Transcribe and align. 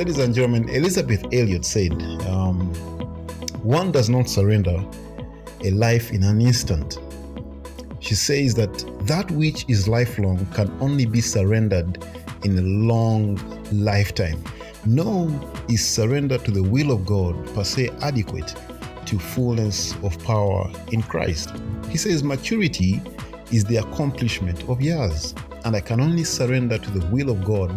ladies 0.00 0.18
and 0.18 0.34
gentlemen, 0.34 0.66
Elisabeth 0.70 1.22
Elliot 1.24 1.62
said, 1.62 1.92
um, 2.26 2.72
One 3.62 3.92
does 3.92 4.08
not 4.08 4.30
surrender 4.30 4.82
a 5.62 5.70
life 5.72 6.10
in 6.10 6.22
an 6.22 6.40
instant. 6.40 6.98
She 7.98 8.14
says 8.14 8.54
that 8.54 8.72
that 9.06 9.30
which 9.30 9.66
is 9.68 9.88
lifelong 9.88 10.46
can 10.54 10.74
only 10.80 11.04
be 11.04 11.20
surrendered 11.20 12.02
in 12.44 12.58
a 12.58 12.62
long 12.62 13.38
lifetime. 13.72 14.42
No 14.86 15.28
is 15.68 15.86
surrender 15.86 16.38
to 16.38 16.50
the 16.50 16.62
will 16.62 16.92
of 16.92 17.04
God 17.04 17.34
per 17.54 17.62
se 17.62 17.90
adequate 18.00 18.54
to 19.04 19.18
fullness 19.18 19.94
of 20.02 20.18
power 20.24 20.70
in 20.92 21.02
Christ. 21.02 21.52
He 21.90 21.98
says 21.98 22.24
maturity 22.24 23.02
is 23.52 23.64
the 23.66 23.76
accomplishment 23.76 24.66
of 24.66 24.80
years, 24.80 25.34
and 25.66 25.76
I 25.76 25.80
can 25.80 26.00
only 26.00 26.24
surrender 26.24 26.78
to 26.78 26.90
the 26.90 27.04
will 27.08 27.28
of 27.28 27.44
God 27.44 27.70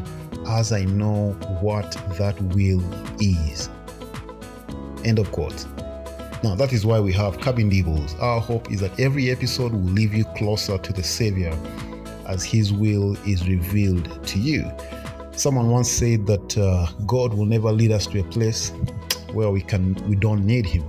as 0.48 0.72
I 0.72 0.86
know 0.86 1.32
what 1.62 1.92
that 2.18 2.40
will 2.42 2.84
is. 3.22 3.70
End 5.06 5.20
of 5.20 5.32
quote. 5.32 5.66
Now, 6.44 6.56
that 6.56 6.74
is 6.74 6.86
why 6.86 7.00
we 7.00 7.14
have 7.14 7.40
Cabin 7.40 7.70
Devils. 7.70 8.16
Our 8.20 8.42
hope 8.42 8.70
is 8.72 8.82
that 8.82 9.00
every 9.00 9.32
episode 9.32 9.72
will 9.72 9.80
leave 9.80 10.14
you 10.14 10.26
closer 10.36 10.78
to 10.78 10.94
the 10.94 11.04
Savior 11.04 11.58
as 12.28 12.44
His 12.44 12.74
will 12.74 13.16
is 13.28 13.48
revealed 13.48 14.26
to 14.28 14.40
you. 14.40 14.70
Someone 15.32 15.70
once 15.70 15.90
said 15.90 16.28
that 16.28 16.58
uh, 16.58 16.88
God 17.06 17.34
will 17.34 17.46
never 17.46 17.72
lead 17.72 17.92
us 17.92 18.06
to 18.08 18.20
a 18.20 18.24
place 18.26 18.72
where 19.32 19.50
we 19.50 19.62
can 19.62 19.94
we 20.08 20.16
don't 20.16 20.46
need 20.46 20.66
Him. 20.66 20.84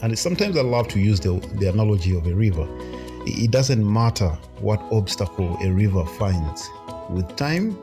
And 0.00 0.18
sometimes 0.18 0.56
I 0.56 0.62
love 0.62 0.88
to 0.88 1.00
use 1.00 1.20
the, 1.20 1.34
the 1.58 1.68
analogy 1.68 2.16
of 2.16 2.26
a 2.26 2.34
river. 2.34 2.66
It 3.24 3.50
doesn't 3.50 3.84
matter 3.92 4.30
what 4.60 4.80
obstacle 4.90 5.56
a 5.62 5.70
river 5.70 6.04
finds. 6.04 6.68
With 7.10 7.36
time, 7.36 7.76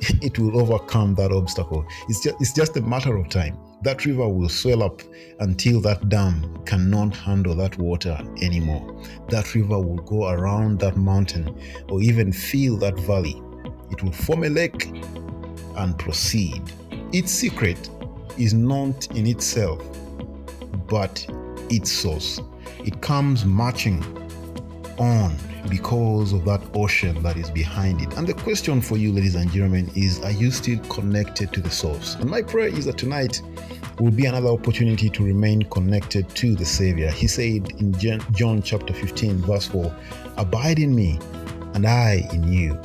it 0.22 0.38
will 0.38 0.60
overcome 0.60 1.14
that 1.16 1.32
obstacle. 1.32 1.84
It's 2.08 2.22
just, 2.22 2.36
it's 2.40 2.52
just 2.52 2.76
a 2.76 2.80
matter 2.80 3.16
of 3.16 3.28
time. 3.28 3.58
That 3.82 4.04
river 4.04 4.28
will 4.28 4.48
swell 4.48 4.82
up 4.82 5.00
until 5.40 5.80
that 5.82 6.08
dam 6.08 6.62
cannot 6.64 7.16
handle 7.16 7.54
that 7.56 7.78
water 7.78 8.18
anymore. 8.42 9.02
That 9.28 9.54
river 9.54 9.78
will 9.78 10.02
go 10.02 10.28
around 10.28 10.80
that 10.80 10.96
mountain 10.96 11.58
or 11.88 12.02
even 12.02 12.32
fill 12.32 12.76
that 12.78 12.98
valley. 13.00 13.42
It 13.90 14.02
will 14.02 14.12
form 14.12 14.44
a 14.44 14.48
lake 14.48 14.86
and 15.76 15.98
proceed. 15.98 16.62
Its 17.12 17.32
secret 17.32 17.90
is 18.38 18.54
not 18.54 19.10
in 19.16 19.26
itself, 19.26 19.82
but 20.86 21.26
its 21.70 21.90
source. 21.90 22.40
It 22.84 23.00
comes 23.00 23.44
marching 23.44 24.02
on 25.00 25.34
because 25.68 26.32
of 26.32 26.44
that 26.44 26.62
ocean 26.74 27.20
that 27.22 27.36
is 27.36 27.50
behind 27.50 28.00
it. 28.00 28.16
And 28.16 28.26
the 28.26 28.34
question 28.34 28.80
for 28.80 28.96
you, 28.96 29.12
ladies 29.12 29.34
and 29.34 29.50
gentlemen, 29.50 29.90
is 29.96 30.20
are 30.20 30.30
you 30.30 30.50
still 30.50 30.78
connected 30.84 31.52
to 31.52 31.60
the 31.60 31.70
source? 31.70 32.14
And 32.16 32.30
my 32.30 32.42
prayer 32.42 32.68
is 32.68 32.84
that 32.84 32.98
tonight 32.98 33.42
will 33.98 34.10
be 34.10 34.26
another 34.26 34.48
opportunity 34.48 35.10
to 35.10 35.24
remain 35.24 35.62
connected 35.64 36.28
to 36.36 36.54
the 36.54 36.64
Savior. 36.64 37.10
He 37.10 37.26
said 37.26 37.70
in 37.78 37.94
John 38.32 38.62
chapter 38.62 38.92
15, 38.92 39.38
verse 39.38 39.66
4 39.66 39.94
Abide 40.36 40.78
in 40.78 40.94
me, 40.94 41.18
and 41.74 41.86
I 41.86 42.28
in 42.32 42.52
you. 42.52 42.78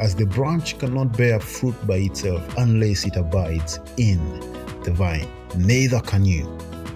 As 0.00 0.14
the 0.14 0.26
branch 0.26 0.78
cannot 0.78 1.16
bear 1.16 1.40
fruit 1.40 1.74
by 1.86 1.96
itself 1.96 2.42
unless 2.58 3.06
it 3.06 3.16
abides 3.16 3.80
in 3.96 4.18
the 4.82 4.92
vine, 4.92 5.28
neither 5.56 6.00
can 6.00 6.24
you 6.24 6.46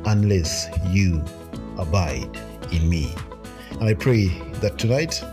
unless 0.05 0.67
you 0.89 1.25
abide 1.79 2.39
in 2.73 2.89
me. 2.89 3.15
And 3.81 3.89
I 3.89 3.95
pray 3.95 4.27
that 4.61 4.77
tonight 4.77 5.25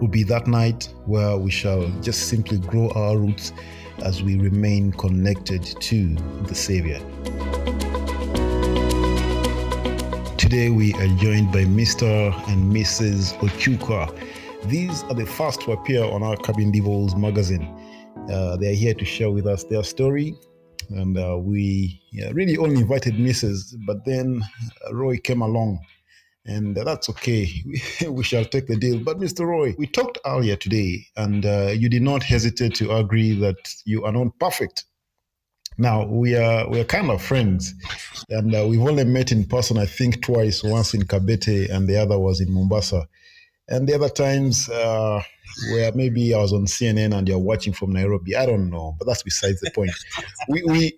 will 0.00 0.08
be 0.08 0.22
that 0.22 0.46
night 0.46 0.88
where 1.04 1.36
we 1.36 1.50
shall 1.50 1.86
just 2.00 2.28
simply 2.28 2.56
grow 2.56 2.88
our 2.92 3.18
roots 3.18 3.52
as 4.02 4.22
we 4.22 4.38
remain 4.38 4.90
connected 4.92 5.62
to 5.62 6.14
the 6.46 6.54
Savior. 6.54 6.98
Today 10.38 10.70
we 10.70 10.94
are 10.94 11.08
joined 11.18 11.52
by 11.52 11.64
Mr. 11.64 12.32
and 12.48 12.74
Mrs. 12.74 13.34
Ochuka. 13.40 14.08
These 14.70 15.02
are 15.02 15.14
the 15.14 15.26
first 15.26 15.60
to 15.62 15.72
appear 15.72 16.04
on 16.04 16.22
our 16.22 16.38
Cabin 16.38 16.72
Devils 16.72 17.14
magazine. 17.16 17.68
Uh, 18.32 18.56
they 18.56 18.70
are 18.70 18.74
here 18.74 18.94
to 18.94 19.04
share 19.04 19.30
with 19.30 19.46
us 19.46 19.64
their 19.64 19.82
story, 19.84 20.34
and 20.88 21.18
uh, 21.18 21.36
we 21.38 22.00
yeah, 22.12 22.30
really 22.32 22.56
only 22.56 22.80
invited 22.80 23.16
Mrs. 23.16 23.76
But 23.86 24.06
then 24.06 24.42
Roy 24.90 25.18
came 25.18 25.42
along 25.42 25.80
and 26.44 26.76
that's 26.76 27.08
okay. 27.08 27.48
we 28.08 28.24
shall 28.24 28.44
take 28.44 28.66
the 28.66 28.76
deal. 28.76 28.98
But 28.98 29.18
Mr. 29.18 29.46
Roy, 29.46 29.74
we 29.78 29.86
talked 29.86 30.18
earlier 30.26 30.56
today, 30.56 31.06
and 31.16 31.46
uh, 31.46 31.72
you 31.74 31.88
did 31.88 32.02
not 32.02 32.22
hesitate 32.22 32.74
to 32.76 32.96
agree 32.96 33.38
that 33.40 33.74
you 33.84 34.04
are 34.04 34.12
not 34.12 34.38
perfect. 34.38 34.84
Now 35.78 36.04
we 36.04 36.36
are 36.36 36.68
we 36.68 36.80
are 36.80 36.84
kind 36.84 37.10
of 37.10 37.22
friends, 37.22 37.74
and 38.28 38.54
uh, 38.54 38.66
we've 38.68 38.82
only 38.82 39.04
met 39.04 39.32
in 39.32 39.44
person. 39.44 39.78
I 39.78 39.86
think 39.86 40.22
twice. 40.22 40.62
Once 40.62 40.94
in 40.94 41.02
Kabete, 41.02 41.70
and 41.70 41.88
the 41.88 41.96
other 41.96 42.18
was 42.18 42.40
in 42.40 42.52
Mombasa. 42.52 43.08
And 43.68 43.88
the 43.88 43.94
other 43.94 44.08
times 44.08 44.68
uh, 44.68 45.22
where 45.72 45.92
maybe 45.92 46.34
I 46.34 46.38
was 46.38 46.52
on 46.52 46.66
CNN 46.66 47.16
and 47.16 47.26
you're 47.28 47.38
watching 47.38 47.72
from 47.72 47.92
Nairobi. 47.92 48.36
I 48.36 48.44
don't 48.44 48.68
know, 48.68 48.96
but 48.98 49.06
that's 49.06 49.22
besides 49.22 49.60
the 49.60 49.70
point. 49.70 49.92
we 50.48 50.62
we 50.64 50.92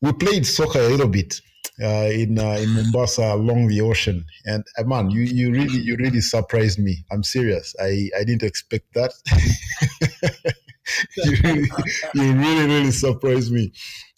we 0.00 0.12
played 0.12 0.46
soccer 0.46 0.80
a 0.80 0.88
little 0.88 1.08
bit 1.08 1.40
uh, 1.82 2.08
in 2.10 2.38
uh, 2.38 2.56
in 2.60 2.70
Mombasa 2.74 3.34
along 3.34 3.68
the 3.68 3.80
ocean. 3.80 4.24
And 4.44 4.64
uh, 4.78 4.84
man, 4.84 5.10
you 5.10 5.22
you 5.22 5.50
really 5.50 5.78
you 5.78 5.96
really 5.96 6.20
surprised 6.20 6.78
me. 6.78 7.04
I'm 7.10 7.22
serious. 7.22 7.74
I 7.80 8.10
I 8.18 8.24
didn't 8.24 8.42
expect 8.42 8.92
that. 8.94 9.12
you, 11.16 11.36
really, 11.42 11.68
you 12.14 12.32
really 12.34 12.66
really 12.66 12.90
surprised 12.90 13.52
me. 13.52 13.72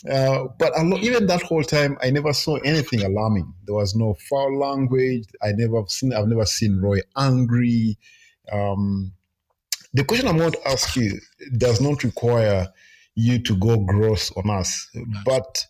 Uh, 0.09 0.45
but 0.59 0.73
even 1.01 1.27
that 1.27 1.43
whole 1.43 1.65
time, 1.65 1.99
I 2.01 2.11
never 2.11 2.33
saw 2.33 2.57
anything 2.59 3.03
alarming. 3.03 3.53
There 3.65 3.75
was 3.75 3.97
no 3.97 4.15
foul 4.29 4.59
language. 4.59 5.25
I 5.43 5.53
never 5.53 5.83
seen. 5.89 6.13
I've 6.13 6.29
never 6.29 6.47
seen 6.47 6.81
Roy 6.81 7.01
angry. 7.17 7.99
Um, 8.53 9.13
the 9.93 10.05
question 10.05 10.29
I'm 10.29 10.39
going 10.39 10.53
to 10.53 10.69
ask 10.69 10.95
you 10.97 11.19
does 11.57 11.81
not 11.81 12.05
require 12.05 12.69
you 13.15 13.43
to 13.43 13.57
go 13.57 13.79
gross 13.79 14.31
on 14.37 14.51
us, 14.51 14.89
but 15.25 15.67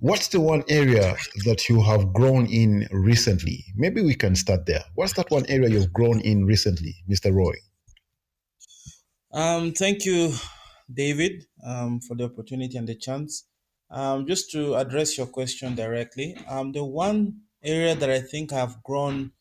What's 0.00 0.28
the 0.28 0.40
one 0.40 0.64
area 0.70 1.14
that 1.44 1.68
you 1.68 1.82
have 1.82 2.14
grown 2.14 2.46
in 2.46 2.88
recently? 2.90 3.66
Maybe 3.76 4.00
we 4.00 4.14
can 4.14 4.34
start 4.34 4.64
there. 4.64 4.82
What's 4.94 5.12
that 5.12 5.30
one 5.30 5.44
area 5.46 5.68
you've 5.68 5.92
grown 5.92 6.20
in 6.20 6.46
recently, 6.46 6.94
Mr. 7.06 7.34
Roy? 7.34 7.52
Um, 9.30 9.72
thank 9.72 10.06
you, 10.06 10.32
David, 10.90 11.44
um, 11.62 12.00
for 12.00 12.16
the 12.16 12.24
opportunity 12.24 12.78
and 12.78 12.88
the 12.88 12.94
chance. 12.94 13.44
Um, 13.90 14.26
just 14.26 14.50
to 14.52 14.76
address 14.76 15.18
your 15.18 15.26
question 15.26 15.74
directly, 15.74 16.34
um, 16.48 16.72
the 16.72 16.82
one 16.82 17.42
area 17.62 17.94
that 17.94 18.08
I 18.08 18.20
think 18.20 18.54
I've 18.54 18.82
grown 18.82 19.32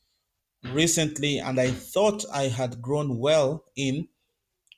recently 0.74 1.38
and 1.38 1.58
I 1.58 1.72
thought 1.72 2.26
I 2.34 2.50
had 2.50 2.82
grown 2.82 3.18
well 3.18 3.64
in 3.78 4.10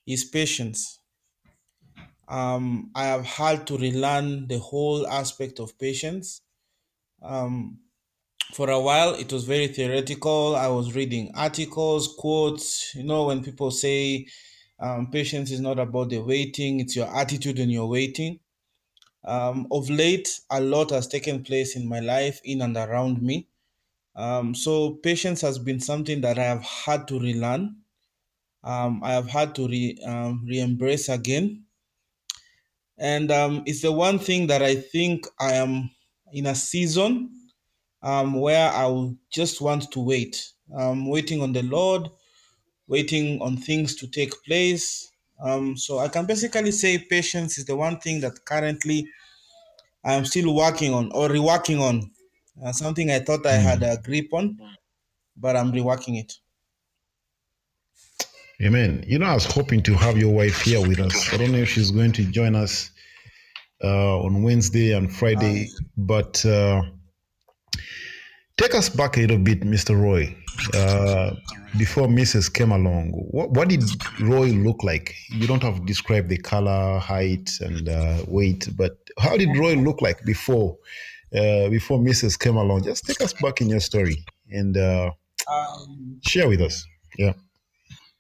is 0.06 0.26
patience 0.26 1.01
um, 2.32 2.92
I 2.96 3.06
have 3.06 3.26
had 3.26 3.68
to 3.68 3.78
relearn 3.78 4.48
the 4.48 4.60
whole 4.60 5.08
aspect 5.08 5.60
of 5.60 5.78
patience. 5.80 6.42
Um, 7.22 7.80
for 8.54 8.70
a 8.70 8.80
while, 8.82 9.16
it 9.16 9.32
was 9.34 9.46
very 9.46 9.68
theoretical. 9.68 10.56
I 10.56 10.68
was 10.68 10.96
reading 10.96 11.32
articles, 11.36 12.16
quotes. 12.18 12.96
You 12.96 13.04
know, 13.04 13.28
when 13.28 13.44
people 13.44 13.72
say 13.72 14.28
um, 14.80 15.12
patience 15.12 15.52
is 15.52 15.62
not 15.62 15.80
about 15.80 16.10
the 16.10 16.20
waiting, 16.20 16.80
it's 16.82 16.96
your 16.96 17.08
attitude 17.16 17.60
when 17.60 17.70
you're 17.70 17.88
waiting. 17.88 18.40
Um, 19.26 19.68
of 19.72 19.90
late, 19.90 20.42
a 20.52 20.62
lot 20.62 20.92
has 20.92 21.08
taken 21.08 21.44
place 21.44 21.76
in 21.76 21.88
my 21.88 22.00
life, 22.00 22.42
in 22.44 22.62
and 22.62 22.78
around 22.78 23.22
me. 23.22 23.48
Um, 24.16 24.56
so, 24.56 24.96
patience 24.96 25.42
has 25.42 25.60
been 25.60 25.80
something 25.82 26.22
that 26.22 26.40
I 26.40 26.44
have 26.46 26.64
had 26.64 27.08
to 27.10 27.20
relearn. 27.20 27.78
Um, 28.64 29.04
I 29.04 29.14
have 29.14 29.28
had 29.28 29.56
to 29.56 29.68
re, 29.68 29.98
um, 30.06 30.46
re-embrace 30.48 31.10
again 31.10 31.61
and 33.02 33.32
um, 33.32 33.64
it's 33.66 33.82
the 33.82 33.92
one 33.92 34.20
thing 34.20 34.46
that 34.48 34.62
I 34.62 34.76
think 34.76 35.26
I 35.40 35.54
am 35.54 35.90
in 36.32 36.46
a 36.46 36.54
season 36.54 37.32
um, 38.04 38.36
where 38.36 38.72
I 38.72 38.86
will 38.86 39.18
just 39.32 39.60
want 39.60 39.92
to 39.92 40.00
wait. 40.00 40.52
I'm 40.78 41.10
waiting 41.10 41.42
on 41.42 41.52
the 41.52 41.64
Lord, 41.64 42.10
waiting 42.88 43.42
on 43.42 43.58
things 43.58 43.96
to 43.96 44.08
take 44.08 44.32
place. 44.44 45.12
Um, 45.44 45.76
so 45.76 45.98
I 45.98 46.10
can 46.10 46.28
basically 46.28 46.72
say 46.72 47.00
patience 47.00 47.58
is 47.58 47.66
the 47.66 47.76
one 47.76 48.00
thing 48.00 48.22
that 48.22 48.46
currently 48.46 49.08
I'm 50.06 50.24
still 50.24 50.54
working 50.56 50.94
on 50.94 51.12
or 51.12 51.28
reworking 51.28 51.82
on. 51.82 52.12
Uh, 52.64 52.72
something 52.72 53.10
I 53.10 53.20
thought 53.20 53.48
I 53.48 53.54
had 53.54 53.82
a 53.82 53.98
grip 53.98 54.32
on, 54.32 54.60
but 55.36 55.56
I'm 55.56 55.72
reworking 55.72 56.20
it. 56.20 56.34
Amen. 58.62 59.04
You 59.08 59.18
know, 59.18 59.26
I 59.26 59.34
was 59.34 59.46
hoping 59.46 59.82
to 59.84 59.96
have 59.96 60.18
your 60.18 60.32
wife 60.32 60.62
here 60.62 60.88
with 60.88 61.00
us. 61.00 61.34
I 61.34 61.38
don't 61.38 61.52
know 61.52 61.58
if 61.58 61.70
she's 61.70 61.90
going 61.90 62.12
to 62.12 62.24
join 62.26 62.56
us 62.56 62.91
on 63.88 64.44
Wednesday 64.44 64.94
and 64.94 65.12
Friday, 65.14 65.68
but 65.98 66.46
uh, 66.46 66.82
take 68.58 68.76
us 68.76 68.90
back 68.90 69.18
a 69.18 69.22
little 69.22 69.38
bit, 69.38 69.62
Mr. 69.62 70.00
Roy. 70.00 70.36
Uh, 70.76 71.34
before 71.78 72.08
Mrs. 72.08 72.52
came 72.54 72.72
along, 72.72 73.12
what, 73.32 73.52
what 73.52 73.70
did 73.70 73.84
Roy 74.20 74.48
look 74.48 74.84
like? 74.84 75.16
You 75.32 75.48
don't 75.48 75.64
have 75.64 75.78
to 75.80 75.86
describe 75.86 76.28
the 76.28 76.38
color, 76.38 77.00
height, 77.00 77.50
and 77.62 77.88
uh, 77.90 78.24
weight, 78.28 78.68
but 78.76 78.98
how 79.18 79.38
did 79.38 79.58
Roy 79.58 79.76
look 79.76 80.02
like 80.02 80.24
before 80.26 80.78
uh, 81.34 81.70
before 81.70 81.98
Mrs. 82.00 82.38
came 82.38 82.58
along? 82.58 82.84
Just 82.84 83.06
take 83.06 83.22
us 83.22 83.34
back 83.42 83.62
in 83.62 83.70
your 83.70 83.80
story 83.80 84.24
and 84.50 84.78
uh, 84.78 85.12
Um, 85.52 86.20
share 86.28 86.48
with 86.48 86.62
us. 86.62 86.86
Yeah. 87.18 87.34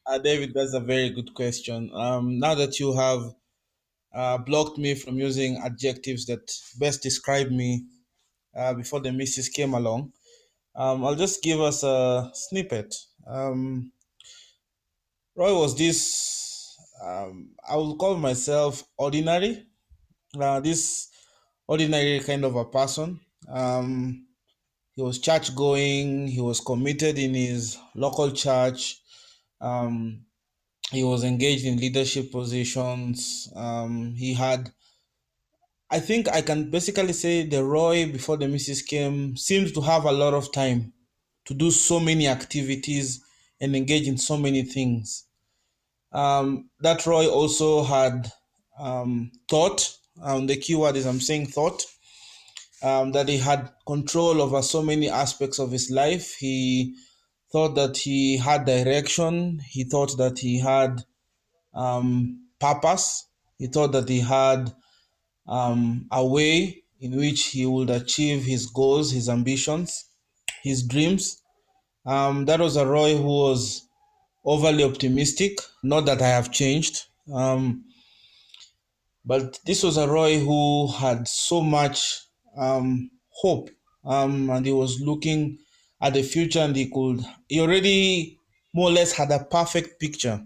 uh, 0.08 0.18
David, 0.18 0.54
that's 0.56 0.74
a 0.74 0.80
very 0.80 1.10
good 1.12 1.34
question. 1.34 1.92
Um, 1.94 2.40
now 2.40 2.56
that 2.56 2.80
you 2.80 2.96
have 2.96 3.22
uh, 4.13 4.38
blocked 4.38 4.78
me 4.78 4.96
from 4.96 5.18
using 5.18 5.58
adjectives 5.63 6.25
that 6.25 6.52
best 6.80 7.02
describe 7.02 7.50
me 7.50 7.86
uh, 8.56 8.74
before 8.74 9.00
the 9.00 9.12
missus 9.12 9.50
came 9.50 9.74
along, 9.74 10.12
um, 10.75 11.06
I'll 11.06 11.16
just 11.16 11.42
give 11.44 11.60
us 11.60 11.84
a 11.84 12.30
snippet. 12.34 12.96
Um, 13.28 13.92
Roy 15.36 15.58
was 15.58 15.78
this, 15.78 16.78
um, 17.04 17.52
I 17.69 17.75
will 17.75 17.96
call 17.96 18.18
myself 18.18 18.84
ordinary, 18.98 19.66
uh, 20.40 20.60
this 20.60 21.10
ordinary 21.68 22.19
kind 22.19 22.44
of 22.44 22.56
a 22.56 22.66
person. 22.66 23.19
Um, 23.50 24.28
he 24.94 25.02
was 25.02 25.19
church 25.19 25.56
going, 25.56 26.28
he 26.28 26.42
was 26.42 26.60
committed 26.60 27.18
in 27.18 27.34
his 27.34 27.78
local 27.96 28.31
church, 28.31 29.00
um, 29.62 30.25
he 30.91 31.03
was 31.03 31.23
engaged 31.23 31.65
in 31.65 31.77
leadership 31.77 32.31
positions. 32.31 33.51
Um, 33.55 34.13
he 34.13 34.33
had, 34.33 34.71
I 35.89 35.99
think 35.99 36.27
I 36.29 36.41
can 36.41 36.69
basically 36.69 37.13
say 37.13 37.45
the 37.45 37.63
Roy 37.63 38.11
before 38.11 38.38
the 38.38 38.47
missus 38.47 38.81
came 38.81 39.38
seems 39.38 39.71
to 39.71 39.81
have 39.81 40.03
a 40.03 40.11
lot 40.11 40.33
of 40.33 40.51
time 40.51 40.93
to 41.45 41.53
do 41.53 41.71
so 41.71 41.99
many 41.99 42.27
activities 42.27 43.23
and 43.61 43.75
engage 43.75 44.07
in 44.07 44.17
so 44.17 44.35
many 44.38 44.63
things. 44.63 45.25
Um, 46.11 46.69
that 46.81 47.05
Roy 47.05 47.27
also 47.27 47.83
had 47.83 48.29
um, 48.77 49.31
thought. 49.49 49.95
Um, 50.21 50.45
the 50.47 50.57
keyword 50.57 50.97
is 50.97 51.05
I'm 51.05 51.21
saying 51.21 51.47
thought. 51.47 51.83
Um, 52.83 53.11
that 53.11 53.29
he 53.29 53.38
had 53.38 53.71
control 53.85 54.41
over 54.41 54.61
so 54.61 54.81
many 54.81 55.07
aspects 55.07 55.59
of 55.59 55.71
his 55.71 55.89
life. 55.91 56.35
He 56.35 56.95
thought 57.51 57.75
that 57.75 57.98
he 57.98 58.38
had 58.38 58.65
direction. 58.65 59.59
He 59.59 59.83
thought 59.83 60.18
that 60.18 60.39
he 60.39 60.59
had 60.59 61.03
um, 61.74 62.48
purpose. 62.59 63.27
He 63.57 63.68
thought 63.68 63.92
that 63.92 64.09
he 64.09 64.19
had 64.19 64.74
um, 65.48 66.07
a 66.12 66.25
way 66.25 66.83
in 67.00 67.18
which 67.18 67.48
he 67.48 67.65
would 67.65 67.89
achieve 67.89 68.44
his 68.44 68.68
goals, 68.68 69.12
his 69.12 69.27
ambitions, 69.27 70.06
his 70.63 70.83
dreams. 70.83 71.42
Um, 72.06 72.45
that 72.45 72.59
was 72.59 72.77
a 72.77 72.86
Roy 72.86 73.18
who 73.18 73.27
was 73.27 73.88
overly 74.45 74.83
optimistic. 74.83 75.59
Not 75.83 76.06
that 76.06 76.21
I 76.21 76.27
have 76.27 76.51
changed, 76.51 77.06
um, 77.33 77.86
but 79.25 79.59
this 79.65 79.83
was 79.83 79.98
a 79.98 80.07
Roy 80.07 80.39
who 80.39 80.88
had 80.88 81.27
so 81.27 81.62
much 81.62 82.21
um, 82.57 83.12
hope, 83.30 83.69
um, 84.06 84.50
and 84.50 84.65
he 84.65 84.71
was 84.71 85.00
looking 85.01 85.59
at 86.01 86.13
the 86.13 86.24
future, 86.24 86.59
and 86.59 86.75
he 86.75 86.89
could. 86.89 87.24
He 87.48 87.59
already 87.62 88.39
more 88.74 88.89
or 88.89 88.94
less 88.94 89.12
had 89.12 89.31
a 89.31 89.44
perfect 89.44 90.00
picture 90.00 90.44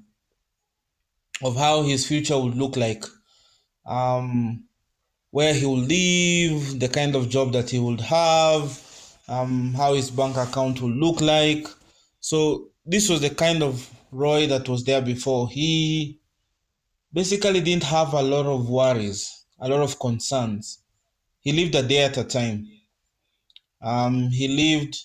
of 1.44 1.56
how 1.56 1.84
his 1.84 2.08
future 2.08 2.38
would 2.38 2.56
look 2.56 2.76
like, 2.76 3.04
um, 3.86 4.64
where 5.32 5.54
he 5.54 5.66
will 5.66 5.78
live, 5.78 6.80
the 6.80 6.90
kind 6.90 7.16
of 7.16 7.30
job 7.30 7.54
that 7.54 7.70
he 7.70 7.80
would 7.80 8.02
have, 8.02 8.82
um, 9.28 9.74
how 9.74 9.94
his 9.94 10.10
bank 10.10 10.38
account 10.38 10.82
will 10.82 10.92
look 10.92 11.22
like. 11.22 11.68
So 12.20 12.70
this 12.86 13.10
was 13.10 13.22
the 13.22 13.30
kind 13.30 13.64
of 13.64 13.90
Roy 14.12 14.48
that 14.48 14.70
was 14.70 14.84
there 14.86 15.02
before. 15.02 15.50
He 15.50 16.20
basically 17.12 17.62
didn't 17.62 17.84
have 17.84 18.14
a 18.14 18.22
lot 18.22 18.46
of 18.46 18.70
worries, 18.70 19.46
a 19.60 19.68
lot 19.68 19.82
of 19.82 20.00
concerns. 20.00 20.80
He 21.42 21.52
lived 21.52 21.76
a 21.76 21.84
day 21.84 22.04
at 22.04 22.18
a 22.18 22.24
time. 22.24 22.68
Um, 23.82 24.30
he 24.30 24.48
lived 24.48 24.98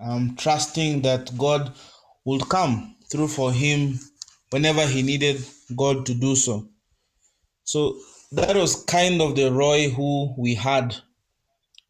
um, 0.00 0.36
trusting 0.36 1.02
that 1.02 1.36
God 1.36 1.72
would 2.24 2.48
come 2.48 2.96
through 3.10 3.28
for 3.28 3.52
him 3.52 3.98
whenever 4.50 4.86
he 4.86 5.02
needed 5.02 5.44
God 5.76 6.06
to 6.06 6.14
do 6.14 6.34
so. 6.36 6.68
So 7.64 7.96
that 8.32 8.56
was 8.56 8.84
kind 8.84 9.20
of 9.20 9.36
the 9.36 9.50
Roy 9.50 9.90
who 9.90 10.34
we 10.38 10.54
had 10.54 10.96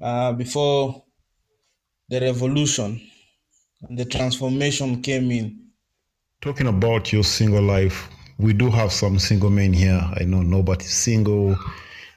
uh, 0.03 0.33
before 0.33 1.05
the 2.09 2.21
revolution 2.21 3.01
and 3.89 3.99
the 3.99 4.05
transformation 4.05 5.03
came 5.03 5.31
in. 5.31 5.59
Talking 6.41 6.67
about 6.67 7.13
your 7.13 7.25
single 7.25 7.63
life, 7.63 8.09
we 8.39 8.53
do 8.53 8.71
have 8.71 8.93
some 8.93 9.19
single 9.19 9.51
men 9.51 9.73
here. 9.73 10.01
I 10.19 10.25
know 10.25 10.43
nobody's 10.43 10.93
single. 10.93 11.57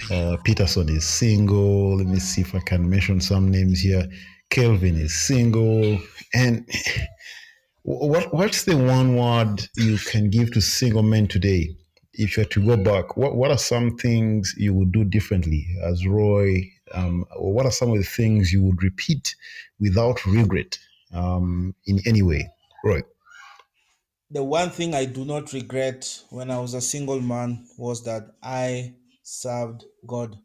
Uh, 0.10 0.38
Peterson 0.44 0.90
is 0.90 1.06
single. 1.08 1.98
Let 1.98 2.08
me 2.08 2.20
see 2.20 2.42
if 2.42 2.56
I 2.56 2.60
can 2.60 2.90
mention 2.90 3.22
some 3.22 3.50
names 3.52 3.82
here. 3.82 4.06
Kelvin 4.54 4.98
is 4.98 5.16
single. 5.16 6.00
And 6.36 6.70
what 7.82 8.32
what's 8.32 8.66
the 8.66 8.78
one 8.78 9.16
word 9.16 9.68
you 9.76 9.98
can 9.98 10.30
give 10.30 10.54
to 10.54 10.62
single 10.62 11.02
men 11.02 11.28
today? 11.28 11.76
If 12.14 12.38
you 12.38 12.42
had 12.42 12.52
to 12.52 12.64
go 12.64 12.78
back, 12.78 13.18
what, 13.18 13.36
what 13.36 13.50
are 13.50 13.58
some 13.58 13.98
things 13.98 14.54
you 14.56 14.72
would 14.76 14.92
do 14.92 15.04
differently 15.06 15.66
as 15.84 16.06
Roy? 16.06 16.72
Um, 16.94 17.26
what 17.36 17.66
are 17.66 17.72
some 17.72 17.90
of 17.90 17.98
the 17.98 18.04
things 18.04 18.54
you 18.54 18.62
would 18.62 18.84
repeat 18.84 19.36
without 19.80 20.24
regret 20.28 20.78
um, 21.12 21.74
in 21.88 22.00
any 22.06 22.22
way? 22.22 22.48
Roy. 22.86 23.02
The 24.30 24.44
one 24.44 24.70
thing 24.70 24.94
I 24.94 25.06
do 25.06 25.26
not 25.26 25.52
regret 25.54 26.22
when 26.30 26.52
I 26.52 26.60
was 26.60 26.76
a 26.76 26.82
single 26.82 27.22
man 27.22 27.66
was 27.80 28.04
that 28.04 28.36
I 28.44 28.94
served 29.24 29.86
God. 30.06 30.38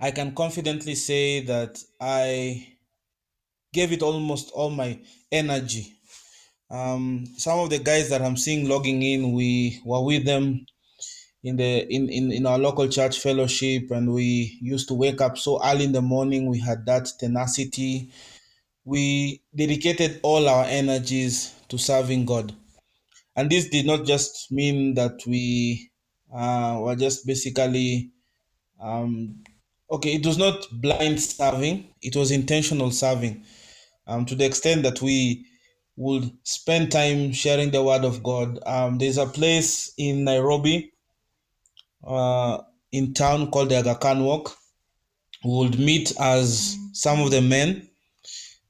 I 0.00 0.10
can 0.12 0.34
confidently 0.34 0.94
say 0.94 1.40
that 1.40 1.78
I 2.00 2.66
gave 3.72 3.92
it 3.92 4.02
almost 4.02 4.50
all 4.52 4.70
my 4.70 4.98
energy. 5.30 5.92
Um, 6.70 7.26
some 7.36 7.58
of 7.58 7.70
the 7.70 7.80
guys 7.80 8.08
that 8.08 8.22
I'm 8.22 8.36
seeing 8.36 8.66
logging 8.66 9.02
in, 9.02 9.32
we 9.32 9.80
were 9.84 10.02
with 10.02 10.24
them 10.24 10.64
in 11.42 11.56
the 11.56 11.86
in, 11.92 12.08
in, 12.08 12.32
in 12.32 12.46
our 12.46 12.58
local 12.58 12.88
church 12.88 13.18
fellowship, 13.18 13.90
and 13.90 14.12
we 14.12 14.58
used 14.62 14.88
to 14.88 14.94
wake 14.94 15.20
up 15.20 15.36
so 15.36 15.60
early 15.62 15.84
in 15.84 15.92
the 15.92 16.02
morning. 16.02 16.48
We 16.48 16.60
had 16.60 16.86
that 16.86 17.08
tenacity. 17.18 18.10
We 18.84 19.42
dedicated 19.54 20.20
all 20.22 20.48
our 20.48 20.64
energies 20.64 21.54
to 21.68 21.76
serving 21.76 22.24
God. 22.24 22.54
And 23.36 23.50
this 23.50 23.68
did 23.68 23.86
not 23.86 24.06
just 24.06 24.50
mean 24.50 24.94
that 24.94 25.20
we 25.26 25.90
uh, 26.34 26.78
were 26.80 26.96
just 26.96 27.26
basically 27.26 28.10
um, 28.80 29.42
okay, 29.90 30.14
it 30.14 30.26
was 30.26 30.38
not 30.38 30.66
blind 30.72 31.20
serving, 31.20 31.88
it 32.02 32.16
was 32.16 32.30
intentional 32.30 32.90
serving 32.90 33.44
um, 34.06 34.26
to 34.26 34.34
the 34.34 34.44
extent 34.46 34.82
that 34.84 35.02
we 35.02 35.46
would 35.96 36.30
spend 36.44 36.92
time 36.92 37.32
sharing 37.32 37.70
the 37.70 37.82
word 37.82 38.04
of 38.04 38.22
God. 38.22 38.58
Um, 38.66 38.98
there's 38.98 39.18
a 39.18 39.26
place 39.26 39.92
in 39.98 40.24
Nairobi, 40.24 40.92
uh, 42.06 42.58
in 42.92 43.14
town 43.14 43.50
called 43.50 43.70
the 43.70 43.78
Aga 43.78 43.96
Khan 43.96 44.24
Walk. 44.24 44.56
We 45.44 45.56
would 45.58 45.78
meet 45.78 46.12
as 46.20 46.76
some 46.92 47.20
of 47.20 47.30
the 47.30 47.42
men 47.42 47.88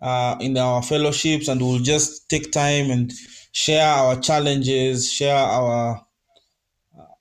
uh, 0.02 0.36
in 0.40 0.56
our 0.58 0.82
fellowships, 0.82 1.48
and 1.48 1.60
we'll 1.60 1.80
just 1.80 2.28
take 2.30 2.52
time 2.52 2.90
and 2.90 3.12
share 3.52 3.86
our 3.86 4.20
challenges, 4.20 5.12
share 5.12 5.36
our 5.36 6.04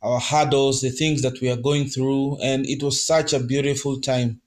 our 0.02 0.20
hurdles, 0.20 0.82
the 0.82 0.90
things 0.90 1.22
that 1.22 1.42
we 1.42 1.50
are 1.50 1.58
going 1.58 1.88
through, 1.88 2.38
and 2.42 2.66
it 2.66 2.82
was 2.82 3.06
such 3.06 3.34
a 3.34 3.40
beautiful 3.40 4.00
time. 4.00 4.42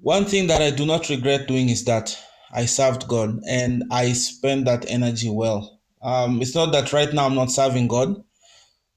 One 0.00 0.24
thing 0.24 0.48
that 0.48 0.60
I 0.60 0.70
do 0.70 0.84
not 0.84 1.08
regret 1.08 1.46
doing 1.46 1.68
is 1.68 1.84
that 1.84 2.18
I 2.52 2.66
served 2.66 3.06
God 3.06 3.40
and 3.48 3.84
I 3.90 4.12
spent 4.12 4.64
that 4.64 4.84
energy 4.90 5.30
well. 5.30 5.80
Um, 6.02 6.42
it's 6.42 6.54
not 6.54 6.72
that 6.72 6.92
right 6.92 7.12
now 7.12 7.26
I'm 7.26 7.36
not 7.36 7.52
serving 7.52 7.86
God, 7.86 8.16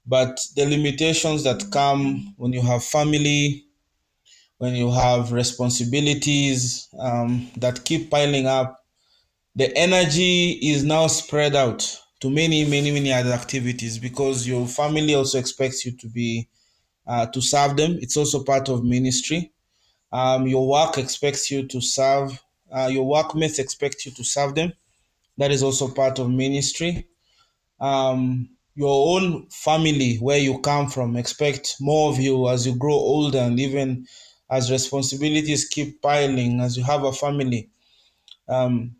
but 0.04 0.40
the 0.56 0.66
limitations 0.66 1.44
that 1.44 1.70
come 1.70 2.34
when 2.36 2.52
you 2.52 2.60
have 2.62 2.84
family, 2.84 3.66
when 4.58 4.74
you 4.74 4.90
have 4.90 5.30
responsibilities 5.30 6.88
um, 6.98 7.50
that 7.56 7.84
keep 7.84 8.10
piling 8.10 8.46
up, 8.46 8.84
the 9.54 9.74
energy 9.78 10.58
is 10.60 10.82
now 10.82 11.06
spread 11.06 11.54
out 11.54 12.00
to 12.26 12.32
many, 12.32 12.64
many, 12.64 12.90
many 12.90 13.12
other 13.12 13.30
activities 13.30 13.98
because 13.98 14.48
your 14.48 14.66
family 14.66 15.14
also 15.14 15.38
expects 15.38 15.86
you 15.86 15.92
to 15.92 16.08
be 16.08 16.48
uh, 17.06 17.26
to 17.26 17.40
serve 17.40 17.76
them. 17.76 17.98
It's 18.00 18.16
also 18.16 18.42
part 18.42 18.68
of 18.68 18.84
ministry. 18.84 19.52
Um, 20.10 20.48
your 20.48 20.66
work 20.68 20.98
expects 20.98 21.50
you 21.52 21.68
to 21.68 21.80
serve. 21.80 22.42
Uh, 22.72 22.88
your 22.90 23.06
workmates 23.06 23.60
expect 23.60 24.04
you 24.04 24.12
to 24.12 24.24
serve 24.24 24.56
them. 24.56 24.72
That 25.38 25.52
is 25.52 25.62
also 25.62 25.88
part 25.88 26.18
of 26.18 26.28
ministry. 26.30 27.06
Um, 27.78 28.48
your 28.74 29.16
own 29.16 29.46
family, 29.50 30.16
where 30.16 30.38
you 30.38 30.58
come 30.58 30.88
from, 30.88 31.16
expect 31.16 31.76
more 31.78 32.10
of 32.10 32.18
you 32.18 32.48
as 32.48 32.66
you 32.66 32.74
grow 32.74 32.94
older 32.94 33.38
and 33.38 33.60
even 33.60 34.04
as 34.50 34.72
responsibilities 34.72 35.68
keep 35.68 36.02
piling, 36.02 36.60
as 36.60 36.76
you 36.76 36.82
have 36.82 37.04
a 37.04 37.12
family. 37.12 37.68
Um, 38.48 38.96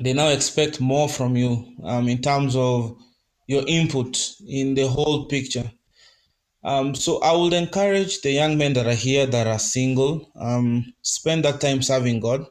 they 0.00 0.12
now 0.12 0.28
expect 0.28 0.80
more 0.80 1.08
from 1.08 1.36
you 1.36 1.74
um, 1.84 2.08
in 2.08 2.20
terms 2.20 2.56
of 2.56 2.96
your 3.46 3.64
input 3.66 4.34
in 4.46 4.74
the 4.74 4.88
whole 4.88 5.26
picture. 5.26 5.70
Um, 6.64 6.94
so 6.94 7.20
I 7.20 7.36
would 7.36 7.52
encourage 7.52 8.22
the 8.22 8.32
young 8.32 8.56
men 8.56 8.72
that 8.72 8.86
are 8.86 8.94
here 8.94 9.26
that 9.26 9.46
are 9.46 9.58
single, 9.58 10.30
um, 10.34 10.94
spend 11.02 11.44
that 11.44 11.60
time 11.60 11.82
serving 11.82 12.20
God. 12.20 12.46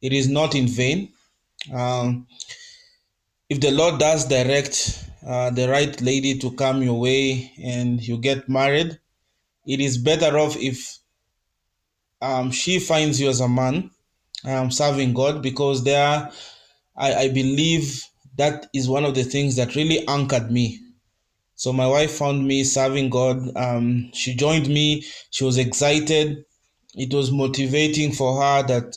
It 0.00 0.12
is 0.12 0.28
not 0.28 0.54
in 0.54 0.66
vain. 0.66 1.12
Um, 1.72 2.26
if 3.48 3.60
the 3.60 3.70
Lord 3.70 4.00
does 4.00 4.26
direct 4.26 5.06
uh, 5.26 5.50
the 5.50 5.68
right 5.68 6.00
lady 6.00 6.38
to 6.38 6.52
come 6.52 6.82
your 6.82 6.98
way 6.98 7.52
and 7.62 8.00
you 8.06 8.18
get 8.18 8.48
married, 8.48 8.98
it 9.66 9.80
is 9.80 9.98
better 9.98 10.38
off 10.38 10.56
if 10.56 10.98
um, 12.22 12.50
she 12.50 12.78
finds 12.78 13.20
you 13.20 13.28
as 13.28 13.40
a 13.40 13.48
man 13.48 13.90
um, 14.44 14.70
serving 14.70 15.14
God 15.14 15.42
because 15.42 15.84
there, 15.84 16.30
I, 16.96 17.14
I 17.14 17.28
believe 17.28 18.02
that 18.36 18.66
is 18.74 18.88
one 18.88 19.04
of 19.04 19.14
the 19.14 19.24
things 19.24 19.56
that 19.56 19.74
really 19.74 20.06
anchored 20.08 20.50
me. 20.50 20.80
So 21.56 21.72
my 21.72 21.86
wife 21.86 22.12
found 22.12 22.46
me 22.46 22.64
serving 22.64 23.10
God. 23.10 23.56
Um, 23.56 24.10
she 24.12 24.34
joined 24.34 24.68
me. 24.68 25.04
She 25.30 25.44
was 25.44 25.56
excited. 25.58 26.44
It 26.94 27.12
was 27.14 27.30
motivating 27.30 28.12
for 28.12 28.40
her 28.40 28.62
that 28.64 28.96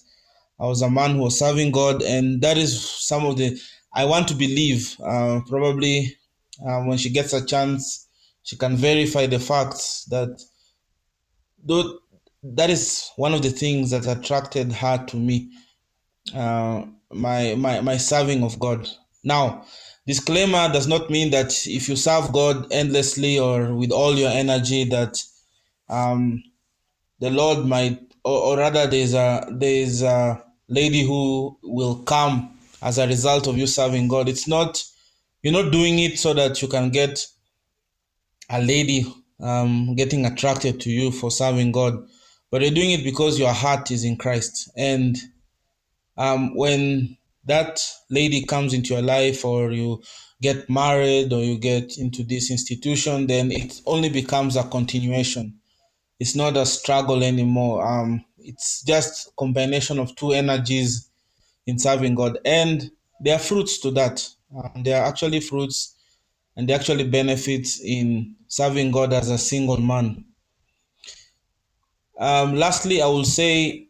I 0.60 0.66
was 0.66 0.82
a 0.82 0.90
man 0.90 1.16
who 1.16 1.24
was 1.24 1.38
serving 1.38 1.72
God, 1.72 2.02
and 2.02 2.42
that 2.42 2.58
is 2.58 2.90
some 2.90 3.26
of 3.26 3.38
the. 3.38 3.60
I 3.94 4.06
want 4.06 4.28
to 4.30 4.34
believe. 4.34 4.96
Uh, 5.00 5.42
probably 5.48 6.18
uh, 6.68 6.82
when 6.82 6.98
she 6.98 7.12
gets 7.12 7.34
a 7.34 7.46
chance, 7.46 8.08
she 8.44 8.56
can 8.56 8.76
verify 8.76 9.28
the 9.28 9.40
facts 9.40 10.06
that 10.06 10.42
though 11.64 12.00
that 12.44 12.70
is 12.70 13.12
one 13.18 13.34
of 13.34 13.42
the 13.42 13.50
things 13.50 13.92
that 13.92 14.08
attracted 14.08 14.72
her 14.72 15.04
to 15.06 15.18
me 15.18 15.52
uh, 16.36 16.84
my, 17.12 17.56
my 17.56 17.82
my 17.82 17.98
serving 17.98 18.44
of 18.44 18.60
god 18.60 18.88
now 19.24 19.66
disclaimer 20.06 20.72
does 20.72 20.88
not 20.88 21.10
mean 21.10 21.32
that 21.32 21.54
if 21.68 21.88
you 21.90 21.96
serve 21.96 22.32
god 22.32 22.68
endlessly 22.72 23.40
or 23.40 23.74
with 23.76 23.92
all 23.92 24.16
your 24.16 24.32
energy 24.32 24.84
that 24.84 25.18
um, 25.90 26.44
the 27.20 27.30
lord 27.30 27.66
might 27.66 28.00
or, 28.24 28.40
or 28.40 28.58
rather 28.58 28.88
there's 28.88 29.14
a 29.14 29.48
there's 29.52 30.02
a 30.02 30.44
lady 30.70 31.04
who 31.04 31.58
will 31.64 31.96
come 32.04 32.52
as 32.82 32.98
a 32.98 33.08
result 33.08 33.48
of 33.48 33.58
you 33.58 33.68
serving 33.68 34.08
god 34.08 34.28
it's 34.28 34.48
not 34.48 34.84
you're 35.42 35.64
not 35.64 35.72
doing 35.72 36.00
it 36.00 36.20
so 36.20 36.34
that 36.34 36.62
you 36.62 36.68
can 36.68 36.90
get 36.90 37.26
a 38.50 38.62
lady 38.62 39.06
um, 39.40 39.96
getting 39.96 40.26
attracted 40.26 40.80
to 40.82 40.90
you 40.90 41.12
for 41.12 41.30
serving 41.30 41.72
God, 41.72 42.08
but 42.52 42.62
you're 42.62 42.72
doing 42.72 42.92
it 42.92 43.04
because 43.04 43.40
your 43.40 43.54
heart 43.54 43.92
is 43.92 44.04
in 44.04 44.18
Christ. 44.18 44.72
And 44.76 45.18
um, 46.18 46.56
when 46.56 47.18
that 47.46 47.82
lady 48.10 48.44
comes 48.46 48.74
into 48.74 48.94
your 48.94 49.04
life, 49.04 49.46
or 49.46 49.72
you 49.72 50.02
get 50.42 50.70
married, 50.70 51.32
or 51.34 51.44
you 51.44 51.58
get 51.58 51.98
into 51.98 52.24
this 52.24 52.52
institution, 52.52 53.28
then 53.28 53.52
it 53.52 53.82
only 53.86 54.10
becomes 54.10 54.56
a 54.56 54.64
continuation. 54.64 55.54
It's 56.20 56.36
not 56.36 56.58
a 56.58 56.66
struggle 56.66 57.24
anymore. 57.24 57.86
Um, 57.86 58.26
it's 58.40 58.84
just 58.84 59.36
combination 59.36 60.00
of 60.00 60.16
two 60.16 60.32
energies 60.32 61.10
in 61.66 61.80
serving 61.80 62.16
God, 62.16 62.40
and 62.46 62.92
there 63.20 63.36
are 63.36 63.40
fruits 63.40 63.80
to 63.80 63.92
that. 63.92 64.28
Um, 64.56 64.84
there 64.84 65.02
are 65.02 65.08
actually 65.08 65.42
fruits 65.42 65.98
and 66.58 66.68
they 66.68 66.74
actually 66.74 67.08
benefit 67.08 67.70
in 67.84 68.36
serving 68.48 68.92
God 68.92 69.14
as 69.14 69.30
a 69.30 69.38
single 69.38 69.78
man. 69.78 70.26
Um, 72.20 72.56
lastly, 72.56 73.02
I 73.02 73.06
will 73.06 73.26
say 73.26 73.87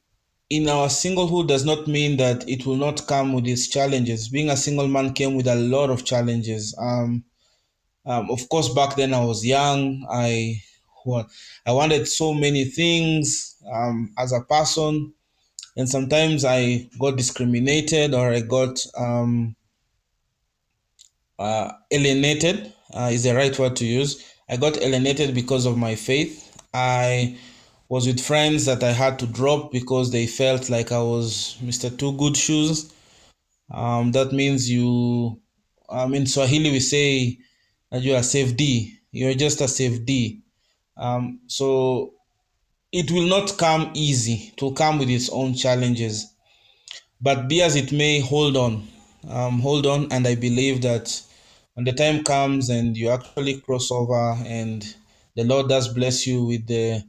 in 0.49 0.69
our 0.69 0.87
singlehood 0.87 1.47
does 1.47 1.65
not 1.65 1.87
mean 1.87 2.17
that 2.17 2.47
it 2.47 2.65
will 2.65 2.75
not 2.75 3.05
come 3.07 3.33
with 3.33 3.47
its 3.47 3.67
challenges. 3.67 4.29
Being 4.29 4.49
a 4.49 4.57
single 4.57 4.87
man 4.87 5.13
came 5.13 5.35
with 5.35 5.47
a 5.47 5.55
lot 5.55 5.89
of 5.89 6.05
challenges. 6.05 6.75
Um, 6.79 7.25
um, 8.05 8.31
of 8.31 8.47
course, 8.47 8.69
back 8.69 8.95
then 8.95 9.13
I 9.13 9.23
was 9.23 9.45
young. 9.45 10.07
I 10.09 10.61
well, 11.05 11.29
I 11.65 11.71
wanted 11.71 12.07
so 12.07 12.33
many 12.33 12.65
things 12.65 13.55
um, 13.71 14.13
as 14.17 14.31
a 14.31 14.41
person, 14.41 15.13
and 15.75 15.89
sometimes 15.89 16.45
I 16.45 16.89
got 16.99 17.17
discriminated 17.17 18.13
or 18.13 18.31
I 18.31 18.41
got 18.41 18.79
um, 18.97 19.55
uh, 21.39 21.71
alienated 21.91 22.73
uh, 22.93 23.09
is 23.11 23.23
the 23.23 23.35
right 23.35 23.57
word 23.57 23.75
to 23.77 23.85
use. 23.85 24.33
I 24.49 24.57
got 24.57 24.81
alienated 24.81 25.35
because 25.35 25.65
of 25.65 25.77
my 25.77 25.95
faith. 25.95 26.43
I 26.73 27.37
was 27.89 28.05
with 28.05 28.19
friends 28.19 28.65
that 28.65 28.83
I 28.83 28.91
had 28.91 29.17
to 29.19 29.27
drop 29.27 29.71
because 29.71 30.11
they 30.11 30.27
felt 30.27 30.69
like 30.69 30.91
I 30.91 31.01
was 31.01 31.57
Mr. 31.63 31.95
Two 31.97 32.13
Good 32.17 32.35
Shoes. 32.35 32.91
Um, 33.71 34.11
that 34.11 34.31
means 34.31 34.69
you, 34.69 35.39
um, 35.89 36.13
in 36.13 36.25
Swahili, 36.25 36.71
we 36.71 36.79
say 36.79 37.39
that 37.91 38.01
you 38.01 38.15
are 38.15 38.23
safe 38.23 38.55
D. 38.57 38.97
You're 39.11 39.33
just 39.33 39.61
a 39.61 39.67
safe 39.67 40.05
D. 40.05 40.41
Um, 40.97 41.39
so 41.47 42.13
it 42.91 43.11
will 43.11 43.27
not 43.27 43.57
come 43.57 43.91
easy. 43.93 44.51
It 44.53 44.61
will 44.61 44.73
come 44.73 44.99
with 44.99 45.09
its 45.09 45.29
own 45.29 45.53
challenges. 45.53 46.33
But 47.21 47.47
be 47.47 47.61
as 47.61 47.75
it 47.75 47.91
may, 47.91 48.19
hold 48.19 48.57
on. 48.57 48.87
Um, 49.29 49.59
hold 49.59 49.85
on. 49.85 50.11
And 50.11 50.27
I 50.27 50.35
believe 50.35 50.81
that 50.81 51.21
when 51.73 51.85
the 51.85 51.93
time 51.93 52.23
comes 52.23 52.69
and 52.69 52.97
you 52.97 53.09
actually 53.09 53.61
cross 53.61 53.91
over 53.91 54.37
and 54.45 54.83
the 55.35 55.43
Lord 55.43 55.69
does 55.69 55.87
bless 55.87 56.25
you 56.25 56.45
with 56.45 56.67
the 56.67 57.03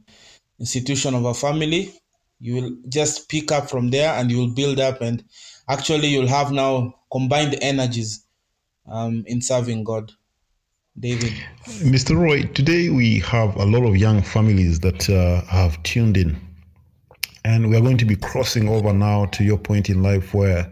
institution 0.59 1.15
of 1.15 1.25
a 1.25 1.33
family, 1.33 1.93
you 2.39 2.55
will 2.55 2.77
just 2.89 3.29
pick 3.29 3.51
up 3.51 3.69
from 3.69 3.89
there 3.89 4.13
and 4.13 4.31
you 4.31 4.37
will 4.37 4.53
build 4.53 4.79
up 4.79 5.01
and 5.01 5.23
actually 5.67 6.07
you'll 6.07 6.27
have 6.27 6.51
now 6.51 6.93
combined 7.11 7.57
energies 7.61 8.25
um, 8.87 9.23
in 9.27 9.41
serving 9.41 9.83
God. 9.83 10.11
David. 10.99 11.33
Mr. 11.65 12.17
Roy, 12.17 12.43
today 12.43 12.89
we 12.89 13.19
have 13.19 13.55
a 13.55 13.65
lot 13.65 13.85
of 13.85 13.95
young 13.95 14.21
families 14.21 14.81
that 14.81 15.09
uh, 15.09 15.41
have 15.45 15.81
tuned 15.83 16.17
in. 16.17 16.35
And 17.45 17.69
we 17.69 17.77
are 17.77 17.81
going 17.81 17.97
to 17.99 18.05
be 18.05 18.17
crossing 18.17 18.67
over 18.67 18.91
now 18.91 19.25
to 19.27 19.43
your 19.45 19.57
point 19.57 19.89
in 19.89 20.03
life 20.03 20.33
where 20.33 20.69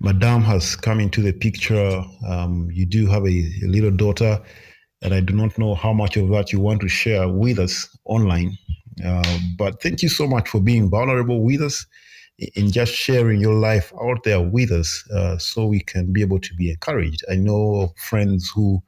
Madame 0.00 0.42
has 0.42 0.76
come 0.76 1.00
into 1.00 1.20
the 1.20 1.32
picture. 1.32 2.02
Um, 2.28 2.68
you 2.72 2.86
do 2.86 3.06
have 3.06 3.24
a, 3.24 3.50
a, 3.64 3.66
little 3.66 3.90
daughter, 3.90 4.40
and 5.02 5.12
I 5.12 5.20
do 5.20 5.34
not 5.34 5.58
know 5.58 5.74
how 5.74 5.92
much 5.92 6.16
of 6.16 6.28
that 6.28 6.52
you 6.52 6.60
want 6.60 6.80
to 6.82 6.88
share 6.88 7.28
with 7.28 7.58
us 7.58 7.88
online. 8.04 8.56
Uh, 9.04 9.38
but 9.56 9.82
thank 9.82 10.02
you 10.02 10.08
so 10.08 10.26
much 10.26 10.48
for 10.48 10.60
being 10.60 10.88
vulnerable 10.88 11.42
with 11.42 11.62
us 11.62 11.86
in 12.54 12.70
just 12.70 12.92
sharing 12.92 13.40
your 13.40 13.54
life 13.54 13.92
out 14.02 14.22
there 14.24 14.40
with 14.40 14.70
us 14.70 15.08
uh, 15.10 15.38
so 15.38 15.66
we 15.66 15.80
can 15.80 16.12
be 16.12 16.20
able 16.20 16.38
to 16.40 16.54
be 16.54 16.70
encouraged. 16.70 17.24
I 17.30 17.36
know 17.36 17.92
friends 17.96 18.50
who 18.54 18.82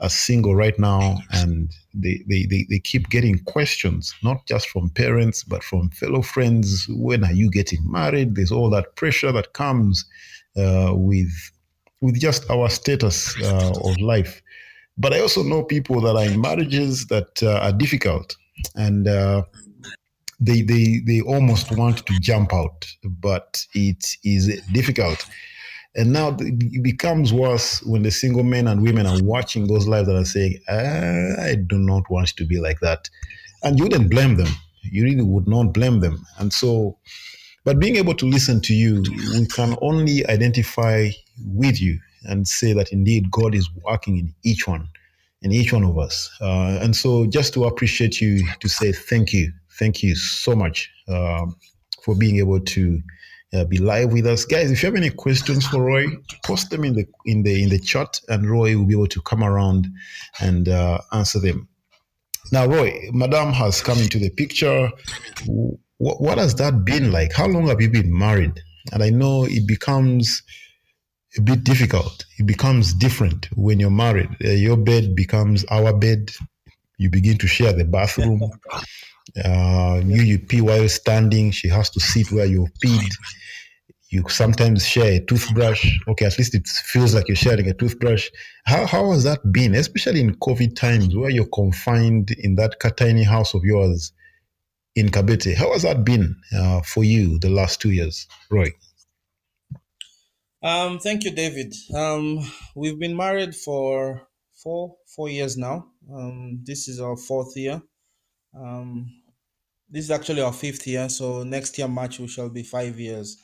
are 0.00 0.08
single 0.08 0.54
right 0.54 0.78
now 0.78 1.18
and 1.32 1.70
they, 1.92 2.22
they, 2.26 2.46
they, 2.46 2.66
they 2.68 2.78
keep 2.78 3.08
getting 3.10 3.38
questions, 3.44 4.14
not 4.22 4.46
just 4.46 4.68
from 4.68 4.90
parents, 4.90 5.44
but 5.44 5.62
from 5.62 5.90
fellow 5.90 6.22
friends. 6.22 6.86
When 6.88 7.24
are 7.24 7.32
you 7.32 7.50
getting 7.50 7.80
married? 7.90 8.34
There's 8.34 8.52
all 8.52 8.70
that 8.70 8.96
pressure 8.96 9.32
that 9.32 9.52
comes 9.52 10.04
uh, 10.56 10.92
with 10.94 11.30
with 12.00 12.18
just 12.18 12.48
our 12.50 12.70
status 12.70 13.36
uh, 13.42 13.72
of 13.84 13.96
life. 14.00 14.40
But 14.96 15.12
I 15.12 15.20
also 15.20 15.42
know 15.42 15.62
people 15.62 16.00
that 16.00 16.16
are 16.16 16.24
in 16.24 16.40
marriages 16.40 17.06
that 17.06 17.42
uh, 17.42 17.58
are 17.58 17.72
difficult, 17.72 18.36
and 18.74 19.08
uh, 19.08 19.42
they 20.38 20.62
they 20.62 21.00
they 21.06 21.20
almost 21.20 21.76
want 21.76 22.06
to 22.06 22.18
jump 22.20 22.52
out, 22.52 22.86
but 23.04 23.64
it 23.74 24.16
is 24.24 24.60
difficult. 24.72 25.26
And 25.96 26.12
now 26.12 26.36
it 26.38 26.82
becomes 26.82 27.32
worse 27.32 27.82
when 27.82 28.02
the 28.02 28.12
single 28.12 28.44
men 28.44 28.68
and 28.68 28.82
women 28.82 29.06
are 29.06 29.20
watching 29.22 29.66
those 29.66 29.88
lives 29.88 30.06
that 30.08 30.16
are 30.16 30.24
saying, 30.24 30.58
"I 30.68 31.56
do 31.66 31.78
not 31.78 32.08
want 32.10 32.28
to 32.36 32.44
be 32.44 32.60
like 32.60 32.80
that," 32.80 33.10
and 33.62 33.78
you 33.78 33.84
wouldn't 33.84 34.10
blame 34.10 34.36
them. 34.36 34.48
You 34.82 35.04
really 35.04 35.22
would 35.22 35.46
not 35.46 35.74
blame 35.74 36.00
them, 36.00 36.24
and 36.38 36.52
so 36.52 36.96
but 37.64 37.78
being 37.78 37.96
able 37.96 38.14
to 38.14 38.26
listen 38.26 38.60
to 38.62 38.74
you, 38.74 39.02
we 39.34 39.46
can 39.46 39.76
only 39.82 40.26
identify 40.26 41.10
with 41.44 41.80
you 41.80 41.98
and 42.24 42.48
say 42.48 42.72
that 42.72 42.92
indeed 42.92 43.30
God 43.30 43.54
is 43.54 43.68
working 43.84 44.16
in 44.18 44.34
each 44.42 44.66
one, 44.66 44.88
in 45.42 45.52
each 45.52 45.72
one 45.72 45.84
of 45.84 45.98
us. 45.98 46.30
Uh, 46.40 46.78
and 46.82 46.94
so 46.94 47.26
just 47.26 47.54
to 47.54 47.64
appreciate 47.64 48.20
you, 48.20 48.46
to 48.60 48.68
say 48.68 48.92
thank 48.92 49.32
you, 49.32 49.52
thank 49.78 50.02
you 50.02 50.14
so 50.14 50.54
much 50.54 50.90
um, 51.08 51.56
for 52.02 52.14
being 52.14 52.38
able 52.38 52.60
to 52.60 53.00
uh, 53.52 53.64
be 53.64 53.78
live 53.78 54.12
with 54.12 54.26
us, 54.26 54.44
guys. 54.44 54.70
If 54.70 54.82
you 54.82 54.86
have 54.86 54.96
any 54.96 55.10
questions 55.10 55.66
for 55.66 55.82
Roy, 55.82 56.06
post 56.44 56.70
them 56.70 56.84
in 56.84 56.94
the 56.94 57.04
in 57.24 57.42
the 57.42 57.62
in 57.62 57.68
the 57.68 57.80
chat, 57.80 58.20
and 58.28 58.48
Roy 58.48 58.76
will 58.76 58.86
be 58.86 58.94
able 58.94 59.08
to 59.08 59.20
come 59.22 59.42
around 59.42 59.88
and 60.40 60.68
uh, 60.68 61.00
answer 61.12 61.40
them. 61.40 61.68
Now, 62.52 62.66
Roy, 62.66 63.08
Madame 63.12 63.52
has 63.52 63.80
come 63.80 63.98
into 63.98 64.18
the 64.18 64.30
picture. 64.30 64.90
What, 65.98 66.20
what 66.20 66.38
has 66.38 66.54
that 66.56 66.84
been 66.84 67.12
like? 67.12 67.32
How 67.32 67.46
long 67.46 67.66
have 67.68 67.80
you 67.80 67.90
been 67.90 68.16
married? 68.16 68.60
And 68.92 69.02
I 69.02 69.10
know 69.10 69.44
it 69.44 69.66
becomes 69.66 70.42
a 71.36 71.40
bit 71.40 71.64
difficult. 71.64 72.24
It 72.38 72.46
becomes 72.46 72.92
different 72.94 73.48
when 73.56 73.78
you're 73.80 73.90
married. 73.90 74.30
Uh, 74.44 74.50
your 74.50 74.76
bed 74.76 75.14
becomes 75.14 75.64
our 75.66 75.92
bed. 75.92 76.32
You 76.98 77.10
begin 77.10 77.38
to 77.38 77.46
share 77.46 77.72
the 77.72 77.84
bathroom. 77.84 78.40
Uh, 79.44 80.02
you, 80.06 80.22
you 80.22 80.38
pee 80.40 80.60
while 80.60 80.88
standing. 80.88 81.52
She 81.52 81.68
has 81.68 81.88
to 81.90 82.00
sit 82.00 82.32
where 82.32 82.46
you've 82.46 82.72
peed. 82.84 83.12
you 84.08 84.24
sometimes 84.28 84.84
share 84.84 85.12
a 85.12 85.20
toothbrush. 85.20 85.98
Okay, 86.08 86.24
at 86.24 86.36
least 86.36 86.54
it 86.54 86.66
feels 86.66 87.14
like 87.14 87.28
you're 87.28 87.36
sharing 87.36 87.68
a 87.68 87.74
toothbrush. 87.74 88.28
How 88.64 88.86
how 88.86 89.12
has 89.12 89.22
that 89.24 89.52
been, 89.52 89.74
especially 89.76 90.20
in 90.20 90.34
COVID 90.36 90.74
times 90.74 91.14
where 91.14 91.30
you're 91.30 91.46
confined 91.46 92.32
in 92.38 92.56
that 92.56 92.74
tiny 92.96 93.22
house 93.22 93.54
of 93.54 93.62
yours 93.62 94.12
in 94.96 95.10
Kabete? 95.10 95.54
How 95.54 95.72
has 95.72 95.82
that 95.82 96.04
been 96.04 96.34
uh, 96.56 96.80
for 96.80 97.04
you 97.04 97.38
the 97.38 97.50
last 97.50 97.80
two 97.80 97.90
years, 97.90 98.26
Roy? 98.50 98.70
Um, 100.62 100.98
thank 100.98 101.24
you, 101.24 101.30
David. 101.30 101.74
Um, 101.94 102.40
we've 102.74 102.98
been 102.98 103.16
married 103.16 103.54
for 103.56 104.28
four 104.62 104.96
four 105.06 105.30
years 105.30 105.56
now. 105.56 105.86
Um, 106.12 106.60
this 106.62 106.86
is 106.86 107.00
our 107.00 107.16
fourth 107.16 107.56
year. 107.56 107.80
Um, 108.54 109.10
this 109.88 110.04
is 110.04 110.10
actually 110.10 110.42
our 110.42 110.52
fifth 110.52 110.86
year. 110.86 111.08
So 111.08 111.44
next 111.44 111.78
year 111.78 111.88
March 111.88 112.18
we 112.18 112.28
shall 112.28 112.50
be 112.50 112.62
five 112.62 113.00
years 113.00 113.38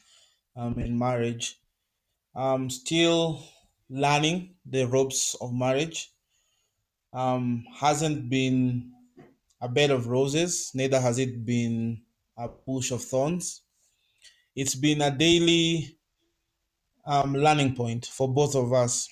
um, 0.55 0.79
in 0.79 0.99
marriage. 0.99 1.59
I'm 2.35 2.69
still 2.69 3.43
learning 3.89 4.57
the 4.67 4.85
ropes 4.85 5.37
of 5.41 5.55
marriage. 5.55 6.13
Um, 7.15 7.65
hasn't 7.75 8.29
been 8.29 8.93
a 9.63 9.69
bed 9.71 9.91
of 9.91 10.07
roses, 10.07 10.71
neither 10.75 11.01
has 11.01 11.19
it 11.19 11.47
been 11.47 12.03
a 12.37 12.47
bush 12.47 12.91
of 12.91 13.03
thorns. 13.03 13.63
It's 14.55 14.75
been 14.75 15.01
a 15.01 15.11
daily 15.11 15.97
um, 17.07 17.35
learning 17.35 17.75
point 17.75 18.07
for 18.07 18.29
both 18.33 18.55
of 18.55 18.73
us. 18.73 19.09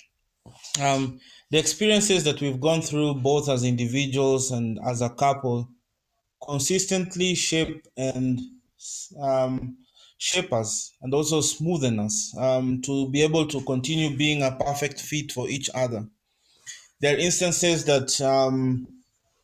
Um, 0.79 1.19
the 1.49 1.57
experiences 1.57 2.23
that 2.25 2.41
we've 2.41 2.59
gone 2.59 2.81
through, 2.81 3.15
both 3.15 3.49
as 3.49 3.63
individuals 3.63 4.51
and 4.51 4.79
as 4.85 5.01
a 5.01 5.09
couple, 5.09 5.69
consistently 6.43 7.33
shape 7.35 7.87
and 7.97 8.39
um, 9.19 9.77
shape 10.17 10.53
us 10.53 10.91
and 11.01 11.13
also 11.13 11.39
smoothen 11.39 11.99
us 12.03 12.35
um, 12.37 12.81
to 12.81 13.09
be 13.09 13.21
able 13.21 13.47
to 13.47 13.61
continue 13.61 14.15
being 14.15 14.43
a 14.43 14.51
perfect 14.51 14.99
fit 14.99 15.31
for 15.31 15.49
each 15.49 15.69
other. 15.73 16.07
There 17.01 17.15
are 17.15 17.19
instances 17.19 17.85
that 17.85 18.21
um, 18.21 18.87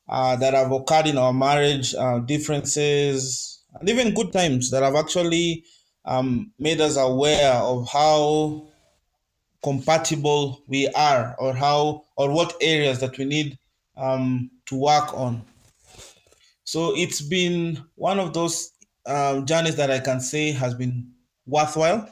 uh, 0.08 0.36
that 0.38 0.53
have 0.53 0.72
occurred 0.72 1.08
in 1.08 1.17
our 1.17 1.34
marriage, 1.34 1.93
uh, 1.96 2.20
differences, 2.20 3.63
and 3.79 3.88
even 3.89 4.13
good 4.13 4.34
times 4.34 4.72
that 4.72 4.84
have 4.84 4.96
actually 4.96 5.63
um, 6.05 6.51
made 6.58 6.81
us 6.81 6.98
aware 6.98 7.53
of 7.53 7.88
how 7.89 8.67
compatible 9.63 10.63
we 10.67 10.88
are, 10.89 11.36
or 11.38 11.53
how 11.53 12.05
or 12.15 12.31
what 12.31 12.55
areas 12.62 13.00
that 13.00 13.17
we 13.17 13.25
need 13.25 13.58
um, 13.98 14.50
to 14.65 14.75
work 14.75 15.13
on. 15.13 15.43
So 16.63 16.93
it's 16.96 17.22
been 17.22 17.84
one 17.96 18.20
of 18.20 18.34
those 18.34 18.72
um, 19.05 19.46
journeys 19.46 19.75
that 19.75 19.91
I 19.91 20.00
can 20.00 20.20
say 20.20 20.51
has 20.51 20.74
been 20.74 21.12
worthwhile 21.46 22.10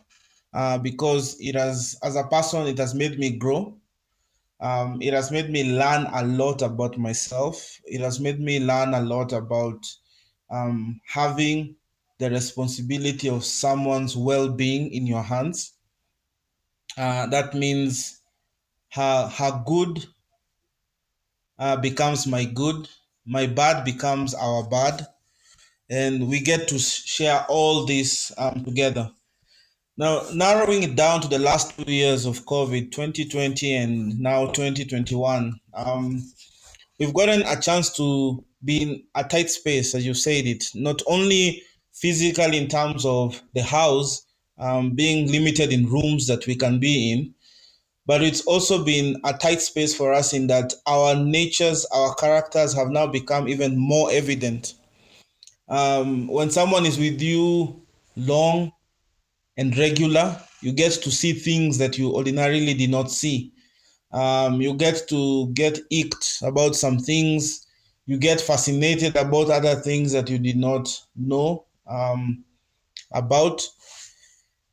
uh, 0.53 0.77
because 0.77 1.38
it 1.39 1.55
has, 1.55 1.98
as 2.03 2.15
a 2.15 2.24
person, 2.24 2.67
it 2.67 2.77
has 2.77 2.93
made 2.93 3.17
me 3.19 3.38
grow. 3.38 3.77
Um, 4.60 5.01
it 5.01 5.13
has 5.13 5.31
made 5.31 5.50
me 5.50 5.77
learn 5.77 6.08
a 6.13 6.25
lot 6.25 6.62
about 6.62 6.98
myself. 6.98 7.79
It 7.86 8.01
has 8.01 8.19
made 8.19 8.39
me 8.39 8.60
learn 8.60 8.93
a 8.93 9.01
lot 9.01 9.31
about 9.31 9.86
um, 10.50 11.00
having 11.08 11.75
the 12.20 12.30
responsibility 12.30 13.30
of 13.30 13.44
someone's 13.44 14.16
well 14.16 14.50
being 14.50 14.92
in 14.94 15.08
your 15.08 15.24
hands. 15.24 15.74
Uh, 16.98 17.26
that 17.28 17.54
means 17.54 18.22
her, 18.92 19.28
her 19.28 19.64
good 19.66 20.06
uh, 21.58 21.78
becomes 21.78 22.28
my 22.28 22.44
good, 22.46 22.90
my 23.26 23.48
bad 23.48 23.86
becomes 23.86 24.34
our 24.34 24.68
bad, 24.68 25.08
and 25.90 26.28
we 26.28 26.42
get 26.42 26.68
to 26.68 26.78
share 26.78 27.46
all 27.48 27.86
this 27.86 28.32
um, 28.38 28.64
together. 28.66 29.10
Now, 29.98 30.24
narrowing 30.34 30.84
it 30.84 30.96
down 30.96 31.22
to 31.22 31.28
the 31.28 31.40
last 31.40 31.78
two 31.78 31.92
years 31.92 32.26
of 32.26 32.46
COVID, 32.46 32.92
2020 32.92 33.76
and 33.76 34.20
now 34.20 34.46
2021, 34.48 35.60
um, 35.74 36.24
we've 37.00 37.13
gotten 37.13 37.41
a 37.41 37.60
chance 37.60 37.96
to 37.98 38.43
be 38.63 38.82
in 38.82 39.04
a 39.15 39.24
tight 39.24 39.50
space, 39.50 39.96
as 39.96 40.06
you 40.06 40.13
said 40.13 40.46
it, 40.46 40.65
not 40.74 41.02
only 41.08 41.63
physically 42.00 42.58
in 42.58 42.68
terms 42.68 43.06
of 43.06 43.42
the 43.54 43.64
house 43.64 44.26
um, 44.58 44.92
being 44.92 45.32
limited 45.32 45.72
in 45.72 45.90
rooms 45.90 46.28
that 46.28 46.46
we 46.48 46.56
can 46.56 46.80
be 46.80 47.12
in, 47.12 47.34
but 48.06 48.24
it's 48.24 48.42
also 48.42 48.84
been 48.84 49.20
a 49.24 49.34
tight 49.34 49.62
space 49.62 49.96
for 49.96 50.14
us 50.14 50.34
in 50.34 50.48
that 50.48 50.74
our 50.88 51.16
natures, 51.16 51.86
our 51.94 52.16
characters 52.16 52.74
have 52.74 52.90
now 52.90 53.06
become 53.06 53.48
even 53.48 53.78
more 53.78 54.12
evident. 54.12 54.74
Um, 55.68 56.28
when 56.28 56.50
someone 56.50 56.86
is 56.86 56.98
with 56.98 57.22
you 57.22 57.82
long 58.16 58.72
and 59.58 59.78
regular, 59.78 60.42
you 60.62 60.72
get 60.72 60.94
to 60.94 61.12
see 61.12 61.34
things 61.34 61.78
that 61.78 61.98
you 61.98 62.14
ordinarily 62.14 62.74
did 62.74 62.90
not 62.90 63.12
see. 63.12 63.54
Um, 64.12 64.60
you 64.60 64.74
get 64.74 65.08
to 65.10 65.52
get 65.54 65.80
icked 65.92 66.42
about 66.42 66.76
some 66.76 66.98
things. 66.98 67.68
You 68.08 68.18
get 68.18 68.42
fascinated 68.42 69.16
about 69.16 69.52
other 69.52 69.76
things 69.76 70.12
that 70.14 70.30
you 70.30 70.40
did 70.40 70.58
not 70.58 70.90
know 71.16 71.66
um, 71.89 72.43
about. 73.12 73.62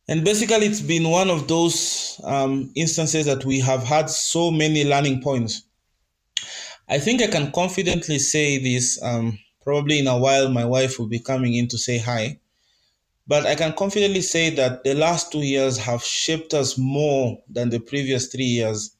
And 0.09 0.25
basically, 0.25 0.67
it's 0.67 0.81
been 0.81 1.09
one 1.09 1.31
of 1.31 1.49
those 1.49 2.21
um, 2.23 2.71
instances 2.77 3.27
that 3.27 3.45
we 3.45 3.61
have 3.61 3.83
had 3.83 4.09
so 4.09 4.51
many 4.51 4.85
learning 4.85 5.21
points. 5.23 5.63
I 6.89 6.99
think 6.99 7.23
I 7.23 7.27
can 7.27 7.51
confidently 7.51 8.19
say 8.21 8.59
this. 8.59 9.03
Um, 9.03 9.39
probably 9.63 9.99
in 9.99 10.07
a 10.07 10.17
while, 10.17 10.49
my 10.49 10.65
wife 10.65 10.99
will 10.99 11.09
be 11.09 11.19
coming 11.19 11.55
in 11.55 11.67
to 11.69 11.79
say 11.79 11.99
hi. 11.99 12.39
But 13.27 13.47
I 13.47 13.57
can 13.57 13.73
confidently 13.73 14.23
say 14.23 14.51
that 14.51 14.85
the 14.85 14.95
last 14.95 15.33
two 15.33 15.41
years 15.41 15.77
have 15.79 16.05
shaped 16.05 16.55
us 16.55 16.79
more 16.79 17.39
than 17.51 17.71
the 17.71 17.81
previous 17.81 18.29
three 18.29 18.45
years. 18.45 18.97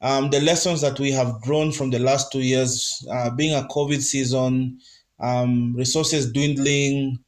Um, 0.00 0.30
the 0.30 0.40
lessons 0.40 0.80
that 0.82 1.00
we 1.00 1.10
have 1.10 1.42
drawn 1.42 1.72
from 1.72 1.90
the 1.90 1.98
last 1.98 2.30
two 2.30 2.40
years, 2.40 3.04
uh, 3.10 3.30
being 3.30 3.52
a 3.52 3.66
COVID 3.66 4.00
season, 4.00 4.78
um, 5.18 5.74
resources 5.74 6.32
dwindling, 6.32 7.18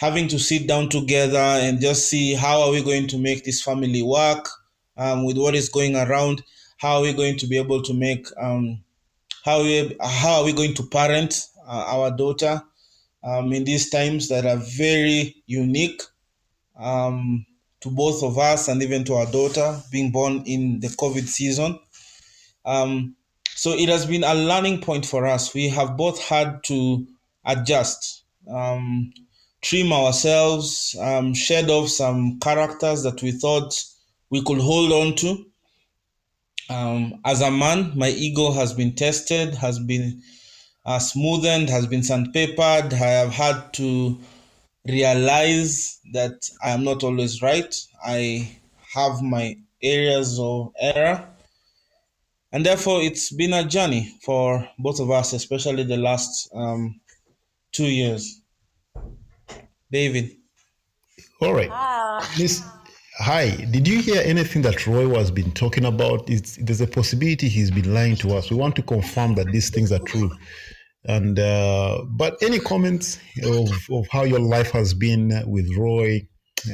having 0.00 0.26
to 0.28 0.38
sit 0.38 0.66
down 0.66 0.88
together 0.88 1.36
and 1.36 1.78
just 1.78 2.08
see 2.08 2.32
how 2.32 2.62
are 2.62 2.70
we 2.70 2.82
going 2.82 3.06
to 3.06 3.18
make 3.18 3.44
this 3.44 3.62
family 3.62 4.02
work 4.02 4.48
um, 4.96 5.24
with 5.26 5.36
what 5.36 5.54
is 5.54 5.68
going 5.68 5.94
around 5.94 6.42
how 6.78 6.96
are 6.96 7.02
we 7.02 7.12
going 7.12 7.36
to 7.36 7.46
be 7.46 7.58
able 7.58 7.82
to 7.82 7.92
make 7.92 8.26
um, 8.40 8.82
how, 9.44 9.62
we, 9.62 9.94
how 10.02 10.40
are 10.40 10.44
we 10.44 10.52
going 10.52 10.72
to 10.74 10.82
parent 10.86 11.46
uh, 11.68 11.84
our 11.86 12.10
daughter 12.10 12.62
um, 13.22 13.52
in 13.52 13.64
these 13.64 13.90
times 13.90 14.28
that 14.28 14.46
are 14.46 14.56
very 14.56 15.36
unique 15.46 16.00
um, 16.78 17.44
to 17.80 17.90
both 17.90 18.22
of 18.22 18.38
us 18.38 18.68
and 18.68 18.82
even 18.82 19.04
to 19.04 19.14
our 19.14 19.26
daughter 19.26 19.78
being 19.92 20.10
born 20.10 20.42
in 20.46 20.80
the 20.80 20.88
covid 20.88 21.26
season. 21.26 21.78
Um, 22.64 23.14
so 23.50 23.72
it 23.72 23.90
has 23.90 24.06
been 24.06 24.24
a 24.24 24.34
learning 24.34 24.80
point 24.80 25.04
for 25.04 25.26
us. 25.26 25.52
We 25.52 25.68
have 25.68 25.98
both 25.98 26.22
had 26.22 26.64
to 26.64 27.06
adjust 27.44 28.24
um, 28.50 29.12
trim 29.62 29.92
ourselves, 29.92 30.96
um, 31.00 31.34
shed 31.34 31.70
off 31.70 31.88
some 31.88 32.38
characters 32.40 33.02
that 33.02 33.22
we 33.22 33.32
thought 33.32 33.74
we 34.30 34.42
could 34.42 34.58
hold 34.58 34.92
on 34.92 35.14
to. 35.16 35.46
Um, 36.70 37.20
as 37.24 37.40
a 37.40 37.50
man, 37.50 37.92
my 37.96 38.10
ego 38.10 38.52
has 38.52 38.72
been 38.72 38.94
tested, 38.94 39.54
has 39.54 39.78
been 39.78 40.22
uh, 40.86 40.98
smoothened, 40.98 41.68
has 41.68 41.86
been 41.86 42.02
sandpapered. 42.02 42.92
I 42.92 42.96
have 42.96 43.32
had 43.32 43.72
to 43.74 44.18
realize 44.86 45.98
that 46.12 46.48
I 46.64 46.70
am 46.70 46.84
not 46.84 47.02
always 47.02 47.42
right. 47.42 47.74
I 48.04 48.56
have 48.94 49.20
my 49.20 49.56
areas 49.82 50.38
of 50.38 50.72
error. 50.78 51.28
And 52.52 52.66
therefore, 52.66 53.02
it's 53.02 53.32
been 53.32 53.52
a 53.52 53.64
journey 53.64 54.16
for 54.22 54.68
both 54.78 55.00
of 55.00 55.10
us, 55.10 55.32
especially 55.32 55.84
the 55.84 55.96
last 55.96 56.50
um, 56.54 57.00
two 57.72 57.86
years. 57.86 58.39
David. 59.90 60.30
All 61.40 61.54
right. 61.54 61.70
Ah. 61.72 62.34
Miss, 62.38 62.62
hi. 63.18 63.50
Did 63.70 63.88
you 63.88 64.00
hear 64.00 64.22
anything 64.24 64.62
that 64.62 64.86
Roy 64.86 65.08
was 65.08 65.30
been 65.30 65.52
talking 65.52 65.84
about? 65.84 66.28
It's, 66.28 66.56
there's 66.56 66.80
a 66.80 66.86
possibility 66.86 67.48
he's 67.48 67.70
been 67.70 67.92
lying 67.92 68.16
to 68.16 68.36
us. 68.36 68.50
We 68.50 68.56
want 68.56 68.76
to 68.76 68.82
confirm 68.82 69.34
that 69.36 69.46
these 69.52 69.70
things 69.70 69.92
are 69.92 70.00
true. 70.00 70.30
And 71.06 71.38
uh, 71.38 72.04
but 72.10 72.36
any 72.42 72.58
comments 72.58 73.18
of, 73.42 73.70
of 73.90 74.06
how 74.10 74.24
your 74.24 74.40
life 74.40 74.70
has 74.72 74.92
been 74.92 75.42
with 75.46 75.66
Roy? 75.76 76.26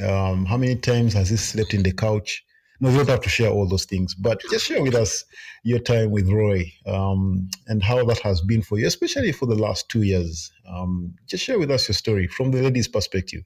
Um, 0.04 0.44
how 0.46 0.56
many 0.56 0.74
times 0.74 1.12
has 1.14 1.30
he 1.30 1.36
slept 1.36 1.72
in 1.74 1.84
the 1.84 1.92
couch? 1.92 2.42
No, 2.80 2.90
you 2.90 2.98
don't 2.98 3.08
have 3.08 3.22
to 3.22 3.28
share 3.28 3.50
all 3.50 3.66
those 3.66 3.84
things, 3.84 4.14
but 4.14 4.40
just 4.50 4.66
share 4.66 4.82
with 4.82 4.94
us 4.94 5.24
your 5.62 5.78
time 5.78 6.10
with 6.10 6.28
Roy 6.28 6.72
um, 6.86 7.48
and 7.66 7.82
how 7.82 8.04
that 8.04 8.18
has 8.20 8.40
been 8.40 8.62
for 8.62 8.78
you, 8.78 8.86
especially 8.86 9.32
for 9.32 9.46
the 9.46 9.54
last 9.54 9.88
two 9.88 10.02
years. 10.02 10.52
Um, 10.68 11.14
just 11.26 11.44
share 11.44 11.58
with 11.58 11.70
us 11.70 11.88
your 11.88 11.94
story 11.94 12.26
from 12.26 12.50
the 12.50 12.62
lady's 12.62 12.88
perspective. 12.88 13.44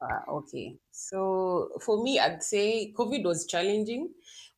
Uh, 0.00 0.30
okay. 0.30 0.76
So 0.92 1.70
for 1.80 2.02
me, 2.02 2.18
I'd 2.20 2.42
say 2.42 2.92
COVID 2.96 3.24
was 3.24 3.46
challenging, 3.46 4.10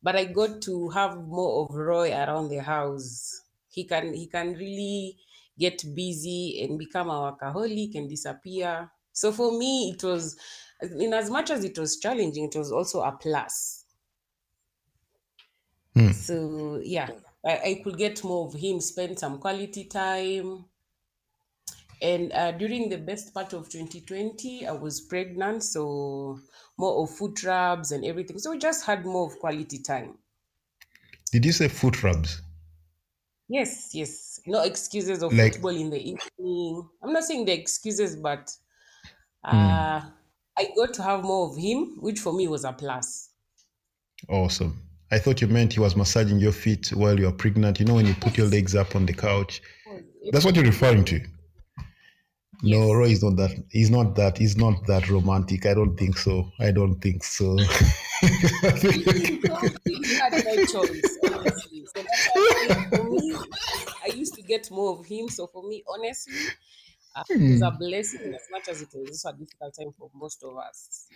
but 0.03 0.15
I 0.15 0.25
got 0.25 0.61
to 0.63 0.89
have 0.89 1.17
more 1.17 1.65
of 1.65 1.75
Roy 1.75 2.11
around 2.11 2.49
the 2.49 2.61
house. 2.61 3.41
He 3.69 3.85
can 3.85 4.13
he 4.13 4.27
can 4.27 4.53
really 4.53 5.17
get 5.57 5.83
busy 5.95 6.61
and 6.63 6.77
become 6.77 7.09
a 7.09 7.31
workaholic 7.31 7.95
and 7.95 8.09
disappear. 8.09 8.91
So 9.13 9.31
for 9.31 9.57
me, 9.57 9.93
it 9.95 10.03
was 10.03 10.37
in 10.81 11.13
as 11.13 11.29
much 11.29 11.49
as 11.51 11.63
it 11.63 11.77
was 11.77 11.99
challenging, 11.99 12.45
it 12.45 12.55
was 12.55 12.71
also 12.71 13.01
a 13.01 13.11
plus. 13.11 13.85
Hmm. 15.93 16.11
So 16.11 16.79
yeah, 16.83 17.09
I, 17.45 17.57
I 17.57 17.81
could 17.83 17.97
get 17.97 18.23
more 18.23 18.47
of 18.47 18.53
him, 18.53 18.79
spend 18.79 19.19
some 19.19 19.39
quality 19.39 19.85
time. 19.85 20.65
And 22.01 22.31
uh, 22.33 22.51
during 22.53 22.89
the 22.89 22.97
best 22.97 23.31
part 23.33 23.53
of 23.53 23.69
2020, 23.69 24.65
I 24.65 24.71
was 24.71 25.01
pregnant, 25.01 25.63
so 25.63 26.39
more 26.77 27.03
of 27.03 27.11
foot 27.15 27.43
rubs 27.43 27.91
and 27.91 28.03
everything. 28.03 28.39
So 28.39 28.49
we 28.51 28.57
just 28.57 28.85
had 28.85 29.05
more 29.05 29.27
of 29.31 29.37
quality 29.37 29.77
time. 29.79 30.17
Did 31.31 31.45
you 31.45 31.51
say 31.51 31.67
foot 31.67 32.01
rubs? 32.01 32.41
Yes, 33.47 33.93
yes. 33.93 34.39
No 34.47 34.61
excuses 34.63 35.21
of 35.21 35.31
Like- 35.33 35.53
football 35.53 35.75
in 35.75 35.89
the 35.91 35.99
evening. 35.99 36.89
I'm 37.03 37.13
not 37.13 37.23
saying 37.25 37.45
the 37.45 37.53
excuses, 37.53 38.15
but 38.15 38.49
Hmm. 39.45 39.57
uh, 39.57 40.09
I 40.57 40.69
got 40.75 40.93
to 40.95 41.03
have 41.03 41.23
more 41.23 41.49
of 41.49 41.57
him, 41.57 41.97
which 41.99 42.19
for 42.19 42.33
me 42.33 42.47
was 42.47 42.63
a 42.63 42.73
plus. 42.73 43.29
Awesome. 44.29 44.81
I 45.11 45.19
thought 45.19 45.41
you 45.41 45.47
meant 45.47 45.73
he 45.73 45.79
was 45.79 45.95
massaging 45.95 46.39
your 46.39 46.51
feet 46.51 46.89
while 46.93 47.19
you 47.19 47.27
are 47.27 47.33
pregnant. 47.33 47.79
You 47.79 47.85
know, 47.85 47.95
when 47.95 48.05
you 48.05 48.13
put 48.15 48.37
your 48.37 48.47
legs 48.47 48.75
up 48.75 48.95
on 48.95 49.05
the 49.05 49.13
couch. 49.13 49.61
That's 50.31 50.45
what 50.45 50.55
you're 50.55 50.65
referring 50.65 51.03
to. 51.05 51.21
No. 52.63 52.93
Roy 52.93 53.09
is 53.09 53.23
not 53.23 53.35
that. 53.37 53.51
He's 53.71 53.89
not 53.89 54.15
that. 54.15 54.37
He's 54.37 54.55
not 54.55 54.85
that 54.87 55.09
romantic. 55.09 55.65
I 55.65 55.73
don't 55.73 55.97
think 55.97 56.17
so. 56.17 56.51
I 56.59 56.71
don't 56.71 56.95
think 57.01 57.23
so. 57.23 57.57
You 58.21 60.03
had 60.19 60.33
no 60.45 60.65
choice, 60.65 61.17
honestly. 61.23 61.85
So 61.87 62.03
that's 62.03 62.29
why 62.33 62.67
I 62.69 62.73
think 62.73 62.95
for 62.95 63.03
me, 63.03 63.35
I 64.03 64.07
used 64.15 64.35
to 64.35 64.43
get 64.43 64.69
more 64.69 64.99
of 64.99 65.05
him. 65.07 65.27
So 65.27 65.47
for 65.47 65.67
me, 65.67 65.83
honestly, 65.89 66.35
uh, 67.15 67.23
it 67.29 67.51
was 67.51 67.61
a 67.61 67.71
blessing 67.71 68.33
as 68.33 68.47
much 68.51 68.69
as 68.69 68.81
it 68.81 68.89
is 68.93 69.25
a 69.25 69.33
difficult 69.33 69.75
time 69.77 69.91
for 69.97 70.09
most 70.13 70.43
of 70.43 70.57
us. 70.57 71.07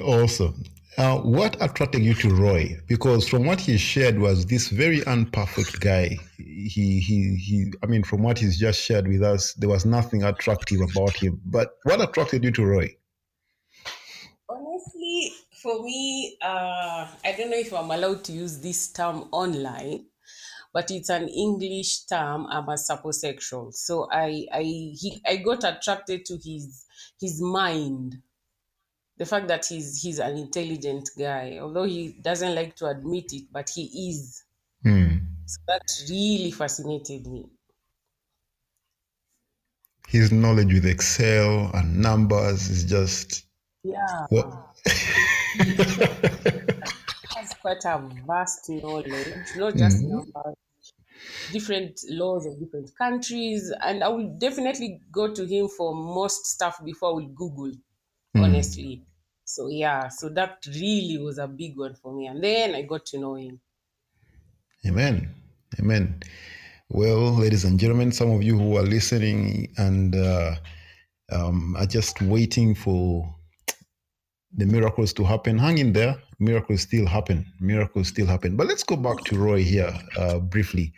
awesome. 0.00 0.62
Uh, 0.98 1.18
what 1.18 1.60
attracted 1.62 2.02
you 2.02 2.14
to 2.14 2.34
Roy? 2.34 2.78
Because 2.86 3.28
from 3.28 3.44
what 3.44 3.60
he 3.60 3.76
shared 3.76 4.18
was 4.18 4.46
this 4.46 4.68
very 4.68 5.04
unperfect 5.04 5.80
guy. 5.80 6.16
He 6.38 7.00
he 7.00 7.36
he. 7.36 7.72
I 7.82 7.86
mean, 7.86 8.02
from 8.02 8.22
what 8.22 8.38
he's 8.38 8.58
just 8.58 8.80
shared 8.80 9.06
with 9.06 9.22
us, 9.22 9.52
there 9.54 9.68
was 9.68 9.84
nothing 9.84 10.22
attractive 10.22 10.80
about 10.80 11.14
him. 11.14 11.40
But 11.44 11.76
what 11.82 12.00
attracted 12.00 12.44
you 12.44 12.50
to 12.52 12.64
Roy? 12.64 12.96
Honestly, 14.48 15.32
for 15.52 15.82
me, 15.82 16.38
uh, 16.40 17.08
I 17.24 17.34
don't 17.36 17.50
know 17.50 17.58
if 17.58 17.74
I'm 17.74 17.90
allowed 17.90 18.24
to 18.24 18.32
use 18.32 18.58
this 18.60 18.88
term 18.88 19.28
online, 19.32 20.06
but 20.76 20.90
it's 20.90 21.08
an 21.08 21.26
English 21.30 22.00
term. 22.00 22.46
I'm 22.50 22.68
a 22.68 22.74
sapiosexual, 22.74 23.72
so 23.72 24.08
I 24.12 24.46
I 24.52 24.60
he 24.60 25.22
I 25.26 25.36
got 25.36 25.64
attracted 25.64 26.26
to 26.26 26.34
his 26.34 26.84
his 27.18 27.40
mind, 27.40 28.18
the 29.16 29.24
fact 29.24 29.48
that 29.48 29.64
he's 29.64 30.02
he's 30.02 30.18
an 30.18 30.36
intelligent 30.36 31.08
guy, 31.18 31.60
although 31.62 31.84
he 31.84 32.18
doesn't 32.20 32.54
like 32.54 32.76
to 32.76 32.88
admit 32.88 33.32
it, 33.32 33.44
but 33.50 33.70
he 33.70 34.10
is. 34.10 34.44
Hmm. 34.82 35.16
So 35.46 35.56
that 35.66 35.80
really 36.10 36.50
fascinated 36.50 37.26
me. 37.26 37.46
His 40.08 40.30
knowledge 40.30 40.74
with 40.74 40.84
Excel 40.84 41.70
and 41.72 42.02
numbers 42.02 42.68
is 42.68 42.84
just 42.84 43.46
Yeah, 43.82 44.26
what. 44.28 44.76
has 47.34 47.54
quite 47.62 47.82
a 47.86 47.98
vast 48.26 48.68
knowledge, 48.68 49.56
not 49.56 49.74
just 49.74 50.02
numbers, 50.02 50.54
different 51.50 52.00
laws 52.08 52.46
of 52.46 52.58
different 52.60 52.90
countries, 52.96 53.72
and 53.82 54.02
I 54.04 54.08
will 54.08 54.36
definitely 54.38 55.00
go 55.12 55.32
to 55.34 55.44
him 55.46 55.68
for 55.68 55.94
most 55.94 56.46
stuff 56.46 56.82
before 56.84 57.10
I 57.10 57.14
will 57.14 57.28
Google, 57.28 57.72
honestly. 58.36 59.06
So 59.44 59.68
yeah, 59.68 60.08
so 60.08 60.28
that 60.30 60.64
really 60.66 61.18
was 61.18 61.38
a 61.38 61.48
big 61.48 61.76
one 61.78 61.94
for 61.96 62.12
me, 62.14 62.26
and 62.26 62.42
then 62.42 62.74
I 62.74 62.82
got 62.82 63.06
to 63.06 63.18
know 63.18 63.36
him. 63.36 63.60
Amen. 64.86 65.34
Amen. 65.78 66.20
Well, 66.90 67.32
ladies 67.34 67.64
and 67.64 67.80
gentlemen, 67.80 68.12
some 68.12 68.30
of 68.30 68.42
you 68.42 68.58
who 68.58 68.76
are 68.76 68.82
listening 68.84 69.74
and 69.78 70.14
uh, 70.14 70.56
um, 71.32 71.76
are 71.76 71.86
just 71.86 72.22
waiting 72.22 72.74
for 72.74 73.35
the 74.56 74.66
miracles 74.66 75.12
to 75.12 75.24
happen, 75.24 75.58
hang 75.58 75.78
in 75.78 75.92
there. 75.92 76.16
Miracles 76.38 76.82
still 76.82 77.06
happen. 77.06 77.46
Miracles 77.60 78.08
still 78.08 78.26
happen. 78.26 78.56
But 78.56 78.66
let's 78.66 78.82
go 78.82 78.96
back 78.96 79.18
to 79.24 79.38
Roy 79.38 79.62
here 79.62 79.92
uh, 80.18 80.38
briefly. 80.38 80.92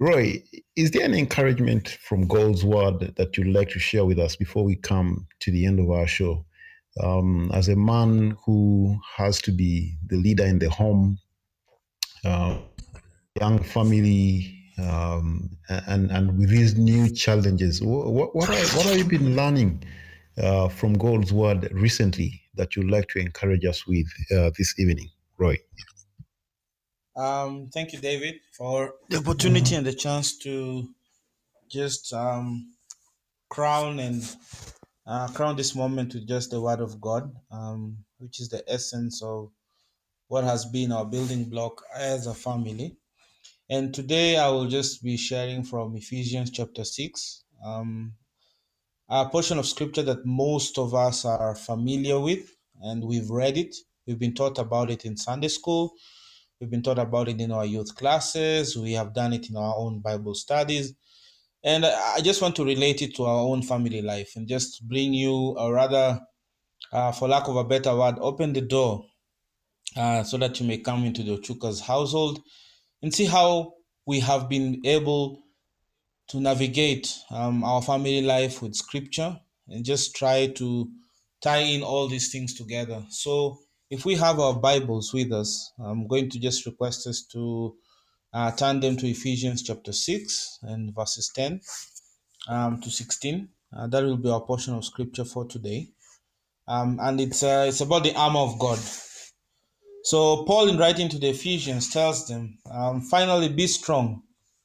Roy, 0.00 0.42
is 0.74 0.90
there 0.90 1.02
any 1.02 1.18
encouragement 1.18 1.88
from 1.88 2.26
God's 2.26 2.64
word 2.64 3.14
that 3.16 3.36
you'd 3.36 3.54
like 3.54 3.68
to 3.70 3.78
share 3.78 4.04
with 4.04 4.18
us 4.18 4.36
before 4.36 4.64
we 4.64 4.76
come 4.76 5.26
to 5.40 5.50
the 5.50 5.66
end 5.66 5.78
of 5.80 5.90
our 5.90 6.06
show? 6.06 6.44
Um, 7.02 7.50
as 7.52 7.68
a 7.68 7.76
man 7.76 8.36
who 8.44 8.98
has 9.16 9.42
to 9.42 9.52
be 9.52 9.96
the 10.06 10.16
leader 10.16 10.44
in 10.44 10.58
the 10.58 10.70
home, 10.70 11.18
uh, 12.24 12.58
young 13.38 13.62
family, 13.62 14.50
um, 14.78 15.50
and 15.68 16.10
and 16.10 16.38
with 16.38 16.50
these 16.50 16.76
new 16.76 17.10
challenges, 17.10 17.82
what 17.82 18.34
what 18.34 18.48
are, 18.48 18.54
what 18.76 18.86
have 18.86 18.96
you 18.96 19.04
been 19.04 19.36
learning 19.36 19.82
uh, 20.38 20.68
from 20.68 20.94
God's 20.94 21.32
word 21.32 21.68
recently 21.72 22.43
that 22.56 22.76
you'd 22.76 22.90
like 22.90 23.08
to 23.08 23.18
encourage 23.18 23.64
us 23.64 23.86
with 23.86 24.06
uh, 24.34 24.50
this 24.56 24.78
evening, 24.78 25.10
Roy? 25.38 25.58
Um, 27.16 27.70
thank 27.72 27.92
you, 27.92 28.00
David, 28.00 28.36
for 28.56 28.94
the 29.08 29.18
opportunity 29.18 29.76
and 29.76 29.86
the 29.86 29.92
chance 29.92 30.36
to 30.38 30.88
just 31.68 32.12
um, 32.12 32.72
crown 33.48 34.00
and 34.00 34.22
uh, 35.06 35.28
crown 35.28 35.56
this 35.56 35.74
moment 35.74 36.14
with 36.14 36.26
just 36.26 36.50
the 36.50 36.60
Word 36.60 36.80
of 36.80 37.00
God, 37.00 37.32
um, 37.50 37.98
which 38.18 38.40
is 38.40 38.48
the 38.48 38.64
essence 38.68 39.22
of 39.22 39.50
what 40.28 40.44
has 40.44 40.64
been 40.64 40.90
our 40.90 41.04
building 41.04 41.44
block 41.44 41.82
as 41.94 42.26
a 42.26 42.34
family. 42.34 42.96
And 43.70 43.94
today 43.94 44.36
I 44.36 44.48
will 44.48 44.66
just 44.66 45.02
be 45.02 45.16
sharing 45.16 45.62
from 45.62 45.96
Ephesians 45.96 46.50
chapter 46.50 46.84
6, 46.84 47.44
um, 47.64 48.14
a 49.08 49.28
portion 49.28 49.58
of 49.58 49.66
scripture 49.66 50.02
that 50.02 50.24
most 50.24 50.78
of 50.78 50.94
us 50.94 51.24
are 51.24 51.54
familiar 51.54 52.18
with, 52.18 52.56
and 52.82 53.04
we've 53.04 53.30
read 53.30 53.56
it. 53.56 53.76
We've 54.06 54.18
been 54.18 54.34
taught 54.34 54.58
about 54.58 54.90
it 54.90 55.04
in 55.04 55.16
Sunday 55.16 55.48
school. 55.48 55.94
We've 56.60 56.70
been 56.70 56.82
taught 56.82 56.98
about 56.98 57.28
it 57.28 57.40
in 57.40 57.52
our 57.52 57.66
youth 57.66 57.94
classes. 57.94 58.76
We 58.76 58.92
have 58.92 59.14
done 59.14 59.32
it 59.32 59.50
in 59.50 59.56
our 59.56 59.74
own 59.76 60.00
Bible 60.00 60.34
studies. 60.34 60.94
And 61.62 61.86
I 61.86 62.20
just 62.20 62.42
want 62.42 62.56
to 62.56 62.64
relate 62.64 63.02
it 63.02 63.14
to 63.16 63.24
our 63.24 63.40
own 63.40 63.62
family 63.62 64.02
life 64.02 64.32
and 64.36 64.46
just 64.46 64.86
bring 64.86 65.14
you, 65.14 65.54
or 65.58 65.72
rather, 65.72 66.20
uh, 66.92 67.12
for 67.12 67.28
lack 67.28 67.48
of 67.48 67.56
a 67.56 67.64
better 67.64 67.96
word, 67.96 68.16
open 68.20 68.52
the 68.52 68.60
door 68.60 69.06
uh, 69.96 70.22
so 70.24 70.36
that 70.38 70.60
you 70.60 70.66
may 70.66 70.78
come 70.78 71.04
into 71.04 71.22
the 71.22 71.38
Chuka's 71.38 71.80
household 71.80 72.40
and 73.02 73.14
see 73.14 73.24
how 73.24 73.74
we 74.06 74.20
have 74.20 74.48
been 74.48 74.82
able 74.84 75.43
to 76.28 76.40
navigate 76.40 77.14
um, 77.30 77.64
our 77.64 77.82
family 77.82 78.22
life 78.22 78.62
with 78.62 78.74
scripture 78.74 79.38
and 79.68 79.84
just 79.84 80.14
try 80.16 80.46
to 80.46 80.88
tie 81.42 81.58
in 81.58 81.82
all 81.82 82.08
these 82.08 82.32
things 82.32 82.54
together. 82.54 83.04
So, 83.10 83.58
if 83.90 84.04
we 84.04 84.14
have 84.16 84.40
our 84.40 84.54
Bibles 84.54 85.12
with 85.12 85.30
us, 85.32 85.72
I'm 85.78 86.06
going 86.06 86.30
to 86.30 86.40
just 86.40 86.66
request 86.66 87.06
us 87.06 87.22
to 87.32 87.76
uh, 88.32 88.50
turn 88.52 88.80
them 88.80 88.96
to 88.96 89.06
Ephesians 89.06 89.62
chapter 89.62 89.92
6 89.92 90.58
and 90.62 90.94
verses 90.94 91.30
10 91.34 91.60
um, 92.48 92.80
to 92.80 92.90
16. 92.90 93.48
Uh, 93.76 93.86
that 93.88 94.02
will 94.02 94.16
be 94.16 94.30
our 94.30 94.40
portion 94.40 94.74
of 94.74 94.84
scripture 94.84 95.24
for 95.24 95.44
today. 95.44 95.88
Um, 96.66 96.98
and 97.00 97.20
it's, 97.20 97.42
uh, 97.42 97.66
it's 97.68 97.82
about 97.82 98.04
the 98.04 98.14
armor 98.16 98.40
of 98.40 98.58
God. 98.58 98.78
So, 100.02 100.44
Paul, 100.44 100.68
in 100.68 100.78
writing 100.78 101.08
to 101.10 101.18
the 101.18 101.28
Ephesians, 101.28 101.92
tells 101.92 102.26
them, 102.26 102.58
um, 102.70 103.02
finally, 103.02 103.48
be 103.48 103.66
strong 103.66 104.22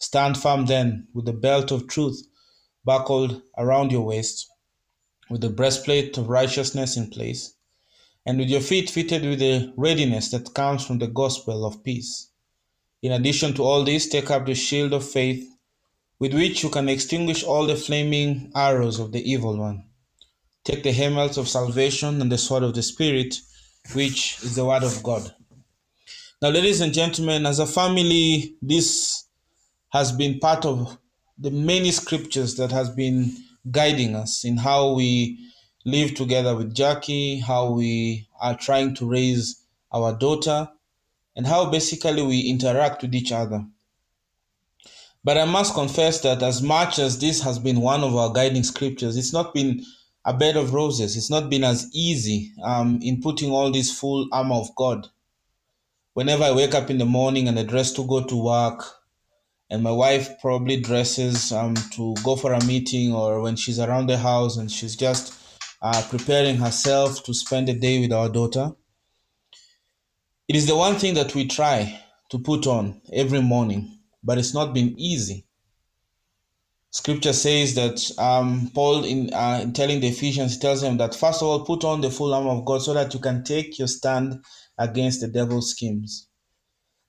stand 0.00 0.36
firm 0.36 0.66
then 0.66 1.06
with 1.14 1.26
the 1.26 1.32
belt 1.32 1.70
of 1.70 1.86
truth 1.86 2.26
buckled 2.84 3.42
around 3.56 3.92
your 3.92 4.02
waist, 4.02 4.48
with 5.30 5.40
the 5.40 5.50
breastplate 5.50 6.18
of 6.18 6.28
righteousness 6.28 6.96
in 6.96 7.08
place, 7.10 7.54
and 8.26 8.38
with 8.38 8.48
your 8.48 8.60
feet 8.60 8.90
fitted 8.90 9.22
with 9.22 9.38
the 9.38 9.72
readiness 9.76 10.30
that 10.30 10.54
comes 10.54 10.84
from 10.84 10.98
the 10.98 11.06
gospel 11.06 11.64
of 11.64 11.84
peace. 11.84 12.30
In 13.02 13.12
addition 13.12 13.54
to 13.54 13.62
all 13.62 13.84
this, 13.84 14.08
take 14.08 14.30
up 14.30 14.46
the 14.46 14.54
shield 14.54 14.92
of 14.92 15.08
faith, 15.08 15.46
with 16.18 16.34
which 16.34 16.62
you 16.62 16.68
can 16.70 16.88
extinguish 16.88 17.44
all 17.44 17.66
the 17.66 17.76
flaming 17.76 18.50
arrows 18.54 18.98
of 18.98 19.12
the 19.12 19.22
evil 19.30 19.56
one. 19.56 19.84
take 20.64 20.82
the 20.82 20.92
helmet 20.92 21.36
of 21.36 21.48
salvation 21.48 22.20
and 22.20 22.30
the 22.30 22.38
sword 22.38 22.62
of 22.62 22.74
the 22.74 22.82
Spirit, 22.82 23.36
which 23.94 24.42
is 24.42 24.56
the 24.56 24.64
word 24.64 24.82
of 24.82 25.02
God. 25.02 25.34
Now, 26.42 26.50
ladies 26.50 26.80
and 26.80 26.92
gentlemen, 26.92 27.46
as 27.46 27.58
a 27.58 27.66
family, 27.66 28.56
this 28.62 29.19
has 29.92 30.12
been 30.12 30.38
part 30.38 30.64
of 30.64 30.98
the 31.38 31.50
many 31.50 31.90
scriptures 31.90 32.56
that 32.56 32.70
has 32.70 32.90
been 32.90 33.36
guiding 33.70 34.14
us 34.14 34.44
in 34.44 34.56
how 34.56 34.92
we 34.92 35.38
live 35.84 36.14
together 36.14 36.54
with 36.56 36.74
Jackie, 36.74 37.38
how 37.38 37.72
we 37.72 38.28
are 38.40 38.56
trying 38.56 38.94
to 38.94 39.08
raise 39.08 39.62
our 39.92 40.12
daughter, 40.12 40.68
and 41.34 41.46
how 41.46 41.70
basically 41.70 42.22
we 42.22 42.40
interact 42.40 43.02
with 43.02 43.14
each 43.14 43.32
other. 43.32 43.64
But 45.22 45.36
I 45.36 45.44
must 45.44 45.74
confess 45.74 46.20
that 46.20 46.42
as 46.42 46.62
much 46.62 46.98
as 46.98 47.18
this 47.18 47.42
has 47.42 47.58
been 47.58 47.80
one 47.80 48.02
of 48.02 48.16
our 48.16 48.32
guiding 48.32 48.62
scriptures, 48.62 49.16
it's 49.16 49.32
not 49.32 49.52
been 49.52 49.84
a 50.24 50.32
bed 50.32 50.56
of 50.56 50.72
roses. 50.72 51.16
It's 51.16 51.30
not 51.30 51.50
been 51.50 51.64
as 51.64 51.90
easy 51.94 52.52
um, 52.62 53.00
in 53.02 53.20
putting 53.20 53.50
all 53.50 53.70
this 53.70 53.98
full 53.98 54.28
armor 54.32 54.56
of 54.56 54.74
God. 54.76 55.08
Whenever 56.14 56.44
I 56.44 56.52
wake 56.52 56.74
up 56.74 56.90
in 56.90 56.98
the 56.98 57.06
morning 57.06 57.48
and 57.48 57.58
I 57.58 57.62
dress 57.62 57.92
to 57.92 58.06
go 58.06 58.24
to 58.24 58.36
work, 58.36 58.84
and 59.70 59.82
my 59.82 59.92
wife 59.92 60.40
probably 60.40 60.80
dresses 60.80 61.52
um, 61.52 61.74
to 61.92 62.14
go 62.24 62.36
for 62.36 62.52
a 62.52 62.64
meeting, 62.64 63.14
or 63.14 63.40
when 63.40 63.56
she's 63.56 63.78
around 63.78 64.08
the 64.08 64.18
house 64.18 64.56
and 64.56 64.70
she's 64.70 64.96
just 64.96 65.34
uh, 65.80 66.02
preparing 66.10 66.56
herself 66.56 67.22
to 67.24 67.32
spend 67.32 67.68
the 67.68 67.74
day 67.74 68.00
with 68.00 68.12
our 68.12 68.28
daughter, 68.28 68.72
it 70.48 70.56
is 70.56 70.66
the 70.66 70.76
one 70.76 70.96
thing 70.96 71.14
that 71.14 71.34
we 71.34 71.46
try 71.46 72.00
to 72.30 72.38
put 72.38 72.66
on 72.66 73.00
every 73.12 73.40
morning, 73.40 74.00
but 74.24 74.38
it's 74.38 74.52
not 74.52 74.74
been 74.74 74.98
easy. 74.98 75.46
Scripture 76.92 77.32
says 77.32 77.76
that 77.76 78.10
um, 78.18 78.68
Paul, 78.74 79.04
in, 79.04 79.32
uh, 79.32 79.60
in 79.62 79.72
telling 79.72 80.00
the 80.00 80.08
Ephesians, 80.08 80.58
tells 80.58 80.80
them 80.80 80.96
that 80.96 81.14
first 81.14 81.40
of 81.40 81.46
all, 81.46 81.64
put 81.64 81.84
on 81.84 82.00
the 82.00 82.10
full 82.10 82.34
armor 82.34 82.50
of 82.50 82.64
God 82.64 82.82
so 82.82 82.92
that 82.94 83.14
you 83.14 83.20
can 83.20 83.44
take 83.44 83.78
your 83.78 83.86
stand 83.86 84.44
against 84.76 85.20
the 85.20 85.28
devil's 85.28 85.70
schemes. 85.70 86.26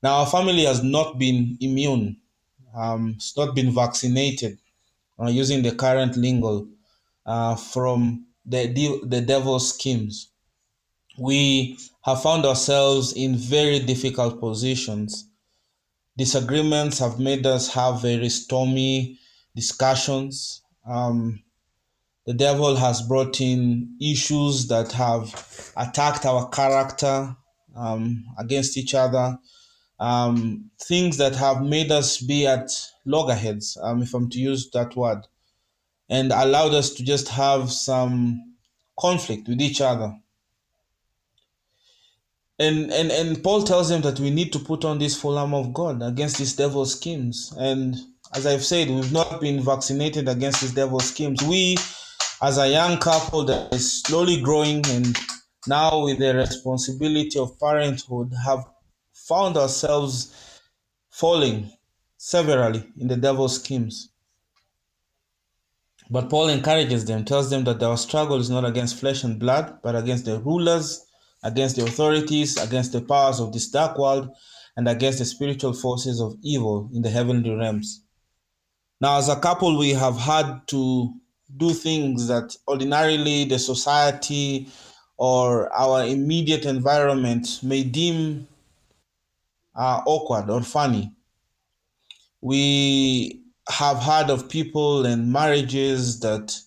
Now, 0.03 0.19
our 0.19 0.27
family 0.27 0.65
has 0.65 0.83
not 0.83 1.17
been 1.17 1.57
immune, 1.59 2.20
um, 2.75 3.13
it's 3.15 3.35
not 3.37 3.55
been 3.55 3.73
vaccinated, 3.73 4.57
uh, 5.19 5.27
using 5.27 5.61
the 5.61 5.71
current 5.71 6.17
lingo, 6.17 6.67
uh, 7.25 7.55
from 7.55 8.25
the, 8.45 8.67
the 9.05 9.21
devil's 9.21 9.73
schemes. 9.73 10.29
We 11.17 11.77
have 12.03 12.21
found 12.21 12.45
ourselves 12.45 13.13
in 13.13 13.35
very 13.35 13.79
difficult 13.79 14.39
positions. 14.39 15.27
Disagreements 16.17 16.99
have 16.99 17.19
made 17.19 17.45
us 17.45 17.73
have 17.73 18.01
very 18.01 18.29
stormy 18.29 19.19
discussions. 19.55 20.61
Um, 20.87 21.43
the 22.25 22.33
devil 22.33 22.75
has 22.75 23.01
brought 23.01 23.41
in 23.41 23.97
issues 23.99 24.67
that 24.67 24.91
have 24.93 25.73
attacked 25.75 26.25
our 26.25 26.47
character 26.49 27.35
um, 27.75 28.25
against 28.37 28.77
each 28.77 28.93
other, 28.93 29.37
um, 30.01 30.71
things 30.81 31.17
that 31.17 31.35
have 31.35 31.61
made 31.61 31.91
us 31.91 32.17
be 32.17 32.47
at 32.47 32.71
loggerheads, 33.05 33.77
um, 33.83 34.01
if 34.01 34.15
I'm 34.15 34.29
to 34.31 34.39
use 34.39 34.69
that 34.71 34.95
word, 34.95 35.27
and 36.09 36.31
allowed 36.31 36.73
us 36.73 36.89
to 36.95 37.03
just 37.03 37.29
have 37.29 37.71
some 37.71 38.55
conflict 38.99 39.47
with 39.47 39.61
each 39.61 39.79
other. 39.79 40.11
And, 42.57 42.91
and 42.91 43.11
and 43.11 43.43
Paul 43.43 43.63
tells 43.63 43.89
them 43.89 44.01
that 44.01 44.19
we 44.19 44.31
need 44.31 44.51
to 44.53 44.59
put 44.59 44.85
on 44.85 44.97
this 44.97 45.19
full 45.19 45.37
armor 45.37 45.59
of 45.59 45.73
God 45.73 46.01
against 46.01 46.39
these 46.39 46.55
devil 46.55 46.85
schemes. 46.85 47.53
And 47.59 47.95
as 48.33 48.47
I've 48.47 48.63
said, 48.63 48.89
we've 48.89 49.11
not 49.11 49.39
been 49.39 49.61
vaccinated 49.61 50.27
against 50.27 50.61
these 50.61 50.73
devil 50.73 50.99
schemes. 50.99 51.43
We, 51.43 51.77
as 52.41 52.57
a 52.57 52.67
young 52.67 52.97
couple 52.97 53.45
that 53.45 53.73
is 53.73 54.01
slowly 54.01 54.41
growing 54.41 54.83
and 54.87 55.15
now 55.67 56.05
with 56.05 56.17
the 56.17 56.35
responsibility 56.35 57.37
of 57.37 57.59
parenthood, 57.59 58.31
have 58.45 58.65
found 59.27 59.57
ourselves 59.57 60.33
falling 61.09 61.71
severally 62.17 62.83
in 62.97 63.07
the 63.07 63.17
devil's 63.17 63.55
schemes. 63.55 64.09
But 66.09 66.29
Paul 66.29 66.49
encourages 66.49 67.05
them, 67.05 67.23
tells 67.23 67.49
them 67.49 67.63
that 67.63 67.81
our 67.81 67.97
struggle 67.97 68.39
is 68.39 68.49
not 68.49 68.65
against 68.65 68.99
flesh 68.99 69.23
and 69.23 69.39
blood, 69.39 69.79
but 69.81 69.95
against 69.95 70.25
the 70.25 70.39
rulers, 70.39 71.05
against 71.43 71.77
the 71.77 71.83
authorities, 71.83 72.57
against 72.57 72.91
the 72.91 73.01
powers 73.01 73.39
of 73.39 73.53
this 73.53 73.69
dark 73.69 73.97
world, 73.97 74.29
and 74.75 74.87
against 74.87 75.19
the 75.19 75.25
spiritual 75.25 75.73
forces 75.73 76.19
of 76.19 76.35
evil 76.41 76.89
in 76.93 77.01
the 77.01 77.09
heavenly 77.09 77.55
realms. 77.55 78.03
Now, 78.99 79.17
as 79.17 79.29
a 79.29 79.39
couple, 79.39 79.77
we 79.79 79.91
have 79.91 80.17
had 80.17 80.67
to 80.67 81.13
do 81.57 81.71
things 81.71 82.27
that 82.27 82.55
ordinarily 82.67 83.45
the 83.45 83.59
society 83.59 84.69
or 85.17 85.71
our 85.73 86.05
immediate 86.05 86.65
environment 86.65 87.59
may 87.63 87.83
deem 87.83 88.47
uh, 89.75 90.01
awkward 90.05 90.49
or 90.49 90.61
funny. 90.61 91.13
We 92.41 93.41
have 93.69 93.97
heard 93.97 94.29
of 94.29 94.49
people 94.49 95.05
and 95.05 95.31
marriages 95.31 96.19
that, 96.21 96.57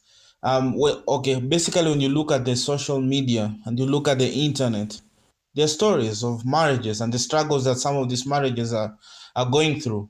um, 0.42 0.78
well, 0.78 1.02
okay, 1.08 1.40
basically, 1.40 1.90
when 1.90 2.00
you 2.00 2.08
look 2.08 2.30
at 2.32 2.44
the 2.44 2.56
social 2.56 3.00
media 3.00 3.56
and 3.64 3.78
you 3.78 3.86
look 3.86 4.08
at 4.08 4.18
the 4.18 4.28
internet, 4.28 5.00
there 5.54 5.64
are 5.64 5.68
stories 5.68 6.24
of 6.24 6.44
marriages 6.44 7.00
and 7.00 7.12
the 7.12 7.18
struggles 7.18 7.64
that 7.64 7.76
some 7.76 7.96
of 7.96 8.08
these 8.08 8.26
marriages 8.26 8.72
are, 8.72 8.96
are 9.36 9.50
going 9.50 9.80
through. 9.80 10.08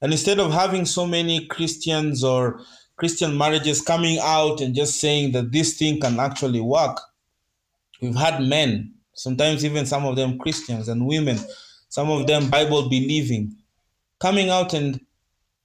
And 0.00 0.12
instead 0.12 0.38
of 0.38 0.52
having 0.52 0.84
so 0.84 1.06
many 1.06 1.46
Christians 1.46 2.22
or 2.22 2.60
Christian 2.96 3.36
marriages 3.36 3.80
coming 3.80 4.18
out 4.20 4.60
and 4.60 4.74
just 4.74 5.00
saying 5.00 5.32
that 5.32 5.50
this 5.52 5.78
thing 5.78 6.00
can 6.00 6.20
actually 6.20 6.60
work, 6.60 7.00
we've 8.00 8.14
had 8.16 8.42
men, 8.42 8.93
sometimes 9.14 9.64
even 9.64 9.86
some 9.86 10.04
of 10.04 10.16
them 10.16 10.38
Christians 10.38 10.88
and 10.88 11.06
women, 11.06 11.38
some 11.88 12.10
of 12.10 12.26
them 12.26 12.50
Bible 12.50 12.88
believing, 12.88 13.56
coming 14.20 14.50
out 14.50 14.74
and 14.74 15.00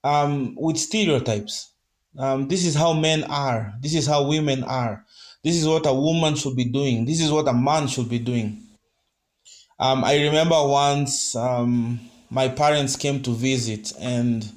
um, 0.03 0.55
with 0.57 0.77
stereotypes. 0.77 1.71
Um, 2.17 2.47
this 2.47 2.65
is 2.65 2.75
how 2.75 2.93
men 2.93 3.23
are. 3.25 3.73
This 3.81 3.93
is 3.93 4.07
how 4.07 4.27
women 4.27 4.63
are. 4.63 5.05
This 5.43 5.55
is 5.55 5.67
what 5.67 5.85
a 5.85 5.93
woman 5.93 6.35
should 6.35 6.55
be 6.55 6.65
doing. 6.65 7.05
This 7.05 7.21
is 7.21 7.31
what 7.31 7.47
a 7.47 7.53
man 7.53 7.87
should 7.87 8.09
be 8.09 8.19
doing. 8.19 8.63
Um, 9.79 10.03
I 10.03 10.21
remember 10.23 10.55
once 10.67 11.35
um, 11.35 11.99
my 12.29 12.49
parents 12.49 12.95
came 12.95 13.21
to 13.23 13.31
visit 13.31 13.93
and 13.99 14.51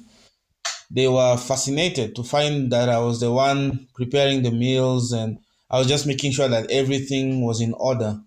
they 0.91 1.07
were 1.07 1.37
fascinated 1.37 2.15
to 2.15 2.23
find 2.23 2.71
that 2.71 2.89
I 2.89 2.99
was 2.99 3.19
the 3.21 3.31
one 3.31 3.87
preparing 3.95 4.43
the 4.43 4.51
meals 4.51 5.13
and 5.13 5.39
I 5.71 5.79
was 5.79 5.87
just 5.87 6.05
making 6.05 6.33
sure 6.33 6.47
that 6.49 6.69
everything 6.69 7.45
was 7.45 7.61
in 7.61 7.73
order. 7.73 8.19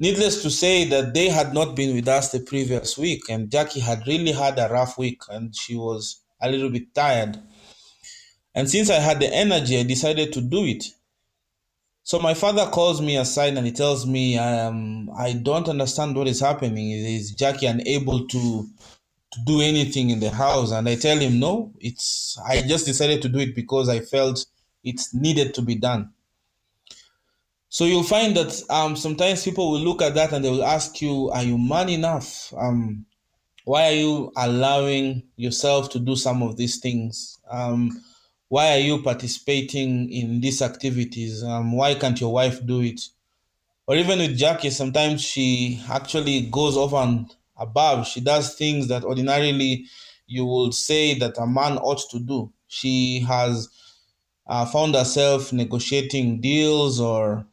Needless 0.00 0.42
to 0.42 0.50
say 0.50 0.84
that 0.86 1.12
they 1.12 1.28
had 1.28 1.52
not 1.52 1.76
been 1.76 1.94
with 1.94 2.08
us 2.08 2.32
the 2.32 2.40
previous 2.40 2.96
week 2.96 3.24
and 3.28 3.50
Jackie 3.50 3.80
had 3.80 4.06
really 4.06 4.32
had 4.32 4.58
a 4.58 4.70
rough 4.70 4.96
week 4.96 5.20
and 5.28 5.54
she 5.54 5.76
was 5.76 6.22
a 6.40 6.50
little 6.50 6.70
bit 6.70 6.94
tired. 6.94 7.38
And 8.54 8.68
since 8.68 8.88
I 8.88 8.94
had 8.94 9.20
the 9.20 9.32
energy, 9.32 9.78
I 9.78 9.82
decided 9.82 10.32
to 10.32 10.40
do 10.40 10.64
it. 10.64 10.84
So 12.02 12.18
my 12.18 12.32
father 12.32 12.64
calls 12.70 13.02
me 13.02 13.18
aside 13.18 13.58
and 13.58 13.66
he 13.66 13.72
tells 13.72 14.06
me, 14.06 14.38
um, 14.38 15.10
I 15.18 15.34
don't 15.34 15.68
understand 15.68 16.16
what 16.16 16.28
is 16.28 16.40
happening. 16.40 16.90
Is 16.92 17.32
Jackie 17.32 17.66
unable 17.66 18.26
to 18.26 18.66
to 19.32 19.40
do 19.46 19.60
anything 19.60 20.08
in 20.10 20.18
the 20.18 20.30
house? 20.30 20.72
And 20.72 20.88
I 20.88 20.94
tell 20.96 21.18
him, 21.18 21.38
no, 21.38 21.72
it's 21.78 22.38
I 22.44 22.62
just 22.62 22.86
decided 22.86 23.20
to 23.22 23.28
do 23.28 23.38
it 23.38 23.54
because 23.54 23.90
I 23.90 24.00
felt 24.00 24.46
it 24.82 25.00
needed 25.12 25.52
to 25.54 25.62
be 25.62 25.74
done. 25.74 26.10
So 27.72 27.84
you'll 27.84 28.02
find 28.02 28.36
that 28.36 28.62
um, 28.68 28.96
sometimes 28.96 29.44
people 29.44 29.70
will 29.70 29.78
look 29.78 30.02
at 30.02 30.14
that 30.14 30.32
and 30.32 30.44
they 30.44 30.50
will 30.50 30.64
ask 30.64 31.00
you, 31.00 31.30
are 31.30 31.44
you 31.44 31.56
man 31.56 31.88
enough? 31.88 32.52
Um, 32.56 33.06
why 33.64 33.86
are 33.86 33.94
you 33.96 34.32
allowing 34.36 35.22
yourself 35.36 35.88
to 35.90 36.00
do 36.00 36.16
some 36.16 36.42
of 36.42 36.56
these 36.56 36.80
things? 36.80 37.38
Um, 37.48 38.02
why 38.48 38.72
are 38.72 38.80
you 38.80 39.00
participating 39.02 40.10
in 40.10 40.40
these 40.40 40.62
activities? 40.62 41.44
Um, 41.44 41.70
why 41.70 41.94
can't 41.94 42.20
your 42.20 42.32
wife 42.32 42.66
do 42.66 42.80
it? 42.80 43.02
Or 43.86 43.94
even 43.94 44.18
with 44.18 44.36
Jackie, 44.36 44.70
sometimes 44.70 45.22
she 45.22 45.80
actually 45.88 46.46
goes 46.46 46.76
over 46.76 46.96
and 46.96 47.32
above. 47.56 48.08
She 48.08 48.20
does 48.20 48.56
things 48.56 48.88
that 48.88 49.04
ordinarily 49.04 49.86
you 50.26 50.44
would 50.44 50.74
say 50.74 51.16
that 51.20 51.38
a 51.38 51.46
man 51.46 51.78
ought 51.78 52.02
to 52.10 52.18
do. 52.18 52.52
She 52.66 53.20
has 53.20 53.68
uh, 54.48 54.64
found 54.64 54.96
herself 54.96 55.52
negotiating 55.52 56.40
deals 56.40 57.00
or 57.00 57.46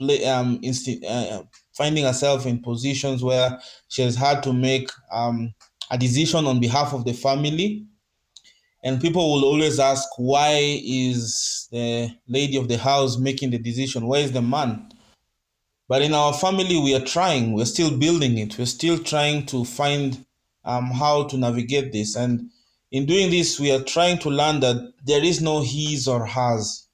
um, 0.00 0.58
insti- 0.60 1.02
uh, 1.08 1.42
finding 1.74 2.04
herself 2.04 2.46
in 2.46 2.60
positions 2.60 3.22
where 3.22 3.58
she 3.88 4.02
has 4.02 4.16
had 4.16 4.42
to 4.42 4.52
make 4.52 4.90
um, 5.10 5.54
a 5.90 5.98
decision 5.98 6.46
on 6.46 6.60
behalf 6.60 6.92
of 6.92 7.04
the 7.04 7.12
family. 7.12 7.86
And 8.82 9.00
people 9.00 9.32
will 9.32 9.44
always 9.44 9.80
ask 9.80 10.08
why 10.16 10.80
is 10.84 11.68
the 11.72 12.14
lady 12.28 12.56
of 12.56 12.68
the 12.68 12.78
house 12.78 13.16
making 13.18 13.50
the 13.50 13.58
decision? 13.58 14.06
Where 14.06 14.22
is 14.22 14.32
the 14.32 14.42
man? 14.42 14.90
But 15.88 16.02
in 16.02 16.14
our 16.14 16.32
family 16.32 16.78
we 16.78 16.94
are 16.94 17.04
trying. 17.04 17.52
We're 17.52 17.64
still 17.64 17.96
building 17.96 18.38
it. 18.38 18.58
We're 18.58 18.66
still 18.66 18.98
trying 18.98 19.46
to 19.46 19.64
find 19.64 20.24
um, 20.64 20.90
how 20.90 21.24
to 21.24 21.36
navigate 21.36 21.92
this. 21.92 22.16
And 22.16 22.50
in 22.90 23.06
doing 23.06 23.30
this 23.30 23.58
we 23.58 23.72
are 23.72 23.82
trying 23.82 24.18
to 24.18 24.30
learn 24.30 24.60
that 24.60 24.92
there 25.04 25.24
is 25.24 25.40
no 25.40 25.62
his 25.62 26.06
or 26.06 26.26
hers. 26.26 26.88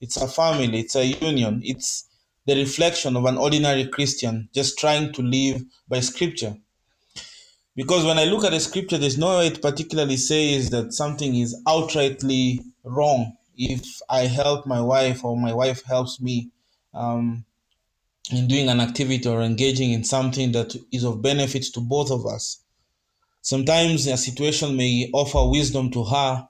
It's 0.00 0.16
a 0.16 0.28
family, 0.28 0.80
it's 0.80 0.94
a 0.94 1.04
union, 1.06 1.60
it's 1.64 2.07
the 2.48 2.56
reflection 2.56 3.14
of 3.14 3.26
an 3.26 3.36
ordinary 3.36 3.86
Christian 3.86 4.48
just 4.54 4.78
trying 4.78 5.12
to 5.12 5.20
live 5.20 5.62
by 5.86 6.00
scripture. 6.00 6.56
Because 7.76 8.06
when 8.06 8.18
I 8.18 8.24
look 8.24 8.42
at 8.42 8.52
the 8.52 8.58
scripture, 8.58 8.96
there's 8.96 9.18
no 9.18 9.36
way 9.36 9.48
it 9.48 9.60
particularly 9.60 10.16
says 10.16 10.70
that 10.70 10.94
something 10.94 11.36
is 11.36 11.54
outrightly 11.66 12.60
wrong 12.84 13.36
if 13.54 14.00
I 14.08 14.20
help 14.20 14.66
my 14.66 14.80
wife 14.80 15.26
or 15.26 15.36
my 15.36 15.52
wife 15.52 15.82
helps 15.84 16.22
me 16.22 16.48
um, 16.94 17.44
in 18.32 18.48
doing 18.48 18.70
an 18.70 18.80
activity 18.80 19.28
or 19.28 19.42
engaging 19.42 19.92
in 19.92 20.02
something 20.02 20.52
that 20.52 20.74
is 20.90 21.04
of 21.04 21.20
benefit 21.20 21.66
to 21.74 21.80
both 21.80 22.10
of 22.10 22.24
us. 22.24 22.62
Sometimes 23.42 24.06
a 24.06 24.16
situation 24.16 24.74
may 24.74 25.10
offer 25.12 25.46
wisdom 25.50 25.90
to 25.90 26.02
her, 26.04 26.47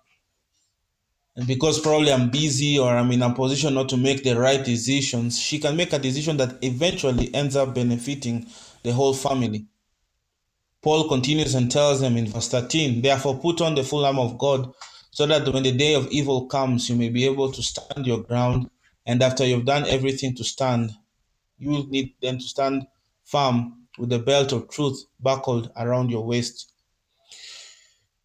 because 1.47 1.81
probably 1.81 2.13
I'm 2.13 2.31
busy 2.31 2.79
or 2.79 2.91
I'm 2.91 3.13
in 3.13 3.23
a 3.23 3.33
position 3.33 3.75
not 3.75 3.89
to 3.91 3.97
make 3.97 4.25
the 4.25 4.39
right 4.39 4.65
decisions, 4.65 5.39
she 5.39 5.59
can 5.59 5.77
make 5.77 5.93
a 5.93 5.99
decision 5.99 6.37
that 6.39 6.59
eventually 6.63 7.33
ends 7.35 7.55
up 7.55 7.75
benefiting 7.75 8.47
the 8.83 8.93
whole 8.93 9.15
family. 9.15 9.67
Paul 10.83 11.09
continues 11.09 11.55
and 11.55 11.71
tells 11.71 12.01
them 12.01 12.17
in 12.17 12.27
verse 12.29 12.49
13, 12.49 13.03
Therefore 13.03 13.39
put 13.39 13.61
on 13.61 13.75
the 13.75 13.85
full 13.85 14.05
armor 14.05 14.23
of 14.23 14.39
God, 14.39 14.73
so 15.11 15.27
that 15.27 15.53
when 15.53 15.63
the 15.63 15.73
day 15.73 15.95
of 15.95 16.09
evil 16.11 16.47
comes, 16.47 16.89
you 16.89 16.97
may 16.97 17.09
be 17.09 17.25
able 17.25 17.51
to 17.51 17.63
stand 17.63 18.07
your 18.07 18.23
ground. 18.23 18.71
And 19.07 19.23
after 19.23 19.45
you've 19.45 19.65
done 19.65 19.87
everything 19.87 20.35
to 20.37 20.45
stand, 20.45 20.93
you 21.59 21.71
will 21.71 21.87
need 21.87 22.15
then 22.21 22.39
to 22.39 22.45
stand 22.45 22.87
firm 23.25 23.87
with 23.99 24.11
the 24.11 24.19
belt 24.19 24.53
of 24.53 24.69
truth 24.69 25.05
buckled 25.21 25.71
around 25.77 26.11
your 26.11 26.25
waist. 26.25 26.73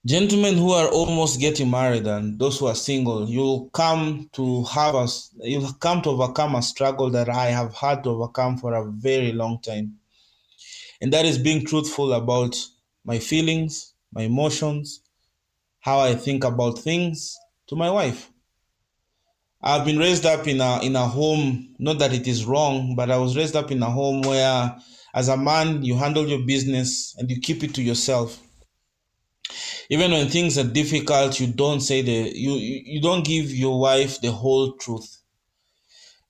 Gentlemen 0.05 0.57
who 0.57 0.71
are 0.71 0.89
almost 0.89 1.39
getting 1.39 1.71
married 1.71 2.07
and 2.07 2.37
those 2.37 2.59
who 2.59 2.67
are 2.67 2.75
single, 2.75 3.29
you'll 3.29 3.69
come 3.69 4.29
to 4.33 4.63
have 4.65 4.95
us, 4.95 5.33
you'll 5.39 5.71
come 5.73 6.01
to 6.01 6.09
overcome 6.09 6.55
a 6.55 6.61
struggle 6.61 7.09
that 7.09 7.29
I 7.29 7.45
have 7.47 7.73
had 7.73 8.03
to 8.03 8.09
overcome 8.09 8.57
for 8.57 8.73
a 8.73 8.91
very 8.91 9.31
long 9.31 9.61
time 9.61 9.99
and 11.03 11.11
that 11.11 11.25
is 11.25 11.37
being 11.37 11.65
truthful 11.65 12.13
about 12.13 12.55
my 13.03 13.19
feelings, 13.19 13.93
my 14.13 14.21
emotions, 14.21 15.01
how 15.81 15.99
I 15.99 16.15
think 16.15 16.45
about 16.45 16.79
things 16.79 17.37
to 17.67 17.75
my 17.75 17.91
wife. 17.91 18.29
I've 19.61 19.83
been 19.83 19.99
raised 19.99 20.25
up 20.25 20.47
in 20.47 20.61
a 20.61 20.81
in 20.81 20.95
a 20.95 21.05
home, 21.07 21.75
not 21.79 21.99
that 21.99 22.13
it 22.13 22.27
is 22.27 22.45
wrong, 22.45 22.95
but 22.95 23.11
I 23.11 23.17
was 23.17 23.35
raised 23.35 23.55
up 23.55 23.71
in 23.71 23.83
a 23.83 23.89
home 23.89 24.21
where 24.21 24.77
as 25.13 25.27
a 25.27 25.37
man 25.37 25.83
you 25.83 25.97
handle 25.97 26.25
your 26.25 26.45
business 26.45 27.15
and 27.17 27.29
you 27.29 27.39
keep 27.41 27.63
it 27.63 27.73
to 27.75 27.81
yourself. 27.81 28.42
Even 29.93 30.12
when 30.12 30.27
things 30.27 30.58
are 30.58 30.63
difficult, 30.82 31.39
you 31.39 31.47
don't 31.47 31.82
say 31.82 32.01
the 32.01 32.19
you 32.36 32.53
you 32.93 32.99
don't 33.01 33.25
give 33.25 33.51
your 33.51 33.79
wife 33.79 34.19
the 34.21 34.32
whole 34.32 34.73
truth 34.73 35.23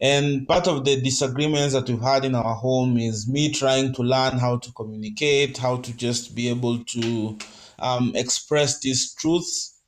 and 0.04 0.46
part 0.46 0.68
of 0.68 0.84
the 0.84 1.00
disagreements 1.00 1.74
that 1.74 1.88
we've 1.88 2.02
had 2.02 2.26
in 2.26 2.36
our 2.36 2.56
home 2.56 2.98
is 2.98 3.26
me 3.26 3.54
trying 3.54 3.94
to 3.94 4.02
learn 4.02 4.38
how 4.38 4.58
to 4.58 4.72
communicate, 4.74 5.58
how 5.58 5.78
to 5.78 5.94
just 5.96 6.36
be 6.36 6.50
able 6.50 6.84
to 6.84 7.38
um, 7.80 8.12
express 8.14 8.82
these 8.82 9.14
truths. 9.14 9.80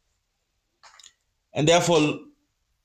And 1.53 1.67
therefore, 1.67 2.19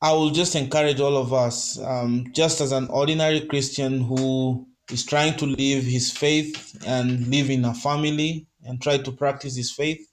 I 0.02 0.12
will 0.12 0.30
just 0.30 0.56
encourage 0.56 0.98
all 0.98 1.16
of 1.16 1.32
us, 1.32 1.78
um, 1.78 2.26
just 2.32 2.60
as 2.60 2.72
an 2.72 2.88
ordinary 2.88 3.42
Christian 3.42 4.00
who 4.00 4.66
is 4.90 5.04
trying 5.04 5.36
to 5.36 5.46
live 5.46 5.84
his 5.84 6.10
faith 6.10 6.82
and 6.84 7.28
live 7.28 7.48
in 7.48 7.64
a 7.64 7.74
family 7.74 8.48
and 8.64 8.82
try 8.82 8.98
to 8.98 9.12
practice 9.12 9.54
his 9.54 9.70
faith, 9.70 10.04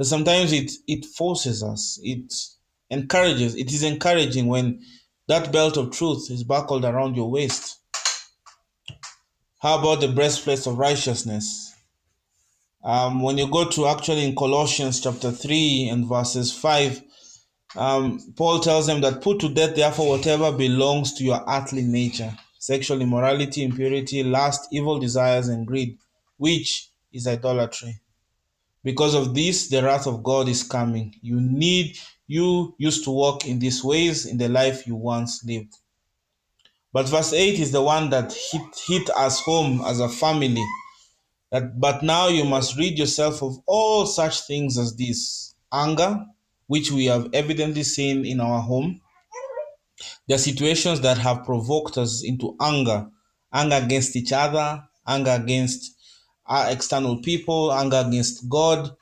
that 0.00 0.06
sometimes 0.06 0.50
it, 0.50 0.72
it 0.86 1.04
forces 1.04 1.62
us, 1.62 2.00
it 2.02 2.32
encourages, 2.88 3.54
it 3.54 3.70
is 3.70 3.82
encouraging 3.82 4.46
when 4.46 4.80
that 5.28 5.52
belt 5.52 5.76
of 5.76 5.90
truth 5.90 6.30
is 6.30 6.42
buckled 6.42 6.86
around 6.86 7.16
your 7.16 7.30
waist. 7.30 7.76
How 9.58 9.78
about 9.78 10.00
the 10.00 10.08
breastplate 10.08 10.66
of 10.66 10.78
righteousness? 10.78 11.74
Um, 12.82 13.20
when 13.20 13.36
you 13.36 13.50
go 13.50 13.68
to 13.68 13.88
actually 13.88 14.24
in 14.24 14.34
Colossians 14.34 15.02
chapter 15.02 15.30
3 15.30 15.90
and 15.90 16.08
verses 16.08 16.50
5, 16.50 17.02
um, 17.76 18.32
Paul 18.36 18.60
tells 18.60 18.86
them 18.86 19.02
that 19.02 19.20
put 19.20 19.40
to 19.40 19.52
death, 19.52 19.76
therefore, 19.76 20.08
whatever 20.08 20.50
belongs 20.50 21.12
to 21.12 21.24
your 21.24 21.44
earthly 21.46 21.82
nature 21.82 22.34
sexual 22.58 23.02
immorality, 23.02 23.62
impurity, 23.62 24.22
lust, 24.22 24.66
evil 24.72 24.98
desires, 24.98 25.48
and 25.48 25.66
greed, 25.66 25.98
which 26.38 26.88
is 27.12 27.26
idolatry. 27.26 28.00
Because 28.82 29.14
of 29.14 29.34
this, 29.34 29.68
the 29.68 29.82
wrath 29.82 30.06
of 30.06 30.22
God 30.22 30.48
is 30.48 30.62
coming. 30.62 31.14
You 31.20 31.40
need 31.40 31.98
you 32.26 32.74
used 32.78 33.04
to 33.04 33.10
walk 33.10 33.46
in 33.46 33.58
these 33.58 33.82
ways 33.82 34.24
in 34.24 34.38
the 34.38 34.48
life 34.48 34.86
you 34.86 34.94
once 34.94 35.44
lived. 35.44 35.74
But 36.92 37.08
verse 37.08 37.32
8 37.32 37.58
is 37.58 37.72
the 37.72 37.82
one 37.82 38.10
that 38.10 38.32
hit, 38.32 38.62
hit 38.86 39.10
us 39.10 39.40
home 39.40 39.82
as 39.84 40.00
a 40.00 40.08
family. 40.08 40.64
That, 41.50 41.78
but 41.80 42.02
now 42.02 42.28
you 42.28 42.44
must 42.44 42.78
rid 42.78 42.98
yourself 42.98 43.42
of 43.42 43.56
all 43.66 44.06
such 44.06 44.42
things 44.42 44.78
as 44.78 44.96
this 44.96 45.54
anger, 45.72 46.24
which 46.68 46.92
we 46.92 47.06
have 47.06 47.28
evidently 47.32 47.82
seen 47.82 48.24
in 48.24 48.40
our 48.40 48.60
home. 48.60 49.00
Are 50.30 50.38
situations 50.38 51.00
that 51.00 51.18
have 51.18 51.44
provoked 51.44 51.98
us 51.98 52.22
into 52.24 52.56
anger 52.60 53.10
anger 53.52 53.76
against 53.76 54.16
each 54.16 54.32
other, 54.32 54.82
anger 55.06 55.32
against 55.32 55.96
our 56.50 56.70
external 56.70 57.22
people, 57.22 57.72
anger 57.72 58.04
against 58.06 58.46
God. 58.50 58.94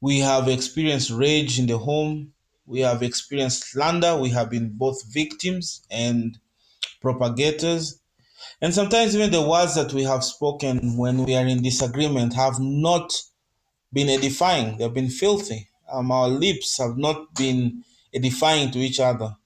We 0.00 0.18
have 0.18 0.48
experienced 0.48 1.10
rage 1.10 1.60
in 1.60 1.66
the 1.66 1.78
home 1.78 2.32
we 2.66 2.80
have 2.80 3.02
experienced 3.02 3.70
slander. 3.70 4.16
We 4.16 4.30
have 4.30 4.50
been 4.50 4.70
both 4.70 5.04
victims 5.12 5.86
and 5.90 6.38
propagators. 7.00 8.00
And 8.60 8.74
sometimes 8.74 9.14
even 9.14 9.30
the 9.30 9.46
words 9.46 9.76
that 9.76 9.92
we 9.92 10.02
have 10.02 10.24
spoken 10.24 10.96
when 10.96 11.24
we 11.24 11.36
are 11.36 11.46
in 11.46 11.62
disagreement 11.62 12.34
have 12.34 12.58
not 12.58 13.12
been 13.92 14.08
edifying, 14.08 14.76
they've 14.76 14.92
been 14.92 15.08
filthy. 15.08 15.68
Um, 15.90 16.10
our 16.10 16.28
lips 16.28 16.78
have 16.78 16.96
not 16.96 17.34
been 17.34 17.84
edifying 18.12 18.72
to 18.72 18.78
each 18.78 18.98
other. 18.98 19.36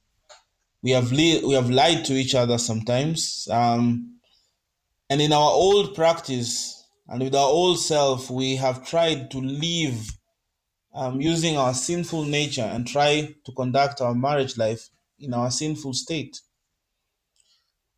We 0.82 0.92
have, 0.92 1.12
li- 1.12 1.44
we 1.44 1.54
have 1.54 1.68
lied 1.68 2.06
to 2.06 2.14
each 2.14 2.34
other 2.34 2.56
sometimes. 2.56 3.46
Um, 3.50 4.16
and 5.10 5.20
in 5.20 5.32
our 5.32 5.50
old 5.50 5.94
practice 5.94 6.79
and 7.10 7.20
with 7.20 7.34
our 7.34 7.48
old 7.48 7.80
self, 7.80 8.30
we 8.30 8.54
have 8.56 8.86
tried 8.86 9.32
to 9.32 9.38
live 9.38 10.16
um, 10.94 11.20
using 11.20 11.56
our 11.56 11.74
sinful 11.74 12.24
nature 12.24 12.62
and 12.62 12.86
try 12.86 13.34
to 13.44 13.52
conduct 13.52 14.00
our 14.00 14.14
marriage 14.14 14.56
life 14.56 14.88
in 15.18 15.34
our 15.34 15.50
sinful 15.50 15.92
state. 15.92 16.40